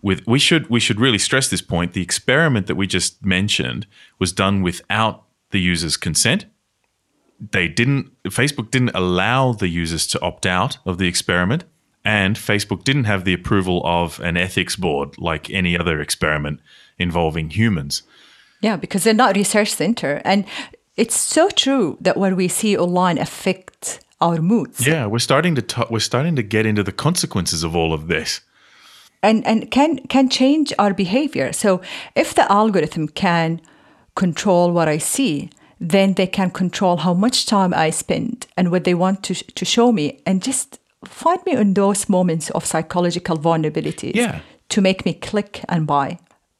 with 0.01 0.25
we 0.27 0.39
should 0.39 0.69
we 0.69 0.79
should 0.79 0.99
really 1.01 1.17
stress 1.17 1.49
this 1.49 1.61
point. 1.63 1.93
The 1.93 2.01
experiment 2.03 2.67
that 2.67 2.75
we 2.75 2.85
just 2.87 3.25
mentioned 3.25 3.87
was 4.19 4.31
done 4.31 4.61
without 4.61 5.23
the 5.51 5.59
user's 5.59 5.97
consent 5.97 6.45
they 7.39 7.67
didn't 7.67 8.11
Facebook 8.25 8.71
didn't 8.71 8.91
allow 8.93 9.53
the 9.53 9.67
users 9.67 10.07
to 10.07 10.21
opt 10.21 10.45
out 10.45 10.77
of 10.85 10.97
the 10.97 11.07
experiment 11.07 11.65
and 12.05 12.35
Facebook 12.35 12.83
didn't 12.83 13.05
have 13.05 13.25
the 13.25 13.33
approval 13.33 13.81
of 13.83 14.19
an 14.19 14.37
ethics 14.37 14.75
board 14.75 15.17
like 15.17 15.49
any 15.49 15.77
other 15.77 15.99
experiment 15.99 16.59
involving 16.99 17.49
humans. 17.49 18.03
Yeah, 18.61 18.77
because 18.77 19.03
they're 19.03 19.13
not 19.13 19.35
research 19.35 19.73
center. 19.73 20.21
And 20.23 20.45
it's 20.95 21.19
so 21.19 21.49
true 21.49 21.97
that 22.01 22.15
what 22.15 22.35
we 22.35 22.47
see 22.47 22.77
online 22.77 23.17
affects 23.17 23.99
our 24.21 24.37
moods. 24.37 24.87
Yeah, 24.87 25.07
we're 25.07 25.19
starting 25.19 25.55
to 25.55 25.61
t- 25.61 25.83
we're 25.89 25.99
starting 25.99 26.35
to 26.35 26.43
get 26.43 26.65
into 26.65 26.83
the 26.83 26.91
consequences 26.91 27.63
of 27.63 27.75
all 27.75 27.91
of 27.91 28.07
this. 28.07 28.41
And 29.21 29.45
and 29.45 29.69
can 29.71 29.97
can 30.07 30.29
change 30.29 30.73
our 30.77 30.93
behavior. 30.93 31.51
So 31.53 31.81
if 32.15 32.33
the 32.33 32.49
algorithm 32.51 33.07
can 33.07 33.61
control 34.15 34.71
what 34.71 34.87
I 34.87 34.99
see, 34.99 35.49
then 35.79 36.13
they 36.13 36.27
can 36.27 36.49
control 36.51 36.97
how 36.97 37.13
much 37.13 37.45
time 37.45 37.73
I 37.73 37.91
spend 37.91 38.47
and 38.57 38.71
what 38.71 38.83
they 38.83 38.93
want 38.95 39.23
to 39.23 39.33
to 39.33 39.65
show 39.65 39.91
me 39.91 40.19
and 40.25 40.45
just 40.45 40.79
find 41.05 41.39
me 41.45 41.51
in 41.53 41.73
those 41.73 42.09
moments 42.09 42.49
of 42.51 42.65
psychological 42.65 43.37
vulnerabilities 43.37 44.15
Yeah. 44.15 44.39
to 44.67 44.81
make 44.81 45.05
me 45.05 45.13
click 45.13 45.61
and 45.67 45.85
buy. 45.87 46.17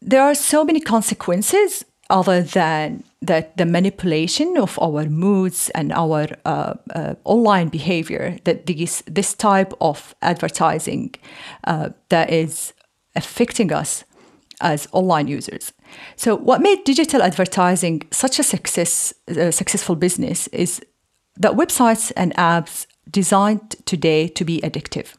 There 0.09 0.21
are 0.21 0.35
so 0.35 0.63
many 0.63 0.79
consequences 0.79 1.85
other 2.09 2.43
than 2.43 3.03
that 3.27 3.57
the 3.57 3.65
manipulation 3.65 4.57
of 4.57 4.77
our 4.79 5.09
moods 5.09 5.71
and 5.73 5.91
our 5.91 6.27
uh, 6.45 6.73
uh, 6.95 7.13
online 7.23 7.69
behavior 7.69 8.37
that 8.43 8.65
these 8.65 9.03
this 9.15 9.33
type 9.35 9.73
of 9.79 10.13
advertising 10.21 11.15
uh, 11.67 11.89
that 12.09 12.29
is 12.29 12.73
affecting 13.15 13.73
us 13.73 14.03
as 14.61 14.87
online 14.91 15.27
users. 15.37 15.73
So 16.15 16.35
what 16.35 16.61
made 16.61 16.83
digital 16.83 17.21
advertising 17.21 18.03
such 18.11 18.39
a 18.39 18.43
success 18.43 19.13
uh, 19.29 19.51
successful 19.51 19.95
business 19.95 20.47
is 20.47 20.81
that 21.37 21.53
websites 21.53 22.11
and 22.15 22.33
apps 22.35 22.85
designed 23.09 23.75
today 23.85 24.27
to 24.29 24.45
be 24.45 24.61
addictive. 24.61 25.15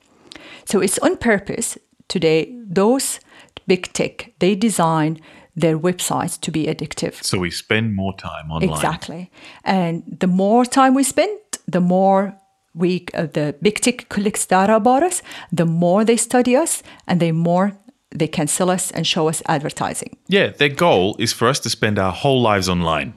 So 0.64 0.80
it's 0.80 0.98
on 0.98 1.16
purpose 1.16 1.78
today 2.08 2.56
those 2.66 3.20
big 3.66 3.92
tech 3.92 4.32
they 4.38 4.54
design 4.54 5.18
their 5.56 5.78
websites 5.78 6.38
to 6.40 6.50
be 6.50 6.66
addictive. 6.66 7.22
So 7.22 7.38
we 7.38 7.50
spend 7.50 7.94
more 7.94 8.14
time 8.16 8.50
online. 8.50 8.70
Exactly. 8.70 9.30
And 9.64 10.02
the 10.20 10.26
more 10.26 10.66
time 10.66 10.94
we 10.94 11.02
spend, 11.02 11.38
the 11.66 11.80
more 11.80 12.36
we 12.74 13.06
uh, 13.14 13.26
the 13.32 13.54
big 13.62 13.80
tech 13.80 14.08
collects 14.08 14.46
data 14.46 14.76
about 14.76 15.02
us, 15.02 15.22
the 15.50 15.64
more 15.64 16.04
they 16.04 16.16
study 16.16 16.56
us 16.56 16.82
and 17.06 17.20
the 17.20 17.32
more 17.32 17.72
they 18.18 18.28
can 18.28 18.46
sell 18.46 18.70
us 18.70 18.90
and 18.90 19.06
show 19.06 19.28
us 19.28 19.42
advertising. 19.46 20.16
Yeah, 20.28 20.48
their 20.48 20.68
goal 20.68 21.16
is 21.18 21.32
for 21.32 21.48
us 21.48 21.60
to 21.60 21.70
spend 21.70 21.98
our 21.98 22.12
whole 22.12 22.40
lives 22.40 22.68
online. 22.68 23.14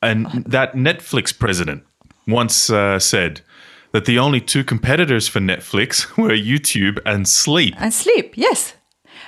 And 0.00 0.44
that 0.46 0.74
Netflix 0.74 1.36
president 1.36 1.84
once 2.26 2.70
uh, 2.70 2.98
said 2.98 3.40
that 3.92 4.04
the 4.04 4.18
only 4.18 4.40
two 4.40 4.62
competitors 4.62 5.28
for 5.28 5.40
Netflix 5.40 6.16
were 6.16 6.30
YouTube 6.30 6.98
and 7.04 7.26
sleep. 7.26 7.74
And 7.78 7.92
sleep, 7.92 8.34
yes. 8.36 8.74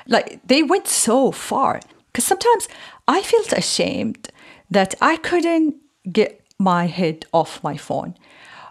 Like 0.07 0.41
they 0.47 0.63
went 0.63 0.87
so 0.87 1.33
far. 1.33 1.81
Because 2.07 2.25
sometimes 2.25 2.69
I 3.07 3.23
felt 3.23 3.53
ashamed 3.53 4.29
that 4.71 4.95
I 5.01 5.17
couldn't 5.17 5.77
get 6.11 6.41
my 6.59 6.87
head 6.87 7.27
off 7.33 7.63
my 7.63 7.77
phone. 7.77 8.15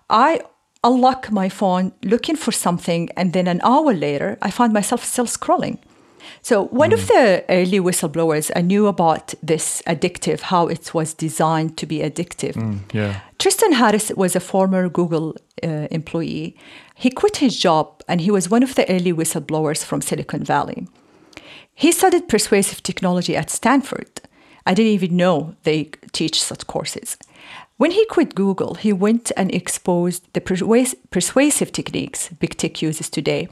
I 0.10 0.42
unlock 0.84 1.32
my 1.32 1.50
phone 1.50 1.92
looking 2.04 2.36
for 2.36 2.52
something, 2.52 3.10
and 3.18 3.34
then 3.34 3.48
an 3.48 3.62
hour 3.64 3.94
later, 3.94 4.38
I 4.42 4.52
find 4.52 4.72
myself 4.74 5.04
still 5.04 5.26
scrolling. 5.26 5.80
So, 6.42 6.66
one 6.66 6.94
of 6.94 7.08
the 7.08 7.44
early 7.50 7.80
whistleblowers, 7.80 8.52
I 8.56 8.62
knew 8.62 8.88
about 8.88 9.34
this 9.44 9.82
addictive, 9.86 10.42
how 10.42 10.68
it 10.68 10.94
was 10.94 11.14
designed 11.14 11.78
to 11.78 11.86
be 11.86 12.00
addictive. 12.00 12.56
yeah. 12.94 13.20
Tristan 13.38 13.74
Harris 13.74 14.12
was 14.16 14.36
a 14.36 14.40
former 14.40 14.90
Google 14.90 15.36
uh, 15.64 15.88
employee. 15.92 16.56
He 16.96 17.10
quit 17.10 17.38
his 17.38 17.58
job 17.58 18.04
and 18.08 18.20
he 18.22 18.32
was 18.32 18.50
one 18.50 18.64
of 18.64 18.76
the 18.76 18.90
early 18.90 19.14
whistleblowers 19.14 19.84
from 19.86 20.02
Silicon 20.02 20.44
Valley. 20.44 20.88
He 21.74 21.94
studied 21.94 22.28
persuasive 22.28 22.84
technology 22.84 23.38
at 23.38 23.50
Stanford. 23.50 24.10
I 24.66 24.74
didn't 24.74 24.92
even 24.92 25.16
know 25.16 25.56
they 25.64 25.86
teach 26.12 26.44
such 26.44 26.68
courses. 26.68 27.18
When 27.78 27.92
he 27.92 28.06
quit 28.08 28.36
Google, 28.36 28.76
he 28.76 28.92
went 28.92 29.32
and 29.38 29.56
exposed 29.56 30.28
the 30.34 30.42
persuas- 30.42 30.96
persuasive 31.10 31.72
techniques 31.72 32.30
big 32.40 32.58
tech 32.58 32.82
uses 32.82 33.10
today 33.10 33.48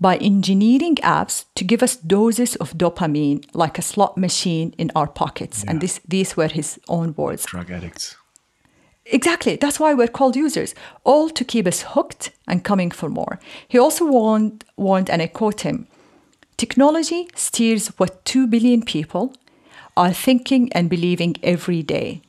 by 0.00 0.16
engineering 0.16 0.96
apps 0.96 1.44
to 1.54 1.64
give 1.64 1.82
us 1.82 1.96
doses 1.96 2.56
of 2.56 2.72
dopamine 2.74 3.44
like 3.54 3.78
a 3.78 3.82
slot 3.82 4.18
machine 4.18 4.74
in 4.76 4.90
our 4.94 5.06
pockets. 5.06 5.64
And 5.64 5.80
this, 5.80 6.00
these 6.06 6.36
were 6.36 6.48
his 6.48 6.78
own 6.88 7.14
words. 7.16 7.46
Drug 7.46 7.70
addicts. 7.70 8.16
Exactly. 9.06 9.56
That's 9.56 9.78
why 9.78 9.92
we're 9.92 10.08
called 10.08 10.34
users, 10.34 10.74
all 11.04 11.28
to 11.30 11.44
keep 11.44 11.66
us 11.66 11.82
hooked 11.82 12.30
and 12.48 12.64
coming 12.64 12.90
for 12.90 13.08
more. 13.08 13.38
He 13.68 13.78
also 13.78 14.06
warned, 14.06 14.64
warned 14.76 15.10
and 15.10 15.20
I 15.20 15.26
quote 15.26 15.60
him 15.60 15.86
Technology 16.56 17.28
steers 17.34 17.88
what 17.98 18.24
2 18.24 18.46
billion 18.46 18.82
people 18.82 19.34
are 19.96 20.12
thinking 20.12 20.72
and 20.72 20.88
believing 20.88 21.36
every 21.42 21.82
day. 21.82 22.22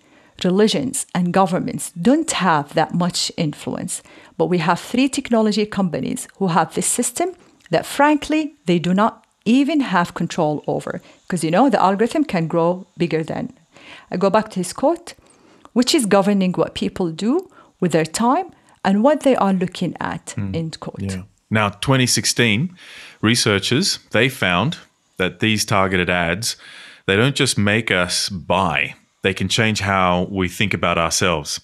Religions 0.44 1.06
and 1.16 1.34
governments 1.34 1.92
don't 1.92 2.30
have 2.32 2.74
that 2.74 2.94
much 2.94 3.32
influence, 3.38 4.04
but 4.38 4.48
we 4.48 4.58
have 4.58 4.80
three 4.80 5.08
technology 5.08 5.66
companies 5.66 6.28
who 6.38 6.48
have 6.48 6.76
this 6.76 6.88
system 6.88 7.34
that, 7.70 7.86
frankly, 7.86 8.56
they 8.66 8.80
do 8.80 8.94
not 8.94 9.26
even 9.46 9.80
have 9.82 10.14
control 10.14 10.64
over. 10.68 11.02
Because 11.24 11.44
you 11.44 11.52
know, 11.52 11.70
the 11.70 11.82
algorithm 11.82 12.24
can 12.24 12.48
grow 12.48 12.86
bigger 12.98 13.24
than. 13.24 13.54
I 14.12 14.18
go 14.18 14.30
back 14.30 14.50
to 14.50 14.60
his 14.60 14.74
quote 14.74 15.14
which 15.76 15.94
is 15.94 16.06
governing 16.06 16.54
what 16.54 16.74
people 16.74 17.12
do 17.12 17.52
with 17.82 17.92
their 17.92 18.06
time 18.06 18.50
and 18.86 19.04
what 19.04 19.24
they 19.24 19.36
are 19.36 19.52
looking 19.52 19.94
at. 20.00 20.32
Hmm. 20.32 20.56
End 20.56 20.80
quote. 20.80 21.02
Yeah. 21.02 21.24
Now, 21.50 21.68
2016, 21.68 22.74
researchers 23.22 24.00
they 24.12 24.30
found 24.30 24.78
that 25.18 25.42
these 25.42 25.66
targeted 25.66 26.10
ads 26.10 26.56
they 27.08 27.18
don't 27.18 27.36
just 27.36 27.58
make 27.58 27.92
us 27.92 28.30
buy; 28.30 28.96
they 29.22 29.34
can 29.34 29.50
change 29.50 29.82
how 29.82 30.28
we 30.32 30.48
think 30.48 30.74
about 30.74 30.98
ourselves. 30.98 31.60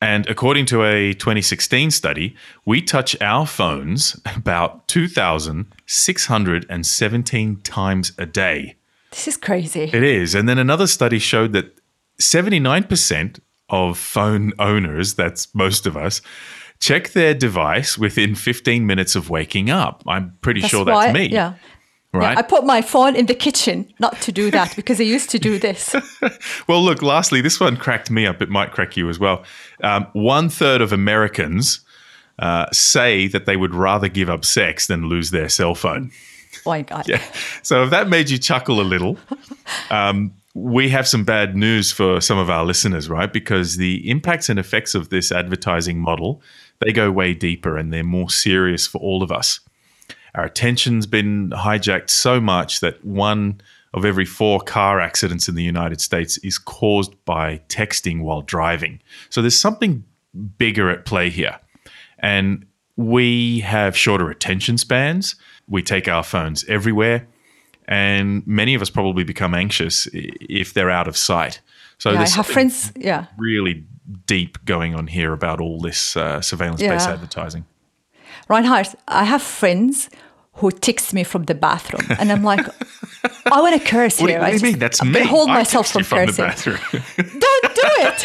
And 0.00 0.26
according 0.28 0.66
to 0.66 0.84
a 0.84 1.12
2016 1.12 1.90
study, 1.90 2.36
we 2.64 2.80
touch 2.80 3.20
our 3.20 3.44
phones 3.46 4.18
about 4.36 4.86
2,617 4.88 7.56
times 7.56 8.12
a 8.16 8.26
day. 8.26 8.76
This 9.10 9.28
is 9.28 9.36
crazy. 9.36 9.90
It 9.92 10.02
is. 10.02 10.34
And 10.34 10.48
then 10.48 10.58
another 10.58 10.86
study 10.86 11.18
showed 11.18 11.52
that 11.52 11.78
79% 12.20 13.40
of 13.68 13.98
phone 13.98 14.54
owners, 14.58 15.12
that's 15.14 15.54
most 15.54 15.86
of 15.86 15.96
us, 15.96 16.22
check 16.80 17.10
their 17.10 17.34
device 17.34 17.98
within 17.98 18.34
15 18.34 18.86
minutes 18.86 19.14
of 19.14 19.28
waking 19.28 19.70
up. 19.70 20.02
I'm 20.06 20.36
pretty 20.40 20.62
sure 20.62 20.84
that's 20.84 21.12
me. 21.12 21.26
Yeah. 21.26 21.54
Right? 22.12 22.32
Yeah, 22.32 22.38
I 22.40 22.42
put 22.42 22.64
my 22.64 22.82
phone 22.82 23.14
in 23.14 23.26
the 23.26 23.34
kitchen 23.34 23.92
not 24.00 24.20
to 24.22 24.32
do 24.32 24.50
that 24.50 24.74
because 24.74 25.00
I 25.00 25.04
used 25.04 25.30
to 25.30 25.38
do 25.38 25.60
this. 25.60 25.94
well, 26.66 26.82
look, 26.82 27.02
lastly, 27.02 27.40
this 27.40 27.60
one 27.60 27.76
cracked 27.76 28.10
me 28.10 28.26
up. 28.26 28.42
It 28.42 28.48
might 28.48 28.72
crack 28.72 28.96
you 28.96 29.08
as 29.08 29.20
well. 29.20 29.44
Um, 29.84 30.08
one 30.12 30.48
third 30.48 30.80
of 30.80 30.92
Americans 30.92 31.80
uh, 32.40 32.66
say 32.72 33.28
that 33.28 33.46
they 33.46 33.56
would 33.56 33.74
rather 33.74 34.08
give 34.08 34.28
up 34.28 34.44
sex 34.44 34.88
than 34.88 35.08
lose 35.08 35.30
their 35.30 35.48
cell 35.48 35.76
phone. 35.76 36.10
Oh 36.66 36.70
my 36.70 36.82
God. 36.82 37.04
Yeah. 37.08 37.22
So 37.62 37.84
if 37.84 37.90
that 37.90 38.08
made 38.08 38.28
you 38.28 38.38
chuckle 38.38 38.80
a 38.80 38.82
little, 38.82 39.16
um, 39.90 40.32
we 40.54 40.88
have 40.88 41.06
some 41.06 41.24
bad 41.24 41.56
news 41.56 41.92
for 41.92 42.20
some 42.20 42.38
of 42.38 42.50
our 42.50 42.64
listeners, 42.64 43.08
right? 43.08 43.32
Because 43.32 43.76
the 43.76 44.08
impacts 44.10 44.48
and 44.48 44.58
effects 44.58 44.96
of 44.96 45.10
this 45.10 45.30
advertising 45.30 46.00
model, 46.00 46.42
they 46.80 46.92
go 46.92 47.10
way 47.10 47.34
deeper 47.34 47.76
and 47.76 47.92
they're 47.92 48.02
more 48.02 48.30
serious 48.30 48.86
for 48.86 48.98
all 48.98 49.22
of 49.22 49.30
us. 49.30 49.60
Our 50.34 50.44
attention's 50.44 51.06
been 51.06 51.50
hijacked 51.50 52.10
so 52.10 52.40
much 52.40 52.80
that 52.80 53.04
one 53.04 53.60
of 53.92 54.04
every 54.04 54.24
four 54.24 54.60
car 54.60 55.00
accidents 55.00 55.48
in 55.48 55.54
the 55.56 55.64
United 55.64 56.00
States 56.00 56.38
is 56.38 56.58
caused 56.58 57.12
by 57.24 57.60
texting 57.68 58.22
while 58.22 58.40
driving. 58.42 59.00
So 59.30 59.42
there's 59.42 59.58
something 59.58 60.04
bigger 60.58 60.90
at 60.90 61.04
play 61.04 61.28
here. 61.30 61.58
And 62.20 62.66
we 62.96 63.60
have 63.60 63.96
shorter 63.96 64.30
attention 64.30 64.78
spans. 64.78 65.34
We 65.66 65.82
take 65.82 66.06
our 66.06 66.22
phones 66.22 66.64
everywhere. 66.66 67.26
And 67.88 68.46
many 68.46 68.74
of 68.74 68.82
us 68.82 68.90
probably 68.90 69.24
become 69.24 69.54
anxious 69.54 70.06
if 70.12 70.72
they're 70.74 70.90
out 70.90 71.08
of 71.08 71.16
sight. 71.16 71.60
So 71.98 72.10
Yeah, 72.12 72.18
there's 72.18 72.34
have 72.34 72.46
friends. 72.46 72.92
Yeah. 72.94 73.26
really 73.36 73.84
deep 74.26 74.64
going 74.64 74.94
on 74.94 75.08
here 75.08 75.32
about 75.32 75.60
all 75.60 75.80
this 75.80 76.16
uh, 76.16 76.40
surveillance-based 76.40 77.08
Yeah. 77.08 77.14
advertising. 77.14 77.64
Reinhard, 78.48 78.88
I 79.08 79.24
have 79.24 79.42
friends 79.42 80.10
who 80.54 80.70
text 80.70 81.14
me 81.14 81.24
from 81.24 81.44
the 81.44 81.54
bathroom, 81.54 82.06
and 82.18 82.30
I'm 82.30 82.42
like, 82.42 82.66
I 83.50 83.60
want 83.62 83.80
to 83.80 83.88
curse 83.88 84.20
What, 84.20 84.26
do- 84.26 84.32
here. 84.32 84.40
what 84.40 84.48
I 84.48 84.50
do 84.50 84.56
you 84.58 84.62
mean? 84.72 84.78
That's 84.78 85.00
I 85.02 85.06
me. 85.06 85.20
Hold 85.24 85.48
I 85.50 85.54
myself 85.54 85.86
you 85.94 86.02
from 86.02 86.04
from 86.04 86.26
the 86.26 86.32
cursing. 86.32 86.44
bathroom. 86.44 86.78
Don't 87.16 87.74
do 87.74 87.88
it. 88.06 88.24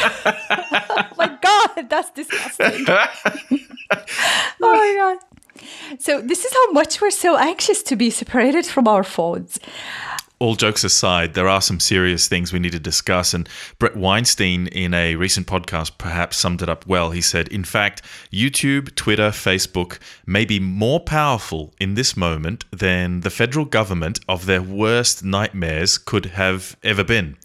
oh 0.89 1.07
my 1.17 1.37
God, 1.41 1.89
that's 1.89 2.09
disgusting. 2.11 2.85
oh 2.89 3.57
my 4.61 4.95
God. 4.97 5.17
So, 5.99 6.21
this 6.21 6.43
is 6.45 6.53
how 6.53 6.71
much 6.71 6.99
we're 7.01 7.11
so 7.11 7.37
anxious 7.37 7.81
to 7.83 7.95
be 7.95 8.09
separated 8.09 8.65
from 8.65 8.87
our 8.87 9.03
phones. 9.03 9.59
All 10.37 10.55
jokes 10.55 10.83
aside, 10.83 11.33
there 11.33 11.47
are 11.47 11.61
some 11.61 11.79
serious 11.79 12.27
things 12.27 12.51
we 12.51 12.59
need 12.59 12.73
to 12.73 12.79
discuss. 12.79 13.33
And 13.33 13.47
Bret 13.79 13.95
Weinstein, 13.95 14.67
in 14.67 14.93
a 14.93 15.15
recent 15.15 15.47
podcast, 15.47 15.97
perhaps 15.97 16.35
summed 16.35 16.61
it 16.61 16.67
up 16.67 16.85
well. 16.85 17.11
He 17.11 17.21
said, 17.21 17.47
In 17.47 17.63
fact, 17.63 18.01
YouTube, 18.33 18.93
Twitter, 18.95 19.29
Facebook 19.29 19.97
may 20.25 20.43
be 20.43 20.59
more 20.59 20.99
powerful 20.99 21.73
in 21.79 21.93
this 21.93 22.17
moment 22.17 22.65
than 22.71 23.21
the 23.21 23.29
federal 23.29 23.63
government 23.63 24.19
of 24.27 24.45
their 24.45 24.61
worst 24.61 25.23
nightmares 25.23 25.97
could 25.97 26.25
have 26.25 26.75
ever 26.83 27.03
been. 27.03 27.37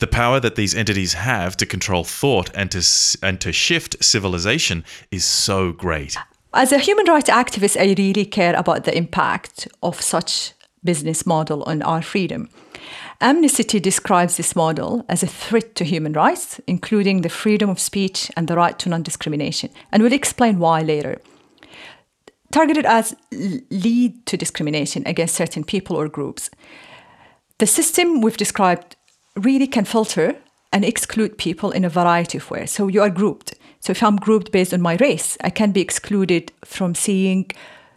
The 0.00 0.08
power 0.08 0.40
that 0.40 0.56
these 0.56 0.74
entities 0.74 1.12
have 1.12 1.56
to 1.58 1.66
control 1.66 2.02
thought 2.02 2.50
and 2.52 2.68
to, 2.72 2.82
and 3.22 3.40
to 3.40 3.52
shift 3.52 4.02
civilization 4.02 4.84
is 5.12 5.24
so 5.24 5.70
great. 5.70 6.16
As 6.52 6.72
a 6.72 6.78
human 6.78 7.06
rights 7.06 7.30
activist, 7.30 7.80
I 7.80 7.94
really 7.96 8.24
care 8.24 8.56
about 8.56 8.84
the 8.84 8.96
impact 8.96 9.68
of 9.84 10.00
such 10.00 10.52
business 10.84 11.26
model 11.26 11.62
on 11.64 11.82
our 11.82 12.02
freedom. 12.02 12.48
Amnesty 13.20 13.80
describes 13.80 14.36
this 14.36 14.54
model 14.54 15.04
as 15.08 15.22
a 15.22 15.26
threat 15.26 15.74
to 15.76 15.84
human 15.84 16.12
rights, 16.12 16.60
including 16.66 17.22
the 17.22 17.28
freedom 17.28 17.70
of 17.70 17.80
speech 17.80 18.30
and 18.36 18.48
the 18.48 18.56
right 18.56 18.78
to 18.80 18.88
non 18.88 19.02
discrimination, 19.02 19.70
and 19.90 20.02
we'll 20.02 20.12
explain 20.12 20.58
why 20.58 20.82
later. 20.82 21.20
Targeted 22.52 22.86
ads 22.86 23.14
lead 23.32 24.26
to 24.26 24.36
discrimination 24.36 25.02
against 25.06 25.34
certain 25.34 25.64
people 25.64 25.96
or 25.96 26.08
groups. 26.08 26.50
The 27.58 27.66
system 27.66 28.20
we've 28.20 28.36
described 28.36 28.96
really 29.36 29.66
can 29.66 29.84
filter 29.84 30.36
and 30.72 30.84
exclude 30.84 31.38
people 31.38 31.70
in 31.70 31.84
a 31.84 31.88
variety 31.88 32.38
of 32.38 32.50
ways. 32.50 32.70
So 32.72 32.88
you 32.88 33.00
are 33.02 33.10
grouped. 33.10 33.54
So 33.80 33.90
if 33.90 34.02
I'm 34.02 34.16
grouped 34.16 34.52
based 34.52 34.74
on 34.74 34.80
my 34.80 34.96
race, 34.96 35.36
I 35.42 35.50
can 35.50 35.72
be 35.72 35.80
excluded 35.80 36.52
from 36.64 36.94
seeing 36.94 37.50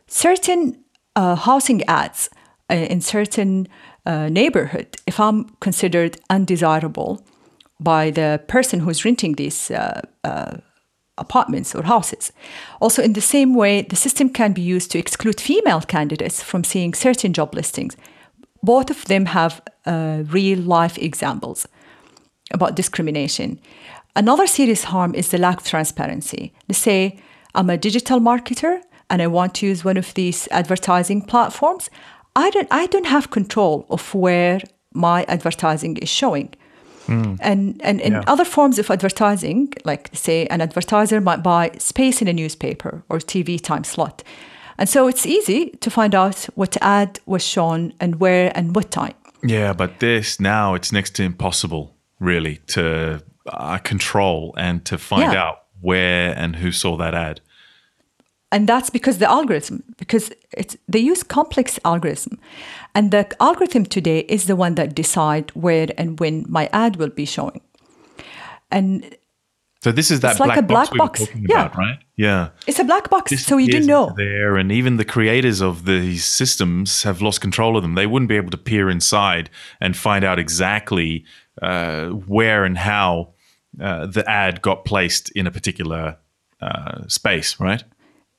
certain 0.08 0.84
uh, 1.16 1.36
housing 1.36 1.84
ads 1.86 2.30
in 2.70 3.02
certain 3.02 3.68
uh, 4.06 4.30
neighborhood, 4.30 4.88
if 5.06 5.20
I'm 5.20 5.46
considered 5.60 6.18
undesirable 6.30 7.22
by 7.80 8.12
the 8.12 8.42
person 8.48 8.80
who's 8.80 9.06
renting 9.06 9.34
these 9.34 9.72
uh, 9.72 10.02
uh, 10.24 10.58
apartments 11.18 11.76
or 11.76 11.84
houses. 11.84 12.32
Also, 12.80 13.02
in 13.02 13.14
the 13.14 13.22
same 13.22 13.54
way, 13.56 13.82
the 13.82 13.96
system 13.96 14.30
can 14.30 14.54
be 14.54 14.62
used 14.62 14.92
to 14.92 15.00
exclude 15.00 15.42
female 15.42 15.82
candidates 15.82 16.42
from 16.42 16.64
seeing 16.64 16.94
certain 16.94 17.34
job 17.34 17.54
listings. 17.54 17.96
Both 18.64 18.90
of 18.90 19.06
them 19.06 19.26
have 19.28 19.62
uh, 19.86 20.24
real 20.28 20.60
life 20.60 20.98
examples 20.98 21.68
about 22.52 22.76
discrimination. 22.76 23.60
Another 24.16 24.48
serious 24.48 24.86
harm 24.86 25.14
is 25.14 25.30
the 25.30 25.38
lack 25.38 25.60
of 25.60 25.68
transparency. 25.68 26.54
Let's 26.68 26.80
say 26.80 27.20
I'm 27.54 27.70
a 27.70 27.78
digital 27.78 28.20
marketer 28.20 28.82
and 29.10 29.22
I 29.22 29.28
want 29.28 29.56
to 29.56 29.68
use 29.68 29.86
one 29.86 29.98
of 29.98 30.14
these 30.14 30.48
advertising 30.52 31.22
platforms. 31.22 31.90
I 32.38 32.52
don't 32.52 32.68
I 32.72 32.86
don't 32.86 33.08
have 33.08 33.32
control 33.32 33.86
of 33.90 34.14
where 34.14 34.62
my 34.94 35.26
advertising 35.28 35.98
is 35.98 36.10
showing. 36.10 36.54
Mm. 37.08 37.38
And 37.42 37.82
and 37.84 38.00
in 38.00 38.14
yeah. 38.14 38.24
other 38.28 38.46
forms 38.46 38.78
of 38.80 38.92
advertising, 38.92 39.74
like 39.86 40.10
say 40.14 40.46
an 40.48 40.62
advertiser 40.62 41.20
might 41.20 41.42
buy 41.42 41.72
space 41.80 42.22
in 42.22 42.28
a 42.28 42.34
newspaper 42.34 43.04
or 43.10 43.18
TV 43.18 43.60
time 43.60 43.84
slot. 43.84 44.24
And 44.78 44.88
so 44.88 45.08
it's 45.08 45.26
easy 45.26 45.72
to 45.82 45.90
find 45.90 46.14
out 46.14 46.48
what 46.54 46.78
ad 46.82 47.20
was 47.26 47.44
shown 47.44 47.94
and 48.00 48.20
where 48.20 48.52
and 48.56 48.76
what 48.76 48.92
time. 48.92 49.16
Yeah, 49.44 49.74
but 49.74 50.00
this 50.00 50.40
now 50.40 50.76
it's 50.76 50.92
next 50.92 51.16
to 51.16 51.24
impossible, 51.24 51.96
really, 52.20 52.58
to 52.68 53.24
uh, 53.48 53.80
control 53.80 54.54
and 54.58 54.86
to 54.86 54.98
find 55.00 55.34
yeah. 55.34 55.44
out 55.44 55.64
where 55.82 56.38
and 56.38 56.56
who 56.56 56.72
saw 56.72 56.98
that 56.98 57.16
ad 57.16 57.42
and 58.52 58.68
that's 58.68 58.90
because 58.90 59.18
the 59.18 59.30
algorithm 59.30 59.84
because 59.98 60.32
it's 60.58 60.78
they 60.88 61.00
use 61.00 61.24
complex 61.24 61.80
algorithm 61.86 62.40
and 62.96 63.12
the 63.12 63.26
algorithm 63.42 63.86
today 63.86 64.20
is 64.30 64.46
the 64.46 64.56
one 64.56 64.76
that 64.76 64.96
decide 64.96 65.52
where 65.52 65.88
and 65.98 66.20
when 66.20 66.46
my 66.48 66.70
ad 66.74 66.96
will 66.96 67.10
be 67.10 67.26
showing 67.26 67.62
and 68.72 69.18
so 69.82 69.92
this 69.92 70.10
is 70.10 70.22
that 70.22 70.32
it's 70.32 70.38
black 70.38 70.50
like 70.50 70.58
a 70.58 70.62
box 70.64 70.90
black 70.90 70.92
we 70.92 70.98
box 70.98 71.20
talking 71.20 71.46
yeah. 71.48 71.66
about, 71.66 71.78
right? 71.78 72.00
Yeah. 72.16 72.50
It's 72.66 72.80
a 72.80 72.84
black 72.84 73.10
box, 73.10 73.40
so 73.46 73.58
you 73.58 73.68
didn't 73.68 73.86
know. 73.86 74.12
There, 74.18 74.58
and 74.58 74.72
even 74.72 74.98
the 74.98 75.06
creators 75.06 75.62
of 75.62 75.86
these 75.86 76.26
systems 76.26 77.04
have 77.04 77.22
lost 77.22 77.42
control 77.42 77.78
of 77.78 77.84
them. 77.84 77.94
They 77.94 78.08
wouldn't 78.08 78.28
be 78.28 78.36
able 78.38 78.50
to 78.50 78.58
peer 78.58 78.90
inside 78.90 79.52
and 79.80 79.96
find 79.96 80.26
out 80.26 80.40
exactly 80.40 81.26
uh, 81.62 82.08
where 82.08 82.66
and 82.66 82.78
how 82.78 83.34
uh, 83.80 84.08
the 84.08 84.28
ad 84.28 84.62
got 84.64 84.84
placed 84.84 85.30
in 85.32 85.46
a 85.46 85.52
particular 85.52 86.18
uh, 86.60 87.08
space, 87.08 87.60
right? 87.60 87.84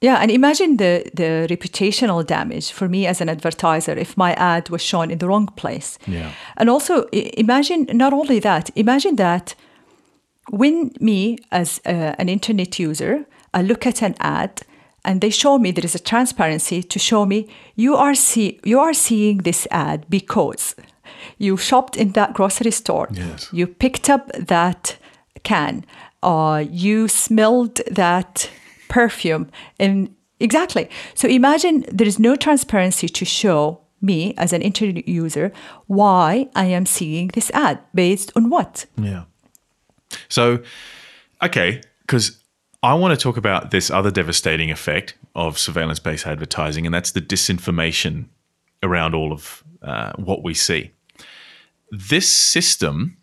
Yeah, 0.01 0.19
and 0.23 0.31
imagine 0.31 0.77
the 0.77 1.11
the 1.15 1.47
reputational 1.51 2.25
damage 2.25 2.73
for 2.73 2.89
me 2.89 3.07
as 3.07 3.21
an 3.21 3.29
advertiser 3.29 3.99
if 3.99 4.17
my 4.17 4.33
ad 4.35 4.71
was 4.71 4.83
shown 4.83 5.11
in 5.11 5.19
the 5.19 5.27
wrong 5.27 5.49
place. 5.57 5.99
Yeah. 6.07 6.31
And 6.57 6.71
also 6.71 7.09
imagine 7.13 7.87
not 7.93 8.13
only 8.13 8.41
that, 8.41 8.71
imagine 8.77 9.17
that 9.17 9.57
when 10.51 10.93
me 11.01 11.39
as 11.51 11.81
a, 11.85 12.15
an 12.19 12.29
internet 12.29 12.79
user, 12.79 13.27
I 13.53 13.63
look 13.63 13.87
at 13.87 14.03
an 14.03 14.15
ad 14.21 14.63
and 15.05 15.21
they 15.21 15.31
show 15.31 15.59
me 15.59 15.73
there 15.73 15.85
is 15.85 15.95
a 15.95 16.03
transparency 16.03 16.83
to 16.83 16.99
show 16.99 17.27
me 17.27 17.49
you 17.75 17.97
are 17.97 18.15
see 18.15 18.61
you 18.65 18.81
are 18.81 18.95
seeing 18.95 19.39
this 19.39 19.67
ad 19.71 20.07
because 20.09 20.77
you 21.39 21.57
shopped 21.57 21.97
in 21.97 22.13
that 22.13 22.35
grocery 22.35 22.71
store. 22.71 23.09
Yes. 23.13 23.49
You 23.53 23.67
picked 23.67 24.09
up 24.09 24.31
that 24.33 24.97
can. 25.43 25.85
Uh, 26.23 26.65
you 26.71 27.09
smelled 27.09 27.81
that 27.91 28.51
perfume. 28.89 29.51
And 29.79 30.15
exactly. 30.41 30.89
So 31.15 31.29
imagine 31.29 31.85
there 31.91 32.07
is 32.07 32.19
no 32.19 32.37
transparency 32.37 33.09
to 33.09 33.25
show 33.25 33.81
me 34.01 34.35
as 34.37 34.53
an 34.53 34.63
internet 34.63 35.09
user 35.09 35.53
why 35.87 36.49
I 36.55 36.67
am 36.67 36.87
seeing 36.87 37.29
this 37.29 37.51
ad 37.51 37.81
based 37.95 38.33
on 38.37 38.51
what. 38.51 38.87
Yeah. 38.97 39.25
So, 40.29 40.63
okay, 41.43 41.83
because 42.03 42.43
I 42.83 42.95
want 42.95 43.19
to 43.19 43.23
talk 43.23 43.37
about 43.37 43.71
this 43.71 43.91
other 43.91 44.11
devastating 44.11 44.71
effect 44.71 45.15
of 45.35 45.59
surveillance 45.59 45.99
based 45.99 46.27
advertising, 46.27 46.87
and 46.87 46.95
that's 46.95 47.11
the 47.11 47.21
disinformation 47.21 48.27
around 48.83 49.15
all 49.15 49.33
of 49.33 49.65
uh, 49.83 50.13
what 50.17 50.43
we 50.43 50.55
see. 50.55 50.93
This 51.91 52.29
system 52.29 53.17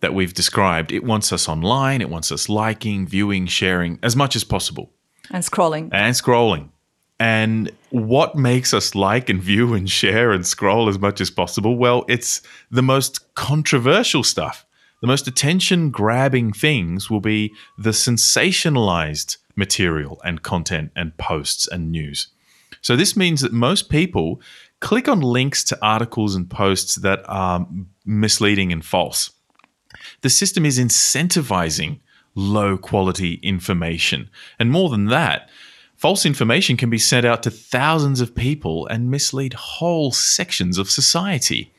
that 0.00 0.14
we've 0.14 0.34
described, 0.34 0.92
it 0.92 1.04
wants 1.04 1.32
us 1.32 1.48
online, 1.48 2.00
it 2.00 2.10
wants 2.10 2.30
us 2.32 2.48
liking, 2.48 3.06
viewing, 3.06 3.46
sharing 3.46 3.98
as 4.02 4.16
much 4.16 4.36
as 4.36 4.44
possible. 4.44 4.92
And 5.30 5.42
scrolling. 5.42 5.88
And 5.92 6.14
scrolling. 6.14 6.70
And 7.18 7.70
what 7.90 8.36
makes 8.36 8.74
us 8.74 8.94
like 8.94 9.28
and 9.28 9.42
view 9.42 9.74
and 9.74 9.90
share 9.90 10.32
and 10.32 10.46
scroll 10.46 10.88
as 10.88 10.98
much 10.98 11.20
as 11.20 11.30
possible? 11.30 11.76
Well, 11.76 12.04
it's 12.08 12.42
the 12.70 12.82
most 12.82 13.34
controversial 13.34 14.22
stuff. 14.22 14.66
The 15.00 15.06
most 15.06 15.26
attention 15.26 15.90
grabbing 15.90 16.52
things 16.52 17.10
will 17.10 17.20
be 17.20 17.54
the 17.78 17.90
sensationalized 17.90 19.38
material 19.56 20.20
and 20.24 20.42
content 20.42 20.92
and 20.94 21.16
posts 21.16 21.66
and 21.66 21.90
news. 21.90 22.28
So, 22.82 22.96
this 22.96 23.16
means 23.16 23.40
that 23.40 23.52
most 23.52 23.88
people 23.88 24.40
click 24.80 25.08
on 25.08 25.20
links 25.20 25.64
to 25.64 25.78
articles 25.82 26.34
and 26.34 26.48
posts 26.48 26.96
that 26.96 27.22
are 27.26 27.66
misleading 28.04 28.72
and 28.72 28.84
false. 28.84 29.30
The 30.20 30.30
system 30.30 30.66
is 30.66 30.78
incentivizing 30.78 32.00
low 32.36 32.78
quality 32.78 33.40
information. 33.42 34.30
And 34.60 34.70
more 34.70 34.88
than 34.88 35.06
that, 35.06 35.50
false 35.96 36.24
information 36.24 36.76
can 36.76 36.90
be 36.90 36.98
sent 36.98 37.26
out 37.26 37.42
to 37.42 37.50
thousands 37.50 38.20
of 38.20 38.36
people 38.36 38.86
and 38.86 39.10
mislead 39.10 39.54
whole 39.54 40.12
sections 40.12 40.78
of 40.78 40.90
society. 40.90 41.72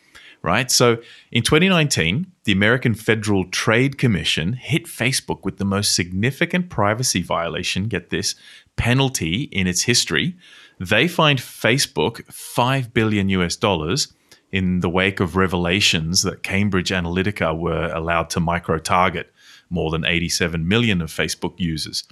Right? 0.44 0.70
So 0.70 0.98
in 1.32 1.44
2019, 1.44 2.28
the 2.44 2.52
American 2.52 2.94
Federal 2.94 3.46
Trade 3.46 3.98
Commission 3.98 4.54
hit 4.54 4.86
Facebook 4.86 5.44
with 5.44 5.58
the 5.58 5.66
most 5.66 5.96
significant 5.96 6.70
privacy 6.70 7.22
violation, 7.22 7.86
get 7.86 8.12
this, 8.12 8.36
penalty 8.76 9.44
in 9.52 9.68
its 9.68 9.84
history. 9.84 10.36
They 10.80 11.08
fined 11.08 11.40
Facebook 11.40 12.24
5 12.32 12.94
billion 12.94 13.30
US 13.30 13.56
dollars 13.56 14.14
in 14.52 14.80
the 14.80 14.90
wake 14.90 15.20
of 15.20 15.36
revelations 15.36 16.22
that 16.22 16.44
Cambridge 16.44 16.92
Analytica 16.92 17.58
were 17.58 17.92
allowed 17.94 18.30
to 18.30 18.40
micro 18.40 18.78
target 18.78 19.34
more 19.70 19.92
than 19.92 20.06
87 20.06 20.68
million 20.68 21.02
of 21.02 21.10
Facebook 21.10 21.54
users. 21.58 22.04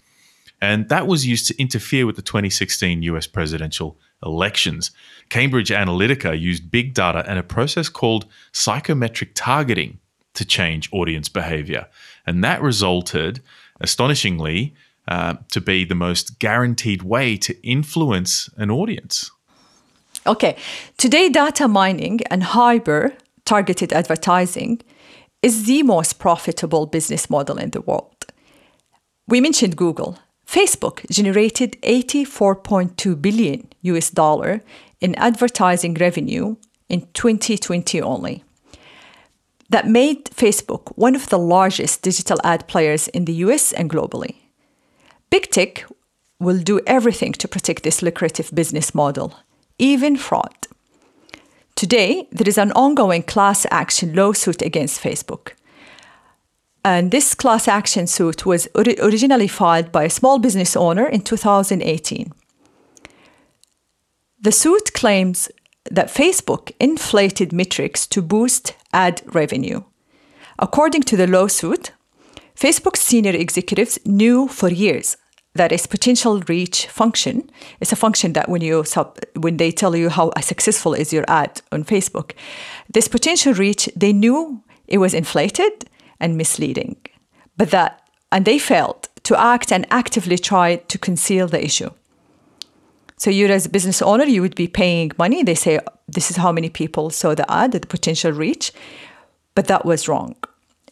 And 0.62 0.90
that 0.90 1.08
was 1.08 1.26
used 1.26 1.48
to 1.48 1.62
interfere 1.62 2.06
with 2.06 2.16
the 2.16 2.22
2016 2.22 3.04
US 3.04 3.28
presidential 3.28 3.98
elections. 4.24 4.92
Cambridge 5.30 5.70
Analytica 5.70 6.40
used 6.40 6.72
big 6.72 6.94
data 6.94 7.24
and 7.28 7.38
a 7.38 7.44
process 7.44 7.90
called 7.90 8.26
psychometric 8.52 9.32
targeting 9.36 10.00
to 10.34 10.46
change 10.46 10.90
audience 10.92 11.30
behavior. 11.30 11.88
And 12.26 12.44
that 12.44 12.62
resulted, 12.62 13.42
astonishingly, 13.80 14.74
uh, 15.08 15.36
to 15.52 15.62
be 15.62 15.86
the 15.86 15.96
most 15.96 16.40
guaranteed 16.40 17.04
way 17.04 17.38
to 17.38 17.56
influence 17.66 18.50
an 18.58 18.72
audience. 18.72 19.32
Okay, 20.26 20.58
today 20.98 21.30
data 21.30 21.68
mining 21.68 22.22
and 22.32 22.42
hyper 22.42 23.14
targeted 23.46 23.94
advertising 23.94 24.82
is 25.46 25.66
the 25.66 25.84
most 25.84 26.18
profitable 26.18 26.88
business 26.88 27.30
model 27.30 27.58
in 27.60 27.70
the 27.70 27.82
world. 27.82 28.26
We 29.28 29.40
mentioned 29.40 29.78
Google. 29.78 30.18
Facebook 30.48 31.08
generated 31.12 31.78
84.2 31.84 33.22
billion 33.22 33.68
US 33.84 34.10
dollar 34.10 34.64
in 35.00 35.14
advertising 35.16 35.94
revenue 35.94 36.56
in 36.90 37.02
2020 37.14 38.02
only. 38.02 38.44
That 39.70 39.88
made 39.88 40.26
Facebook 40.26 40.92
one 40.96 41.16
of 41.16 41.30
the 41.30 41.38
largest 41.38 42.02
digital 42.02 42.40
ad 42.44 42.68
players 42.68 43.08
in 43.10 43.26
the 43.26 43.46
US 43.46 43.72
and 43.72 43.88
globally. 43.88 44.38
Big 45.30 45.52
tech 45.52 45.86
will 46.40 46.58
do 46.58 46.82
everything 46.88 47.34
to 47.34 47.48
protect 47.48 47.84
this 47.84 48.02
lucrative 48.02 48.50
business 48.56 48.96
model, 48.96 49.36
even 49.78 50.18
fraud. 50.18 50.68
Today, 51.76 52.30
there 52.32 52.48
is 52.48 52.58
an 52.58 52.72
ongoing 52.72 53.22
class 53.24 53.66
action 53.70 54.16
lawsuit 54.16 54.62
against 54.62 55.02
Facebook. 55.02 55.52
And 56.86 57.12
this 57.12 57.34
class 57.34 57.68
action 57.68 58.08
suit 58.08 58.46
was 58.46 58.70
ori- 58.76 58.98
originally 59.00 59.50
filed 59.50 59.92
by 59.92 60.04
a 60.04 60.10
small 60.10 60.40
business 60.40 60.78
owner 60.78 61.06
in 61.06 61.22
2018. 61.22 62.32
The 64.40 64.52
suit 64.52 64.94
claims 64.94 65.50
that 65.92 66.08
Facebook 66.08 66.72
inflated 66.80 67.52
metrics 67.52 68.08
to 68.08 68.22
boost 68.22 68.74
ad 68.94 69.22
revenue. 69.26 69.84
According 70.58 71.04
to 71.04 71.18
the 71.18 71.28
lawsuit, 71.28 71.92
Facebook's 72.56 73.02
senior 73.02 73.36
executives 73.36 74.00
knew 74.06 74.48
for 74.48 74.70
years 74.70 75.18
that 75.56 75.72
its 75.72 75.88
potential 75.88 76.42
reach 76.48 76.86
function 76.88 77.50
is 77.80 77.92
a 77.92 77.96
function 77.96 78.34
that 78.34 78.50
when 78.50 78.62
you 78.62 78.84
sub, 78.84 79.18
when 79.36 79.58
they 79.58 79.72
tell 79.72 79.96
you 79.96 80.10
how 80.10 80.32
successful 80.42 80.94
is 80.94 81.14
your 81.14 81.26
ad 81.28 81.62
on 81.72 81.84
Facebook, 81.84 82.34
this 82.90 83.08
potential 83.08 83.54
reach 83.54 83.90
they 83.96 84.14
knew 84.14 84.62
it 84.88 84.98
was 84.98 85.14
inflated 85.14 85.90
and 86.20 86.38
misleading, 86.38 86.98
but 87.58 87.72
that 87.72 88.02
and 88.32 88.46
they 88.46 88.60
failed 88.60 89.08
to 89.24 89.40
act 89.40 89.72
and 89.72 89.88
actively 89.90 90.38
try 90.38 90.76
to 90.76 90.98
conceal 90.98 91.48
the 91.48 91.64
issue. 91.64 91.90
So 93.18 93.30
you 93.30 93.48
as 93.48 93.66
a 93.66 93.70
business 93.70 94.02
owner, 94.02 94.26
you 94.26 94.42
would 94.42 94.56
be 94.56 94.68
paying 94.68 95.12
money. 95.18 95.42
They 95.42 95.56
say 95.56 95.80
this 96.08 96.30
is 96.30 96.38
how 96.38 96.52
many 96.52 96.70
people 96.70 97.10
saw 97.10 97.34
the 97.34 97.50
ad, 97.50 97.72
the 97.72 97.80
potential 97.80 98.32
reach, 98.32 98.74
but 99.56 99.68
that 99.68 99.86
was 99.86 100.08
wrong. 100.08 100.36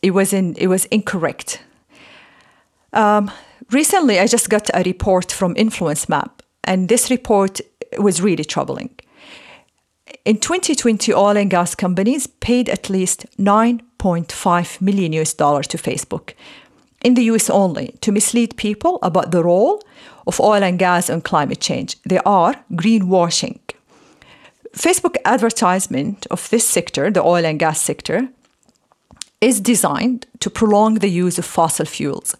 It 0.02 0.12
was 0.12 0.32
in, 0.32 0.56
it 0.56 0.68
was 0.68 0.86
incorrect. 0.86 1.62
Um, 2.94 3.30
recently, 3.74 4.20
I 4.20 4.28
just 4.28 4.50
got 4.50 4.70
a 4.74 4.84
report 4.84 5.32
from 5.32 5.56
Influence 5.58 6.08
Map, 6.08 6.42
and 6.64 6.90
this 6.90 7.10
report 7.10 7.62
was 7.98 8.22
really 8.22 8.46
troubling. 8.46 8.90
In 10.26 10.38
2020, 10.38 11.14
oil 11.14 11.38
and 11.38 11.50
gas 11.50 11.76
companies 11.76 12.28
paid 12.28 12.70
at 12.70 12.90
least 12.90 13.26
9.5 13.38 14.82
million 14.82 15.14
US 15.14 15.34
dollars 15.34 15.68
to 15.68 15.78
Facebook 15.78 16.34
in 17.04 17.14
the 17.16 17.24
US 17.24 17.50
only 17.50 17.94
to 18.02 18.12
mislead 18.12 18.56
people 18.56 18.98
about 19.04 19.32
the 19.32 19.44
role 19.44 19.82
of 20.26 20.40
oil 20.40 20.64
and 20.64 20.80
gas 20.80 21.10
on 21.10 21.22
climate 21.22 21.60
change. 21.60 22.02
They 22.04 22.20
are 22.20 22.56
greenwashing. 22.72 23.60
Facebook 24.72 25.18
advertisement 25.26 26.26
of 26.32 26.50
this 26.50 26.68
sector, 26.68 27.12
the 27.12 27.22
oil 27.22 27.46
and 27.46 27.60
gas 27.60 27.82
sector, 27.82 28.30
is 29.42 29.60
designed 29.60 30.26
to 30.40 30.50
prolong 30.50 30.96
the 30.96 31.10
use 31.10 31.38
of 31.38 31.46
fossil 31.46 31.86
fuels. 31.86 32.36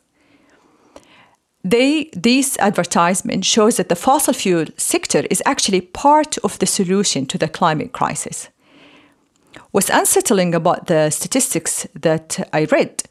They, 1.64 2.10
this 2.14 2.58
advertisement 2.60 3.46
shows 3.46 3.78
that 3.78 3.88
the 3.88 3.96
fossil 3.96 4.34
fuel 4.34 4.66
sector 4.76 5.26
is 5.30 5.42
actually 5.46 5.82
part 5.82 6.38
of 6.40 6.60
the 6.60 6.66
solution 6.66 7.26
to 7.28 7.38
the 7.38 7.48
climate 7.48 7.94
crisis. 7.94 8.50
What's 9.72 9.90
unsettling 9.90 10.54
about 10.54 10.88
the 10.88 11.10
statistics 11.10 11.88
that 11.94 12.50
I 12.52 12.66
read, 12.66 13.04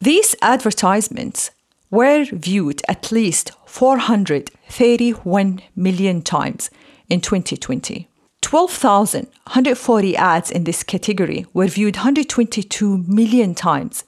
these 0.00 0.34
advertisements 0.42 1.52
were 1.90 2.24
viewed 2.24 2.82
at 2.88 3.12
least 3.12 3.52
431 3.66 5.60
million 5.76 6.22
times 6.22 6.70
in 7.08 7.20
2020. 7.20 8.08
12,140 8.40 10.16
ads 10.16 10.50
in 10.50 10.64
this 10.64 10.82
category 10.82 11.46
were 11.54 11.68
viewed 11.68 11.96
122 11.96 12.98
million 13.06 13.54
times 13.54 14.04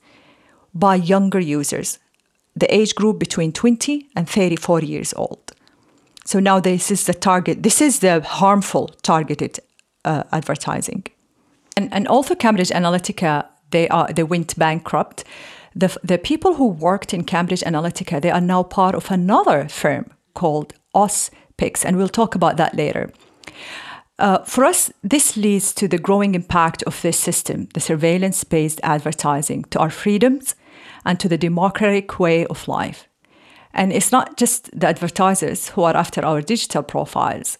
by 0.75 0.97
younger 0.97 1.41
users, 1.41 1.99
the 2.57 2.75
age 2.75 2.95
group 2.95 3.19
between 3.19 3.53
20 3.53 4.09
and 4.17 4.29
34 4.29 4.81
years 4.81 5.13
old. 5.15 5.53
So 6.25 6.41
now 6.41 6.59
this 6.59 6.91
is 6.91 7.05
the 7.05 7.15
target, 7.15 7.63
this 7.63 7.81
is 7.81 8.01
the 8.01 8.21
harmful 8.21 8.89
targeted 9.03 9.61
uh, 10.05 10.25
advertising. 10.33 11.05
And, 11.77 11.93
and 11.93 12.09
also 12.09 12.35
Cambridge 12.35 12.71
Analytica, 12.71 13.47
they, 13.71 13.89
are, 13.89 14.13
they 14.13 14.23
went 14.23 14.59
bankrupt 14.59 15.25
the, 15.77 15.95
the 16.03 16.17
people 16.17 16.55
who 16.55 16.69
worked 16.69 17.13
in 17.13 17.25
Cambridge 17.25 17.61
Analytica, 17.61 18.21
they 18.21 18.31
are 18.31 18.41
now 18.41 18.63
part 18.63 18.95
of 18.95 19.11
another 19.11 19.69
firm 19.69 20.11
called 20.35 20.73
Auspex, 20.95 21.85
and 21.85 21.99
we'll 21.99 22.09
talk 22.09 22.35
about 22.35 22.57
that 22.57 22.75
later. 22.75 23.13
Uh, 24.19 24.39
for 24.45 24.65
us, 24.65 24.91
this 25.03 25.37
leads 25.37 25.75
to 25.75 25.87
the 25.87 25.99
growing 25.99 26.35
impact 26.35 26.83
of 26.85 27.03
this 27.03 27.19
system, 27.19 27.69
the 27.75 27.81
surveillance 27.81 28.43
based 28.43 28.81
advertising, 28.83 29.65
to 29.65 29.79
our 29.79 29.91
freedoms 29.91 30.55
and 31.07 31.19
to 31.21 31.29
the 31.29 31.39
democratic 31.39 32.19
way 32.19 32.45
of 32.47 32.69
life. 32.69 33.09
And 33.73 33.93
it's 33.93 34.13
not 34.13 34.37
just 34.37 34.79
the 34.79 34.89
advertisers 34.89 35.71
who 35.71 35.83
are 35.83 35.97
after 35.97 36.25
our 36.25 36.43
digital 36.43 36.83
profiles, 36.83 37.59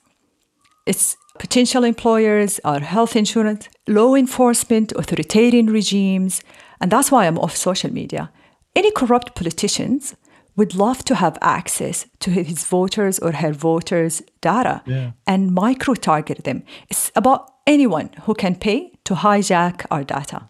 it's 0.87 1.17
potential 1.39 1.85
employers, 1.85 2.61
our 2.65 2.81
health 2.81 3.17
insurance, 3.17 3.69
law 3.87 4.15
enforcement, 4.15 4.93
authoritarian 4.93 5.67
regimes, 5.67 6.43
and 6.81 6.91
that's 6.91 7.11
why 7.11 7.27
I'm 7.27 7.39
off 7.39 7.57
social 7.57 7.93
media. 7.93 8.31
Any 8.75 8.91
corrupt 8.93 9.35
politicians 9.35 10.15
would 10.57 10.75
love 10.75 11.05
to 11.05 11.15
have 11.15 11.39
access 11.43 12.07
to 12.21 12.31
his 12.31 12.65
voters 12.65 13.19
or 13.19 13.33
her 13.33 13.53
voters' 13.53 14.23
data 14.41 14.83
yeah. 14.87 15.13
and 15.27 15.53
micro 15.53 15.95
target 15.95 16.45
them. 16.45 16.63
It's 16.89 17.13
about 17.15 17.53
anyone 17.67 18.11
who 18.23 18.35
can 18.35 18.55
pay 18.55 18.93
to 19.05 19.15
hijack 19.15 19.85
our 19.91 20.05
data. 20.05 20.49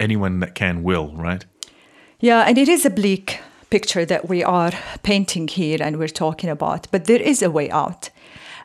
Anyone 0.00 0.40
that 0.40 0.54
can 0.54 0.82
will, 0.82 1.14
right? 1.16 1.44
Yeah, 2.22 2.44
and 2.46 2.56
it 2.56 2.68
is 2.68 2.86
a 2.86 2.90
bleak 2.90 3.40
picture 3.68 4.04
that 4.04 4.28
we 4.28 4.44
are 4.44 4.70
painting 5.02 5.48
here 5.48 5.78
and 5.80 5.98
we're 5.98 6.06
talking 6.06 6.50
about, 6.50 6.86
but 6.92 7.06
there 7.06 7.20
is 7.20 7.42
a 7.42 7.50
way 7.50 7.68
out. 7.70 8.10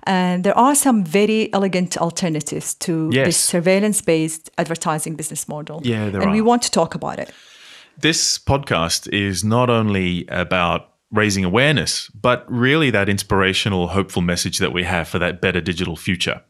And 0.03 0.43
there 0.43 0.55
are 0.55 0.76
some 0.76 1.03
very 1.03 1.51
elegant 1.53 1.97
alternatives 1.97 2.76
to 2.76 3.10
yes. 3.12 3.26
this 3.26 3.38
surveillance 3.38 3.99
based 3.99 4.51
advertising 4.60 5.16
business 5.16 5.47
model. 5.47 5.82
Yeah, 5.84 6.12
there 6.12 6.22
and 6.22 6.30
are. 6.30 6.34
we 6.34 6.41
want 6.41 6.62
to 6.64 6.72
talk 6.72 6.93
about 6.93 7.18
it. 7.18 7.32
This 7.97 8.38
podcast 8.38 9.12
is 9.12 9.43
not 9.43 9.72
only 9.72 10.28
about 10.28 10.93
raising 11.12 11.43
awareness, 11.43 12.10
but 12.10 12.45
really 12.47 12.91
that 12.91 13.10
inspirational, 13.10 13.88
hopeful 13.88 14.22
message 14.22 14.60
that 14.60 14.72
we 14.72 14.84
have 14.84 15.08
for 15.08 15.18
that 15.18 15.41
better 15.41 15.62
digital 15.62 15.95
future. 15.95 16.43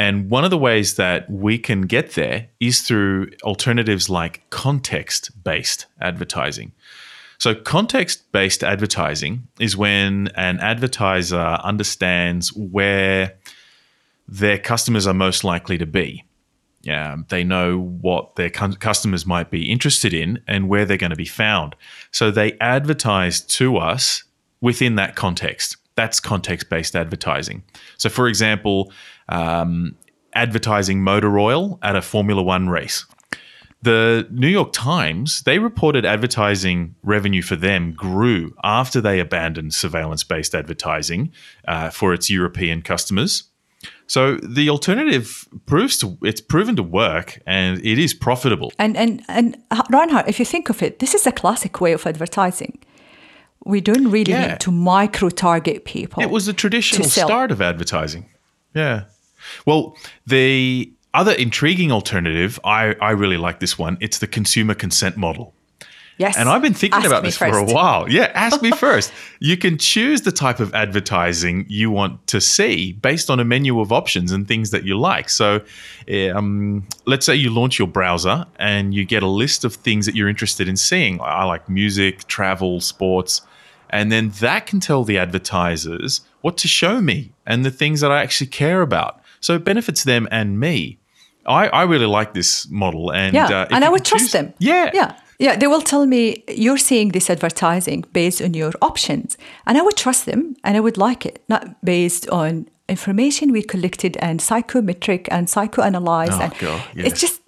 And 0.00 0.30
one 0.30 0.44
of 0.44 0.50
the 0.50 0.56
ways 0.56 0.94
that 0.94 1.28
we 1.28 1.58
can 1.58 1.82
get 1.82 2.12
there 2.12 2.48
is 2.58 2.80
through 2.80 3.32
alternatives 3.42 4.08
like 4.08 4.48
context 4.48 5.30
based 5.44 5.84
advertising. 6.00 6.72
So, 7.36 7.54
context 7.54 8.32
based 8.32 8.64
advertising 8.64 9.46
is 9.58 9.76
when 9.76 10.28
an 10.36 10.58
advertiser 10.60 11.58
understands 11.62 12.50
where 12.54 13.36
their 14.26 14.56
customers 14.56 15.06
are 15.06 15.12
most 15.12 15.44
likely 15.44 15.76
to 15.76 15.86
be. 15.86 16.24
Yeah, 16.80 17.16
they 17.28 17.44
know 17.44 17.78
what 17.78 18.36
their 18.36 18.48
customers 18.48 19.26
might 19.26 19.50
be 19.50 19.70
interested 19.70 20.14
in 20.14 20.42
and 20.48 20.70
where 20.70 20.86
they're 20.86 20.96
going 20.96 21.10
to 21.10 21.16
be 21.16 21.26
found. 21.26 21.76
So, 22.10 22.30
they 22.30 22.52
advertise 22.58 23.42
to 23.58 23.76
us 23.76 24.24
within 24.62 24.94
that 24.94 25.14
context. 25.14 25.76
That's 26.00 26.18
context 26.20 26.70
based 26.70 26.96
advertising. 26.96 27.62
So, 27.98 28.08
for 28.08 28.26
example, 28.26 28.92
um, 29.28 29.96
advertising 30.32 31.02
motor 31.02 31.38
oil 31.38 31.78
at 31.82 31.94
a 31.94 32.02
Formula 32.02 32.42
One 32.42 32.68
race 32.70 33.04
the 33.82 34.26
New 34.30 34.48
York 34.48 34.72
Times, 34.72 35.42
they 35.42 35.58
reported 35.58 36.04
advertising 36.04 36.94
revenue 37.02 37.42
for 37.42 37.56
them 37.56 37.92
grew 37.92 38.54
after 38.62 39.00
they 39.00 39.20
abandoned 39.20 39.72
surveillance 39.72 40.22
based 40.22 40.54
advertising 40.54 41.32
uh, 41.66 41.90
for 41.90 42.12
its 42.12 42.28
European 42.28 42.82
customers. 42.82 43.44
So 44.06 44.36
the 44.36 44.68
alternative 44.68 45.48
proves 45.64 45.96
to 45.98 46.18
it's 46.22 46.40
proven 46.40 46.76
to 46.76 46.82
work 46.82 47.40
and 47.46 47.78
it 47.84 47.98
is 47.98 48.12
profitable. 48.12 48.72
And 48.78 48.96
and 48.96 49.22
and 49.28 49.56
Reinhard, 49.88 50.28
if 50.28 50.38
you 50.38 50.44
think 50.44 50.68
of 50.68 50.82
it, 50.82 50.98
this 50.98 51.14
is 51.14 51.26
a 51.26 51.32
classic 51.32 51.80
way 51.80 51.92
of 51.92 52.06
advertising. 52.06 52.78
We 53.64 53.80
don't 53.80 54.10
really 54.10 54.32
yeah. 54.32 54.48
need 54.48 54.60
to 54.60 54.70
micro 54.70 55.28
target 55.28 55.84
people. 55.84 56.22
It 56.22 56.30
was 56.30 56.46
the 56.46 56.52
traditional 56.52 57.08
start 57.08 57.50
of 57.50 57.60
advertising. 57.60 58.26
Yeah. 58.74 59.04
Well, 59.66 59.96
the 60.26 60.92
other 61.12 61.32
intriguing 61.32 61.92
alternative, 61.92 62.58
I, 62.64 62.94
I 63.00 63.10
really 63.10 63.36
like 63.36 63.60
this 63.60 63.78
one. 63.78 63.98
It's 64.00 64.18
the 64.18 64.26
consumer 64.26 64.74
consent 64.74 65.16
model. 65.16 65.54
Yes. 66.20 66.36
And 66.36 66.50
I've 66.50 66.60
been 66.60 66.74
thinking 66.74 67.06
about 67.06 67.22
this 67.22 67.38
first. 67.38 67.50
for 67.50 67.58
a 67.58 67.64
while. 67.64 68.06
Yeah, 68.10 68.30
ask 68.34 68.60
me 68.60 68.70
first. 68.76 69.10
You 69.38 69.56
can 69.56 69.78
choose 69.78 70.20
the 70.20 70.30
type 70.30 70.60
of 70.60 70.74
advertising 70.74 71.64
you 71.66 71.90
want 71.90 72.26
to 72.26 72.42
see 72.42 72.92
based 72.92 73.30
on 73.30 73.40
a 73.40 73.44
menu 73.44 73.80
of 73.80 73.90
options 73.90 74.30
and 74.30 74.46
things 74.46 74.70
that 74.70 74.84
you 74.84 74.98
like. 74.98 75.30
So, 75.30 75.62
um, 76.34 76.86
let's 77.06 77.24
say 77.24 77.34
you 77.34 77.48
launch 77.48 77.78
your 77.78 77.88
browser 77.88 78.44
and 78.56 78.92
you 78.92 79.06
get 79.06 79.22
a 79.22 79.26
list 79.26 79.64
of 79.64 79.74
things 79.76 80.04
that 80.04 80.14
you're 80.14 80.28
interested 80.28 80.68
in 80.68 80.76
seeing. 80.76 81.18
I 81.22 81.44
like 81.44 81.70
music, 81.70 82.26
travel, 82.26 82.82
sports. 82.82 83.40
And 83.90 84.10
then 84.10 84.30
that 84.40 84.66
can 84.66 84.80
tell 84.80 85.04
the 85.04 85.18
advertisers 85.18 86.20
what 86.40 86.56
to 86.58 86.68
show 86.68 87.00
me 87.00 87.32
and 87.46 87.64
the 87.64 87.70
things 87.70 88.00
that 88.00 88.10
I 88.10 88.22
actually 88.22 88.46
care 88.46 88.80
about. 88.82 89.20
So 89.40 89.54
it 89.54 89.64
benefits 89.64 90.04
them 90.04 90.28
and 90.30 90.58
me. 90.58 90.98
I, 91.46 91.68
I 91.68 91.82
really 91.84 92.06
like 92.06 92.34
this 92.34 92.68
model, 92.70 93.10
and 93.12 93.34
Yeah, 93.34 93.46
uh, 93.48 93.66
and 93.70 93.84
I 93.84 93.88
would 93.88 94.04
trust 94.04 94.24
choose- 94.24 94.32
them. 94.32 94.54
Yeah, 94.58 94.90
yeah, 94.94 95.16
yeah. 95.38 95.56
They 95.56 95.66
will 95.66 95.80
tell 95.82 96.06
me 96.06 96.44
you're 96.48 96.78
seeing 96.78 97.08
this 97.12 97.30
advertising 97.30 98.04
based 98.12 98.42
on 98.42 98.52
your 98.54 98.72
options, 98.82 99.38
and 99.66 99.78
I 99.78 99.82
would 99.82 99.96
trust 99.96 100.26
them, 100.26 100.54
and 100.62 100.76
I 100.76 100.80
would 100.80 100.98
like 100.98 101.24
it, 101.26 101.42
not 101.48 101.82
based 101.82 102.28
on 102.28 102.68
information 102.88 103.52
we 103.52 103.62
collected 103.62 104.16
and 104.20 104.40
psychometric 104.40 105.28
and 105.30 105.46
psychoanalyzed. 105.48 106.32
Oh, 106.32 106.40
and 106.42 106.58
God, 106.58 106.82
yes. 106.94 107.06
it's 107.06 107.20
just 107.20 107.39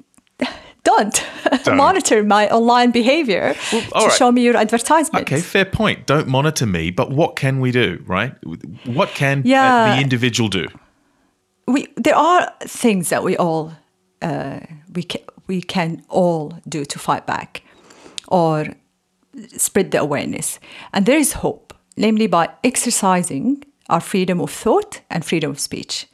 don't, 0.84 1.24
Don't. 1.64 1.76
monitor 1.76 2.24
my 2.24 2.48
online 2.50 2.90
behavior 2.90 3.54
to 3.70 3.82
all 3.92 4.06
right. 4.08 4.16
show 4.16 4.32
me 4.32 4.42
your 4.42 4.56
advertisement. 4.56 5.22
Okay, 5.26 5.40
fair 5.40 5.64
point. 5.64 6.06
Don't 6.06 6.26
monitor 6.28 6.66
me, 6.66 6.90
but 6.90 7.10
what 7.10 7.36
can 7.36 7.60
we 7.60 7.70
do, 7.70 8.02
right? 8.06 8.34
What 8.86 9.10
can 9.10 9.38
uh, 9.38 9.42
Yeah. 9.44 9.94
the 9.96 10.02
individual 10.02 10.48
do? 10.48 10.66
we 11.68 11.86
there 11.96 12.16
are 12.16 12.52
things 12.62 13.08
that 13.08 13.22
we 13.22 13.36
all 13.36 13.72
uh, 14.20 14.58
we 14.94 15.02
can 15.04 15.20
we 15.46 15.62
can 15.62 16.02
all 16.08 16.52
do 16.68 16.84
to 16.84 16.98
fight 16.98 17.24
back 17.26 17.62
or 18.26 18.66
spread 19.56 19.90
the 19.92 19.98
awareness 20.00 20.58
and 20.92 21.06
there 21.06 21.16
is 21.18 21.32
hope 21.34 21.72
namely 21.96 22.26
by 22.26 22.48
exercising 22.64 23.62
our 23.88 24.00
freedom 24.00 24.40
of 24.40 24.50
thought 24.50 25.00
and 25.08 25.24
freedom 25.24 25.50
of 25.52 25.58
speech 25.60 26.06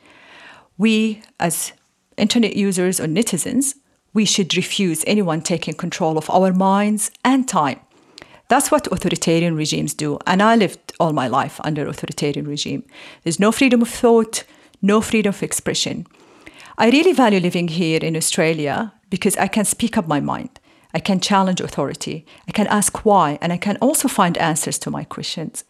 we 0.77 1.23
as 1.41 1.73
internet 2.19 2.55
users 2.55 3.01
or 3.01 3.07
netizens 3.09 3.75
we 4.15 4.25
should 4.25 4.57
refuse 4.57 5.05
anyone 5.07 5.43
taking 5.43 5.75
control 5.75 6.19
of 6.19 6.29
our 6.31 6.53
minds 6.53 7.11
and 7.25 7.49
time 7.49 7.81
that's 8.49 8.71
what 8.71 8.91
authoritarian 8.91 9.55
regimes 9.57 9.95
do. 9.95 10.19
And 10.27 10.43
I 10.43 10.57
lived 10.57 10.93
all 10.99 11.13
my 11.13 11.29
life 11.29 11.61
under 11.65 11.87
authoritarian 11.87 12.49
regime. 12.49 12.83
There's 13.23 13.39
no 13.39 13.53
freedom 13.53 13.83
of 13.83 13.89
thought, 13.89 14.45
no 14.81 15.01
freedom 15.01 15.31
of 15.31 15.43
expression. 15.43 16.07
I 16.79 16.91
really 16.91 17.13
value 17.13 17.41
living 17.41 17.69
here 17.69 18.01
in 18.03 18.17
Australia 18.17 18.95
because 19.11 19.37
I 19.37 19.49
can 19.49 19.65
speak 19.65 19.99
up 19.99 20.09
my 20.09 20.21
mind. 20.21 20.61
I 20.95 21.01
can 21.01 21.21
challenge 21.21 21.61
authority. 21.61 22.25
I 22.49 22.53
can 22.53 22.67
ask 22.69 23.05
why, 23.05 23.39
and 23.43 23.53
I 23.53 23.59
can 23.59 23.77
also 23.83 24.09
find 24.09 24.39
answers 24.39 24.79
to 24.79 24.91
my 24.91 25.05
questions. 25.05 25.65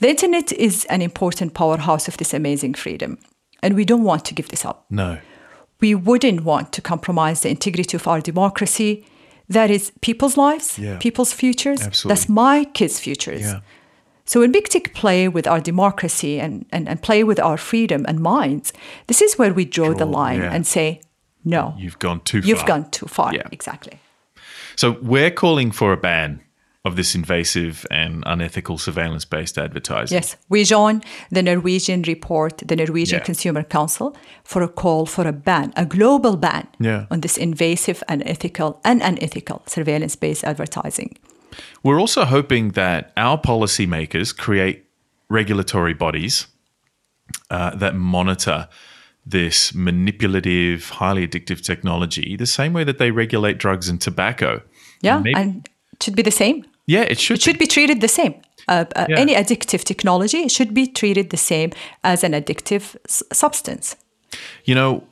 The 0.00 0.10
internet 0.10 0.52
is 0.52 0.84
an 0.86 1.00
important 1.00 1.54
powerhouse 1.54 2.08
of 2.08 2.18
this 2.18 2.34
amazing 2.34 2.74
freedom, 2.74 3.18
and 3.62 3.74
we 3.74 3.86
don't 3.86 4.02
want 4.02 4.26
to 4.26 4.34
give 4.34 4.48
this 4.48 4.64
up 4.64 4.84
No. 4.90 5.18
We 5.84 5.94
wouldn't 5.94 6.40
want 6.44 6.66
to 6.76 6.80
compromise 6.82 7.38
the 7.42 7.50
integrity 7.50 7.96
of 7.96 8.06
our 8.08 8.20
democracy. 8.30 8.90
That 9.56 9.70
is 9.70 9.92
people's 10.00 10.36
lives, 10.36 10.78
Yeah. 10.78 10.98
people's 10.98 11.32
futures. 11.42 11.80
Absolutely. 11.82 12.08
That's 12.10 12.28
my 12.28 12.64
kids' 12.78 12.98
futures. 13.00 13.42
Yeah. 13.42 13.60
So 14.24 14.40
when 14.40 14.52
big 14.52 14.68
tech 14.68 14.86
play 14.94 15.28
with 15.28 15.46
our 15.46 15.60
democracy 15.60 16.40
and, 16.44 16.64
and, 16.72 16.88
and 16.88 16.98
play 17.02 17.24
with 17.24 17.38
our 17.38 17.58
freedom 17.58 18.00
and 18.08 18.18
minds, 18.20 18.72
this 19.06 19.20
is 19.20 19.38
where 19.38 19.52
we 19.52 19.64
draw, 19.66 19.92
the 19.94 20.06
line 20.06 20.40
yeah. 20.40 20.54
and 20.54 20.66
say, 20.66 21.00
no, 21.44 21.74
You've 21.78 21.98
gone 21.98 22.20
too 22.20 22.40
far. 22.40 22.48
you've 22.48 22.66
gone 22.66 22.84
too 22.90 23.06
far. 23.06 23.32
Exactly. 23.52 23.98
So 24.76 24.86
we're 25.02 25.30
calling 25.30 25.72
for 25.72 25.92
a 25.92 25.96
ban 25.96 26.40
of 26.84 26.96
this 26.96 27.14
invasive 27.14 27.86
and 27.90 28.22
unethical 28.26 28.76
surveillance-based 28.76 29.56
advertising. 29.56 30.14
Yes, 30.16 30.36
we 30.50 30.64
join 30.64 31.02
the 31.30 31.42
Norwegian 31.42 32.02
report, 32.02 32.58
the 32.58 32.76
Norwegian 32.76 33.18
Yeah. 33.20 33.24
Consumer 33.24 33.62
Council, 33.62 34.14
for 34.44 34.62
a 34.62 34.68
call 34.68 35.06
for 35.06 35.26
a 35.26 35.32
ban, 35.32 35.72
a 35.76 35.86
global 35.86 36.36
ban 36.36 36.66
Yeah. 36.78 37.06
on 37.10 37.20
this 37.20 37.38
invasive, 37.38 38.02
unethical, 38.08 38.80
and 38.84 39.00
unethical 39.02 39.62
surveillance 39.66 40.14
based 40.14 40.44
advertising. 40.44 41.16
We're 41.82 41.98
also 42.00 42.24
hoping 42.26 42.72
that 42.72 43.12
our 43.16 43.38
policymakers 43.40 44.36
create 44.36 44.84
regulatory 45.30 45.94
bodies 45.94 46.46
uh, 47.50 47.74
that 47.76 47.94
monitor 47.94 48.68
this 49.24 49.72
manipulative, 49.74 50.90
highly 50.90 51.26
addictive 51.26 51.62
technology 51.62 52.36
the 52.36 52.46
same 52.46 52.74
way 52.74 52.84
that 52.84 52.98
they 52.98 53.10
regulate 53.10 53.56
drugs 53.56 53.88
and 53.88 53.98
tobacco. 54.02 54.60
Yeah, 55.00 55.20
Maybe- 55.20 55.34
and 55.40 55.66
it 55.94 56.02
should 56.02 56.14
be 56.16 56.22
the 56.22 56.30
same. 56.30 56.66
Yeah, 56.86 57.02
it 57.10 57.18
should. 57.18 57.36
It 57.38 57.42
should 57.42 57.58
be 57.58 57.66
treated 57.66 58.00
the 58.00 58.08
same. 58.08 58.34
Uh, 58.68 58.84
uh, 58.96 59.06
Yeah. 59.08 59.20
Any 59.20 59.34
addictive 59.34 59.84
technology 59.84 60.48
should 60.48 60.72
be 60.74 60.86
treated 60.86 61.28
the 61.30 61.36
same 61.36 61.70
as 62.02 62.24
an 62.24 62.32
addictive 62.32 62.96
s- 63.08 63.22
substance. 63.32 63.96
You 64.64 64.74
know, 64.74 65.02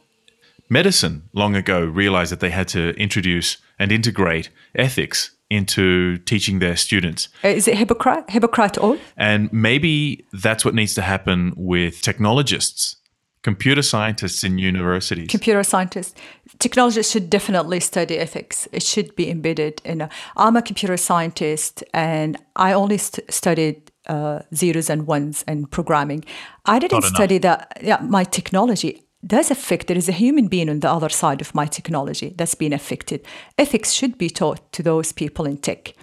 medicine 0.68 1.22
long 1.32 1.56
ago 1.56 1.84
realized 1.84 2.30
that 2.32 2.40
they 2.40 2.50
had 2.50 2.68
to 2.68 2.90
introduce 2.96 3.58
and 3.78 3.92
integrate 3.92 4.50
ethics 4.74 5.30
into 5.50 6.16
teaching 6.24 6.60
their 6.60 6.76
students. 6.76 7.28
Uh, 7.44 7.48
Is 7.48 7.68
it 7.68 7.76
Hippocrates? 7.76 8.24
Hippocrates 8.32 8.78
oath? 8.78 8.98
And 9.16 9.52
maybe 9.52 10.24
that's 10.42 10.64
what 10.64 10.74
needs 10.74 10.94
to 10.94 11.02
happen 11.02 11.52
with 11.56 12.00
technologists, 12.00 12.96
computer 13.42 13.82
scientists 13.82 14.44
in 14.44 14.58
universities. 14.58 15.28
computer 15.28 15.62
scientists, 15.62 16.14
technologists 16.58 17.12
should 17.12 17.28
definitely 17.28 17.80
study 17.80 18.18
ethics. 18.18 18.68
It 18.72 18.82
should 18.82 19.14
be 19.16 19.30
embedded 19.30 19.82
in. 19.84 20.00
A, 20.00 20.08
I'm 20.36 20.56
a 20.56 20.62
computer 20.62 20.96
scientist, 20.96 21.84
and 21.92 22.36
I 22.56 22.72
only 22.72 22.98
st- 22.98 23.32
studied 23.32 23.90
uh, 24.06 24.40
zeros 24.54 24.90
and 24.90 25.06
ones 25.06 25.44
and 25.46 25.70
programming. 25.70 26.24
I 26.66 26.78
didn't 26.78 27.02
study 27.02 27.38
that. 27.38 27.78
Yeah, 27.82 28.00
my 28.02 28.24
technology 28.24 29.02
does 29.24 29.50
affect. 29.50 29.86
There 29.86 29.98
is 29.98 30.08
a 30.08 30.12
human 30.12 30.48
being 30.48 30.68
on 30.68 30.80
the 30.80 30.90
other 30.90 31.08
side 31.08 31.40
of 31.40 31.54
my 31.54 31.66
technology 31.66 32.34
that's 32.36 32.54
being 32.54 32.72
affected. 32.72 33.24
Ethics 33.58 33.92
should 33.92 34.18
be 34.18 34.30
taught 34.30 34.72
to 34.72 34.82
those 34.82 35.12
people 35.12 35.46
in 35.46 35.58
tech. 35.58 35.94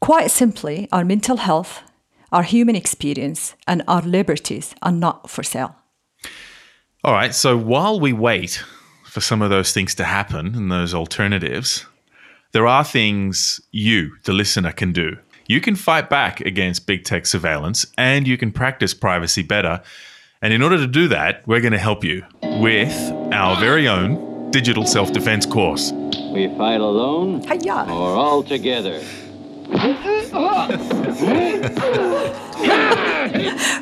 Quite 0.00 0.30
simply, 0.30 0.88
our 0.90 1.04
mental 1.04 1.36
health, 1.36 1.82
our 2.30 2.42
human 2.42 2.76
experience, 2.76 3.54
and 3.66 3.82
our 3.86 4.02
liberties 4.02 4.74
are 4.82 4.92
not 4.92 5.30
for 5.30 5.42
sale. 5.44 5.76
All 7.04 7.12
right. 7.12 7.34
So 7.34 7.56
while 7.56 7.98
we 7.98 8.12
wait 8.12 8.62
for 9.04 9.20
some 9.20 9.42
of 9.42 9.50
those 9.50 9.72
things 9.72 9.94
to 9.96 10.04
happen 10.04 10.54
and 10.54 10.70
those 10.70 10.94
alternatives, 10.94 11.84
there 12.52 12.66
are 12.66 12.84
things 12.84 13.60
you, 13.72 14.12
the 14.24 14.32
listener, 14.32 14.70
can 14.70 14.92
do. 14.92 15.16
You 15.48 15.60
can 15.60 15.74
fight 15.74 16.08
back 16.08 16.40
against 16.40 16.86
big 16.86 17.04
tech 17.04 17.26
surveillance 17.26 17.86
and 17.98 18.28
you 18.28 18.38
can 18.38 18.52
practice 18.52 18.94
privacy 18.94 19.42
better. 19.42 19.82
And 20.40 20.52
in 20.52 20.62
order 20.62 20.76
to 20.76 20.86
do 20.86 21.08
that, 21.08 21.46
we're 21.46 21.60
going 21.60 21.72
to 21.72 21.78
help 21.78 22.04
you 22.04 22.24
with 22.60 22.94
our 23.32 23.58
very 23.58 23.88
own 23.88 24.50
digital 24.52 24.86
self 24.86 25.12
defense 25.12 25.44
course. 25.44 25.90
We 25.90 26.46
fight 26.56 26.80
alone 26.80 27.42
Hiya! 27.42 27.86
or 27.88 28.14
all 28.14 28.44
together. 28.44 29.02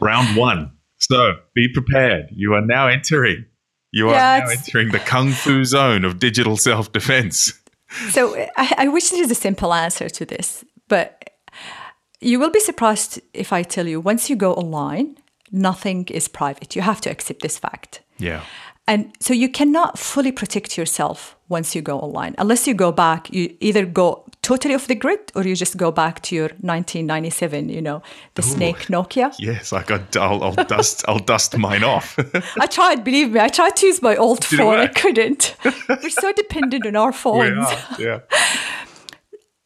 Round 0.00 0.36
one. 0.36 0.72
So 0.98 1.34
be 1.54 1.68
prepared. 1.72 2.26
You 2.32 2.54
are 2.54 2.60
now 2.64 2.88
entering. 2.88 3.44
You 3.92 4.08
are 4.08 4.14
Yeah, 4.14 4.44
now 4.44 4.50
entering 4.50 4.90
the 4.90 4.98
kung 4.98 5.32
fu 5.32 5.64
zone 5.64 6.04
of 6.04 6.18
digital 6.18 6.56
self 6.56 6.92
defense. 6.92 7.52
So 8.10 8.34
I, 8.56 8.74
I 8.78 8.88
wish 8.88 9.10
there 9.10 9.22
is 9.22 9.30
a 9.30 9.34
simple 9.34 9.72
answer 9.72 10.08
to 10.08 10.24
this, 10.24 10.64
but 10.88 11.30
you 12.20 12.38
will 12.40 12.50
be 12.50 12.60
surprised 12.60 13.20
if 13.32 13.52
I 13.52 13.62
tell 13.62 13.86
you 13.86 14.00
once 14.00 14.28
you 14.28 14.36
go 14.36 14.54
online, 14.54 15.16
nothing 15.52 16.06
is 16.08 16.28
private. 16.28 16.74
You 16.74 16.82
have 16.82 17.00
to 17.02 17.10
accept 17.10 17.42
this 17.42 17.58
fact. 17.58 18.02
Yeah. 18.18 18.42
And 18.88 19.12
so 19.20 19.34
you 19.34 19.48
cannot 19.48 19.98
fully 19.98 20.30
protect 20.30 20.78
yourself 20.78 21.36
once 21.48 21.74
you 21.74 21.82
go 21.82 21.98
online, 21.98 22.34
unless 22.38 22.66
you 22.66 22.74
go 22.74 22.92
back, 22.92 23.32
you 23.32 23.56
either 23.60 23.84
go 23.84 24.24
totally 24.42 24.74
off 24.74 24.86
the 24.86 24.94
grid 24.94 25.32
or 25.34 25.42
you 25.42 25.56
just 25.56 25.76
go 25.76 25.90
back 25.90 26.22
to 26.22 26.36
your 26.36 26.48
1997, 26.60 27.68
you 27.68 27.82
know, 27.82 28.00
the 28.34 28.42
Snake 28.42 28.86
Nokia. 28.88 29.34
Yes, 29.40 29.72
I 29.72 29.82
got. 29.82 30.16
I'll, 30.16 30.42
I'll 30.42 30.54
dust. 30.54 31.04
I'll 31.08 31.18
dust 31.18 31.58
mine 31.58 31.82
off. 31.82 32.16
I 32.60 32.66
tried, 32.66 33.02
believe 33.02 33.32
me, 33.32 33.40
I 33.40 33.48
tried 33.48 33.74
to 33.76 33.86
use 33.86 34.00
my 34.02 34.14
old 34.16 34.40
Did 34.40 34.58
phone. 34.58 34.78
I 34.78 34.86
couldn't. 34.86 35.56
We're 35.88 36.10
so 36.10 36.32
dependent 36.32 36.86
on 36.86 36.94
our 36.94 37.12
phones. 37.12 37.66
yeah. 37.98 38.20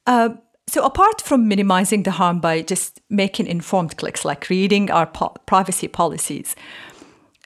So, 0.70 0.84
apart 0.84 1.20
from 1.20 1.48
minimizing 1.48 2.04
the 2.04 2.12
harm 2.12 2.38
by 2.38 2.62
just 2.62 3.00
making 3.10 3.48
informed 3.48 3.96
clicks, 3.96 4.24
like 4.24 4.48
reading 4.48 4.88
our 4.88 5.04
po- 5.06 5.34
privacy 5.44 5.88
policies, 5.88 6.54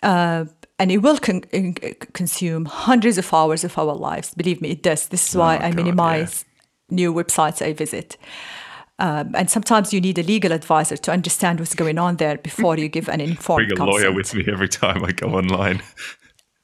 uh, 0.03 0.45
and 0.79 0.91
it 0.91 0.99
will 0.99 1.19
con- 1.19 1.43
consume 2.13 2.65
hundreds 2.65 3.19
of 3.19 3.33
hours 3.33 3.65
of 3.65 3.79
our 3.79 3.95
lives. 3.95 4.35
Believe 4.35 4.61
me, 4.61 4.71
it 4.71 4.83
does. 4.83 5.09
This 5.09 5.29
is 5.29 5.37
why 5.37 5.57
Oh, 5.57 5.61
I 5.67 5.71
God, 5.71 5.77
minimize 5.77 6.45
new 6.91 7.13
websites 7.13 7.65
I 7.65 7.73
visit. 7.73 8.17
Um, 8.99 9.35
and 9.35 9.51
sometimes 9.51 9.93
you 9.93 10.01
need 10.01 10.19
a 10.19 10.23
legal 10.23 10.53
advisor 10.53 10.97
to 10.97 11.11
understand 11.13 11.59
what's 11.59 11.75
going 11.75 11.99
on 11.99 12.17
there 12.17 12.39
before 12.39 12.79
you 12.79 12.89
give 12.89 13.09
an 13.09 13.21
informed 13.21 13.69
Bring 13.69 13.81
a 13.81 13.85
lawyer 13.85 14.13
with 14.13 14.35
me 14.35 14.45
every 14.47 14.69
time 14.69 15.05
I 15.05 15.11
go 15.13 15.29
online. 15.29 15.83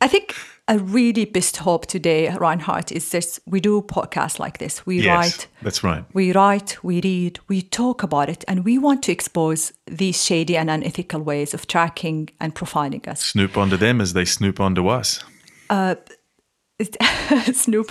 I 0.01 0.09
think 0.09 0.35
a 0.67 0.79
really 0.79 1.25
best 1.25 1.57
hope 1.59 1.87
today, 1.87 2.31
Reinhard, 2.31 2.93
is 2.93 3.11
this: 3.11 3.41
we 3.47 3.61
do 3.61 3.83
podcasts 3.83 4.39
like 4.39 4.59
this. 4.59 4.87
We 4.87 5.01
Yes, 5.01 5.07
write 5.07 5.47
that's 5.63 5.83
right. 5.85 6.05
we 6.15 6.33
write, 6.33 6.83
we 6.83 7.01
read, 7.03 7.39
we 7.49 7.63
talk 7.63 8.03
about 8.03 8.29
it, 8.29 8.45
and 8.49 8.65
we 8.65 8.79
want 8.79 9.03
to 9.05 9.13
expose 9.13 9.73
these 9.87 10.25
shady 10.25 10.57
and 10.57 10.71
unethical 10.71 11.21
ways 11.21 11.55
of 11.55 11.67
tracking 11.67 12.31
and 12.41 12.55
profiling 12.55 13.07
us. 13.09 13.21
Snoop 13.27 13.57
onto 13.59 13.77
them 13.77 14.01
as 14.01 14.13
they 14.13 14.25
snoop 14.25 14.61
onto 14.61 14.89
us. 14.89 15.23
Uh, 15.69 15.95
Snoop. 17.53 17.91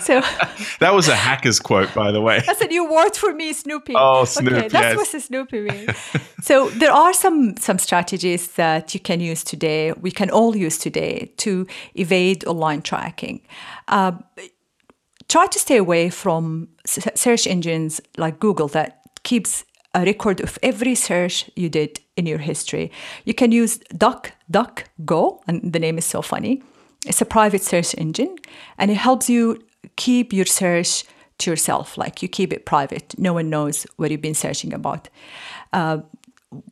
so 0.00 0.20
That 0.80 0.92
was 0.94 1.08
a 1.08 1.14
hacker's 1.14 1.60
quote, 1.60 1.92
by 1.94 2.12
the 2.12 2.20
way. 2.20 2.40
that's 2.46 2.60
a 2.60 2.66
new 2.66 2.84
word 2.90 3.16
for 3.16 3.32
me, 3.34 3.52
Snoopy. 3.52 3.94
Oh, 3.96 4.24
Snoop, 4.24 4.52
Okay, 4.52 4.68
that's 4.68 4.96
yes. 4.96 5.12
what 5.12 5.22
Snoopy 5.22 5.60
means. 5.60 5.90
so 6.42 6.68
there 6.70 6.92
are 6.92 7.12
some 7.14 7.56
some 7.56 7.78
strategies 7.78 8.48
that 8.56 8.94
you 8.94 9.00
can 9.00 9.20
use 9.20 9.44
today. 9.44 9.92
We 10.00 10.10
can 10.10 10.30
all 10.30 10.56
use 10.56 10.78
today 10.78 11.32
to 11.38 11.66
evade 11.94 12.44
online 12.46 12.82
tracking. 12.82 13.40
Uh, 13.88 14.12
try 15.28 15.46
to 15.46 15.58
stay 15.58 15.76
away 15.78 16.10
from 16.10 16.68
s- 16.86 17.08
search 17.14 17.46
engines 17.46 18.00
like 18.18 18.38
Google 18.40 18.68
that 18.68 19.00
keeps 19.22 19.64
a 19.94 20.04
record 20.04 20.40
of 20.40 20.58
every 20.62 20.94
search 20.94 21.50
you 21.56 21.68
did 21.68 22.00
in 22.16 22.26
your 22.26 22.38
history. 22.38 22.90
You 23.24 23.34
can 23.34 23.52
use 23.52 23.78
DuckDuckGo, 23.94 25.40
and 25.46 25.72
the 25.72 25.78
name 25.78 25.98
is 25.98 26.04
so 26.04 26.20
funny. 26.22 26.62
It's 27.04 27.20
a 27.20 27.26
private 27.26 27.62
search 27.62 27.94
engine, 27.98 28.36
and 28.78 28.90
it 28.90 28.96
helps 28.96 29.28
you 29.28 29.62
keep 29.96 30.32
your 30.32 30.46
search 30.46 31.04
to 31.38 31.50
yourself. 31.50 31.98
Like 31.98 32.22
you 32.22 32.28
keep 32.28 32.52
it 32.52 32.64
private. 32.64 33.14
No 33.18 33.32
one 33.32 33.50
knows 33.50 33.86
what 33.96 34.10
you've 34.10 34.22
been 34.22 34.34
searching 34.34 34.72
about. 34.72 35.08
Uh, 35.72 35.98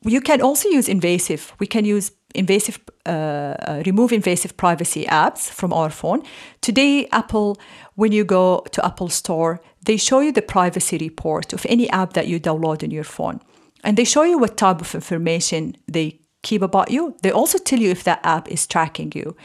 you 0.05 0.21
can 0.21 0.41
also 0.41 0.69
use 0.69 0.89
invasive. 0.89 1.53
We 1.59 1.67
can 1.67 1.85
use 1.85 2.13
invasive, 2.35 2.79
uh, 3.05 3.09
uh, 3.11 3.83
remove 3.85 4.13
invasive 4.13 4.57
privacy 4.57 5.05
apps 5.07 5.51
from 5.51 5.73
our 5.73 5.91
phone. 5.91 6.23
Today, 6.61 7.09
Apple, 7.13 7.59
when 7.97 8.13
you 8.13 8.25
go 8.25 8.65
to 8.73 8.85
Apple 8.85 9.09
Store, 9.09 9.61
they 9.85 9.97
show 9.97 10.21
you 10.21 10.33
the 10.33 10.43
privacy 10.43 10.99
report 10.99 11.53
of 11.53 11.67
any 11.69 11.91
app 11.91 12.13
that 12.13 12.29
you 12.29 12.41
download 12.41 12.83
on 12.83 12.91
your 12.91 13.05
phone, 13.05 13.41
and 13.85 13.97
they 13.97 14.05
show 14.05 14.23
you 14.23 14.39
what 14.39 14.57
type 14.57 14.81
of 14.81 14.95
information 14.95 15.75
they 15.89 16.21
keep 16.43 16.63
about 16.63 16.91
you. 16.91 17.15
They 17.23 17.31
also 17.33 17.59
tell 17.59 17.81
you 17.81 17.91
if 17.91 18.05
that 18.05 18.21
app 18.25 18.49
is 18.49 18.67
tracking 18.67 19.13
you. 19.15 19.37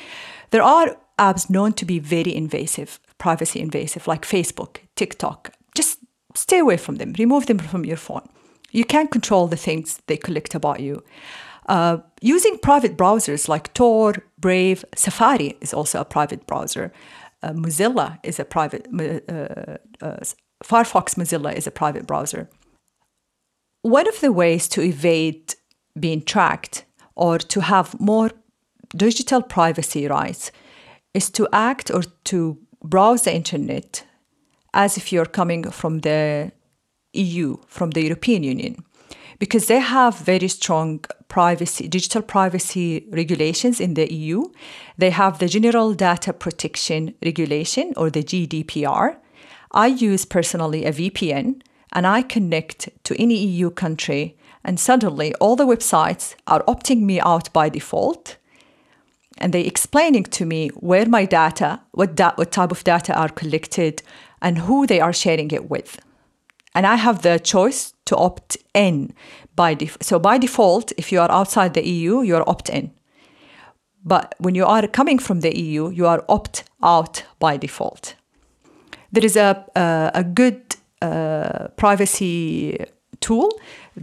There 0.51 0.63
are 0.63 0.97
apps 1.19 1.49
known 1.49 1.73
to 1.73 1.85
be 1.85 1.99
very 1.99 2.33
invasive, 2.35 2.99
privacy 3.17 3.59
invasive, 3.59 4.07
like 4.07 4.25
Facebook, 4.25 4.77
TikTok. 4.95 5.51
Just 5.75 5.99
stay 6.35 6.59
away 6.59 6.77
from 6.77 6.95
them. 6.95 7.13
Remove 7.17 7.47
them 7.47 7.59
from 7.59 7.85
your 7.85 7.97
phone. 7.97 8.27
You 8.71 8.85
can't 8.85 9.11
control 9.11 9.47
the 9.47 9.57
things 9.57 9.99
they 10.07 10.17
collect 10.17 10.55
about 10.55 10.79
you. 10.79 11.03
Uh, 11.67 11.97
using 12.21 12.57
private 12.59 12.95
browsers 12.95 13.49
like 13.49 13.73
Tor, 13.73 14.13
Brave, 14.39 14.85
Safari 14.95 15.57
is 15.61 15.73
also 15.73 15.99
a 15.99 16.05
private 16.05 16.47
browser. 16.47 16.93
Uh, 17.43 17.51
Mozilla 17.51 18.19
is 18.23 18.39
a 18.39 18.45
private, 18.45 18.87
uh, 18.93 19.77
uh, 20.05 20.17
Firefox 20.63 21.15
Mozilla 21.15 21.53
is 21.53 21.67
a 21.67 21.71
private 21.71 22.07
browser. 22.07 22.49
One 23.81 24.07
of 24.07 24.19
the 24.21 24.31
ways 24.31 24.67
to 24.69 24.81
evade 24.81 25.55
being 25.99 26.21
tracked 26.21 26.85
or 27.15 27.37
to 27.37 27.61
have 27.61 27.99
more 27.99 28.31
digital 28.95 29.41
privacy 29.41 30.07
rights 30.07 30.51
is 31.13 31.29
to 31.31 31.47
act 31.51 31.91
or 31.91 32.03
to 32.25 32.57
browse 32.83 33.23
the 33.23 33.35
internet 33.35 34.05
as 34.73 34.97
if 34.97 35.11
you're 35.11 35.25
coming 35.25 35.69
from 35.71 35.99
the 35.99 36.51
EU, 37.13 37.57
from 37.67 37.91
the 37.91 38.03
European 38.03 38.43
Union, 38.43 38.83
because 39.39 39.67
they 39.67 39.79
have 39.79 40.19
very 40.19 40.47
strong 40.47 41.03
privacy, 41.27 41.87
digital 41.87 42.21
privacy 42.21 43.07
regulations 43.11 43.79
in 43.79 43.95
the 43.95 44.11
EU. 44.13 44.43
They 44.97 45.09
have 45.09 45.39
the 45.39 45.47
General 45.47 45.93
Data 45.93 46.33
Protection 46.33 47.15
Regulation 47.23 47.93
or 47.97 48.09
the 48.09 48.23
GDPR. 48.23 49.17
I 49.71 49.87
use 49.87 50.25
personally 50.25 50.85
a 50.85 50.91
VPN 50.91 51.61
and 51.93 52.05
I 52.05 52.21
connect 52.21 52.89
to 53.05 53.15
any 53.21 53.35
EU 53.35 53.69
country, 53.69 54.37
and 54.63 54.79
suddenly 54.79 55.33
all 55.35 55.55
the 55.55 55.65
websites 55.65 56.35
are 56.45 56.63
opting 56.65 57.01
me 57.01 57.19
out 57.21 57.51
by 57.53 57.69
default 57.69 58.37
and 59.39 59.53
they 59.53 59.61
explaining 59.61 60.23
to 60.23 60.45
me 60.45 60.69
where 60.69 61.05
my 61.05 61.25
data, 61.25 61.81
what, 61.91 62.15
da- 62.15 62.35
what 62.35 62.51
type 62.51 62.71
of 62.71 62.83
data 62.83 63.13
are 63.13 63.29
collected, 63.29 64.01
and 64.41 64.59
who 64.59 64.85
they 64.85 64.99
are 64.99 65.13
sharing 65.13 65.51
it 65.51 65.69
with. 65.69 65.99
And 66.75 66.85
I 66.85 66.95
have 66.95 67.21
the 67.21 67.39
choice 67.39 67.93
to 68.05 68.15
opt 68.15 68.57
in 68.73 69.13
by 69.55 69.73
def- 69.73 69.97
so 70.01 70.19
by 70.19 70.37
default, 70.37 70.91
if 70.97 71.11
you 71.11 71.19
are 71.19 71.31
outside 71.31 71.73
the 71.73 71.87
EU, 71.87 72.21
you 72.21 72.35
are 72.35 72.47
opt 72.47 72.69
in. 72.69 72.91
But 74.03 74.35
when 74.37 74.55
you 74.55 74.65
are 74.65 74.87
coming 74.87 75.19
from 75.19 75.41
the 75.41 75.57
EU, 75.57 75.89
you 75.89 76.05
are 76.07 76.23
opt 76.29 76.63
out 76.83 77.23
by 77.39 77.57
default. 77.57 78.15
There 79.11 79.25
is 79.25 79.35
a 79.35 79.65
a, 79.75 80.11
a 80.13 80.23
good 80.23 80.75
uh, 81.01 81.67
privacy 81.75 82.77
tool. 83.19 83.49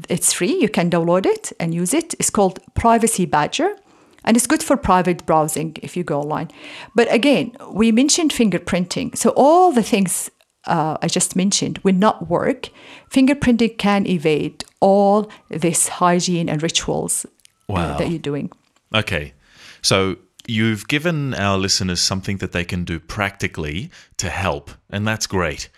It's 0.09 0.32
free. 0.32 0.61
You 0.61 0.68
can 0.68 0.91
download 0.91 1.26
it 1.26 1.53
and 1.61 1.72
use 1.72 1.95
it. 1.95 2.14
It's 2.18 2.30
called 2.30 2.59
Privacy 2.74 3.26
Badger 3.26 3.76
and 4.24 4.36
it's 4.36 4.46
good 4.46 4.62
for 4.62 4.76
private 4.76 5.24
browsing 5.26 5.76
if 5.82 5.96
you 5.96 6.04
go 6.04 6.20
online. 6.20 6.50
But 6.94 7.12
again, 7.12 7.56
we 7.70 7.92
mentioned 7.92 8.32
fingerprinting. 8.32 9.16
So 9.16 9.30
all 9.30 9.72
the 9.72 9.82
things 9.82 10.30
uh, 10.66 10.96
I 11.02 11.08
just 11.08 11.36
mentioned 11.36 11.78
will 11.78 11.94
not 11.94 12.28
work. 12.28 12.70
Fingerprinting 13.10 13.78
can 13.78 14.06
evade 14.06 14.64
all 14.80 15.30
this 15.48 15.88
hygiene 15.88 16.48
and 16.48 16.62
rituals 16.62 17.26
uh, 17.68 17.98
that 17.98 18.10
you're 18.10 18.18
doing. 18.18 18.50
Okay. 18.94 19.34
So 19.82 20.16
you've 20.46 20.88
given 20.88 21.34
our 21.34 21.58
listeners 21.58 22.00
something 22.00 22.38
that 22.38 22.52
they 22.52 22.64
can 22.64 22.84
do 22.84 23.00
practically 23.00 23.90
to 24.18 24.30
help, 24.30 24.70
and 24.90 25.06
that's 25.06 25.26
great. 25.26 25.68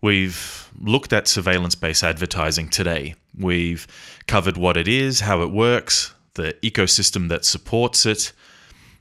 We've 0.00 0.70
looked 0.80 1.12
at 1.12 1.26
surveillance 1.26 1.74
based 1.74 2.04
advertising 2.04 2.68
today. 2.68 3.14
We've 3.36 3.86
covered 4.26 4.56
what 4.56 4.76
it 4.76 4.86
is, 4.86 5.20
how 5.20 5.42
it 5.42 5.50
works, 5.50 6.14
the 6.38 6.54
ecosystem 6.62 7.28
that 7.28 7.44
supports 7.44 8.06
it. 8.06 8.32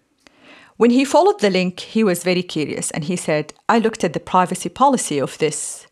When 0.77 0.91
he 0.91 1.05
followed 1.05 1.41
the 1.41 1.51
link, 1.51 1.81
he 1.81 2.05
was 2.05 2.23
very 2.23 2.43
curious 2.43 2.91
and 2.91 3.05
he 3.05 3.17
said, 3.17 3.55
I 3.69 3.79
looked 3.79 4.05
at 4.05 4.13
the 4.13 4.21
privacy 4.21 4.69
policy 4.69 5.19
of 5.19 5.39
this 5.39 5.87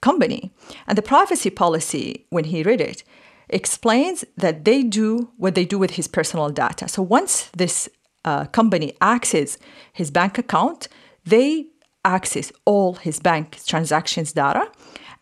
company. 0.00 0.52
And 0.86 0.98
the 0.98 1.02
privacy 1.02 1.50
policy, 1.50 2.26
when 2.30 2.44
he 2.44 2.62
read 2.62 2.80
it, 2.80 3.04
explains 3.48 4.24
that 4.36 4.64
they 4.64 4.82
do 4.82 5.30
what 5.36 5.54
they 5.54 5.64
do 5.64 5.78
with 5.78 5.92
his 5.92 6.08
personal 6.08 6.50
data. 6.50 6.88
So 6.88 7.02
once 7.02 7.50
this 7.56 7.88
uh, 8.24 8.46
company 8.46 8.94
accesses 9.00 9.58
his 9.92 10.10
bank 10.10 10.38
account, 10.38 10.88
they 11.24 11.66
access 12.04 12.52
all 12.64 12.94
his 12.94 13.20
bank 13.20 13.60
transactions 13.64 14.32
data 14.32 14.70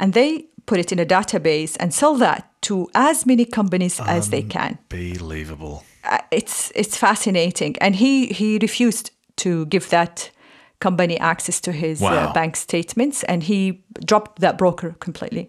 and 0.01 0.14
they 0.14 0.47
put 0.66 0.79
it 0.79 0.93
in 0.93 0.99
a 0.99 1.07
database 1.07 1.77
and 1.79 1.93
sell 1.93 2.14
that 2.16 2.51
to 2.62 2.89
as 2.95 3.27
many 3.27 3.45
companies 3.45 4.01
as 4.01 4.31
they 4.31 4.43
can 4.43 4.79
Believable. 4.89 5.85
Uh, 6.05 6.19
it's 6.31 6.73
it's 6.75 6.97
fascinating 6.97 7.77
and 7.81 7.95
he 7.97 8.27
he 8.27 8.59
refused 8.61 9.11
to 9.37 9.67
give 9.67 9.89
that 9.89 10.31
company 10.81 11.17
access 11.21 11.61
to 11.61 11.71
his 11.73 12.01
Wow. 12.01 12.11
uh, 12.13 12.33
bank 12.33 12.57
statements 12.57 13.25
and 13.25 13.43
he 13.45 13.83
dropped 14.05 14.41
that 14.41 14.57
broker 14.59 14.95
completely 14.99 15.49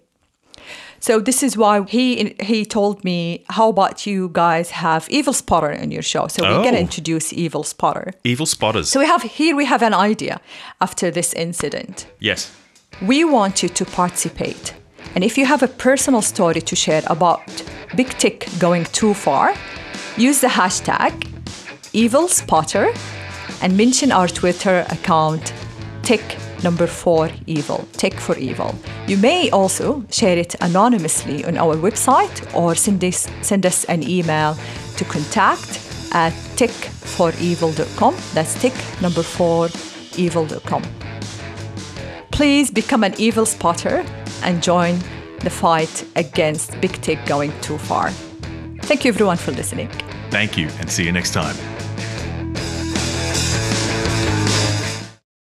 So 1.00 1.20
this 1.22 1.44
is 1.44 1.58
why 1.58 1.82
he 1.90 2.36
he 2.40 2.66
told 2.66 3.04
me, 3.04 3.44
how 3.50 3.70
about 3.70 4.06
you 4.08 4.30
guys 4.32 4.72
have 4.72 5.06
Evil 5.10 5.34
Spotter 5.34 5.72
in 5.84 5.92
your 5.92 6.04
show? 6.04 6.28
So 6.30 6.42
we're 6.44 6.64
gonna 6.64 6.78
Oh. 6.78 6.88
introduce 6.90 7.36
Evil 7.46 7.64
Spotter. 7.64 8.14
Evil 8.24 8.46
spotters. 8.46 8.90
So 8.90 9.00
we 9.00 9.06
have 9.08 9.24
here 9.38 9.56
we 9.56 9.66
have 9.66 9.86
an 9.86 9.94
idea 10.12 10.40
after 10.80 11.12
this 11.12 11.34
incident. 11.34 12.08
yes. 12.22 12.52
We 13.02 13.26
want 13.26 13.64
you 13.64 13.70
to 13.74 13.86
participate. 13.86 14.74
And 15.16 15.24
if 15.24 15.38
you 15.38 15.46
have 15.48 15.66
a 15.66 15.68
personal 15.68 16.22
story 16.22 16.62
to 16.62 16.76
share 16.76 17.02
about 17.08 17.40
Big 17.96 18.08
Tech 18.18 18.48
going 18.60 18.86
too 18.92 19.14
far, 19.14 19.54
use 20.18 20.42
the 20.42 20.48
hashtag 20.48 21.28
Evil 21.94 22.28
Spotter 22.28 22.94
and 23.62 23.78
mention 23.78 24.12
our 24.12 24.28
Twitter 24.28 24.86
account 24.90 25.54
Tech 26.02 26.38
number 26.64 26.88
four 26.88 27.30
evil, 27.48 27.88
Tech 27.94 28.14
for 28.14 28.38
evil. 28.38 28.76
You 29.08 29.18
may 29.18 29.50
also 29.52 30.04
share 30.10 30.38
it 30.38 30.56
anonymously 30.62 31.46
on 31.46 31.58
our 31.58 31.76
website 31.76 32.54
or 32.54 32.76
send 32.76 33.04
us, 33.04 33.28
send 33.42 33.66
us 33.66 33.86
an 33.86 34.04
email 34.04 34.58
to 34.98 35.06
contact 35.06 35.80
at 36.12 36.34
techforevil.com. 36.56 38.16
That's 38.34 38.62
tech 38.62 38.74
number 39.02 39.24
four 39.24 39.70
evil.com. 40.18 40.84
Please 42.32 42.72
become 42.72 43.04
an 43.04 43.14
evil 43.18 43.46
spotter 43.46 44.06
and 44.42 44.62
join 44.62 45.00
the 45.40 45.50
fight 45.50 46.06
against 46.16 46.80
Big 46.82 46.94
Tech 47.02 47.26
going 47.26 47.52
too 47.62 47.78
far. 47.78 48.12
Thank 48.84 49.06
you 49.06 49.10
everyone 49.10 49.38
for 49.38 49.52
listening. 49.52 49.90
Thank 50.30 50.58
you 50.58 50.68
and 50.80 50.92
see 50.92 51.06
you 51.06 51.12
next 51.12 51.32
time. 51.32 51.56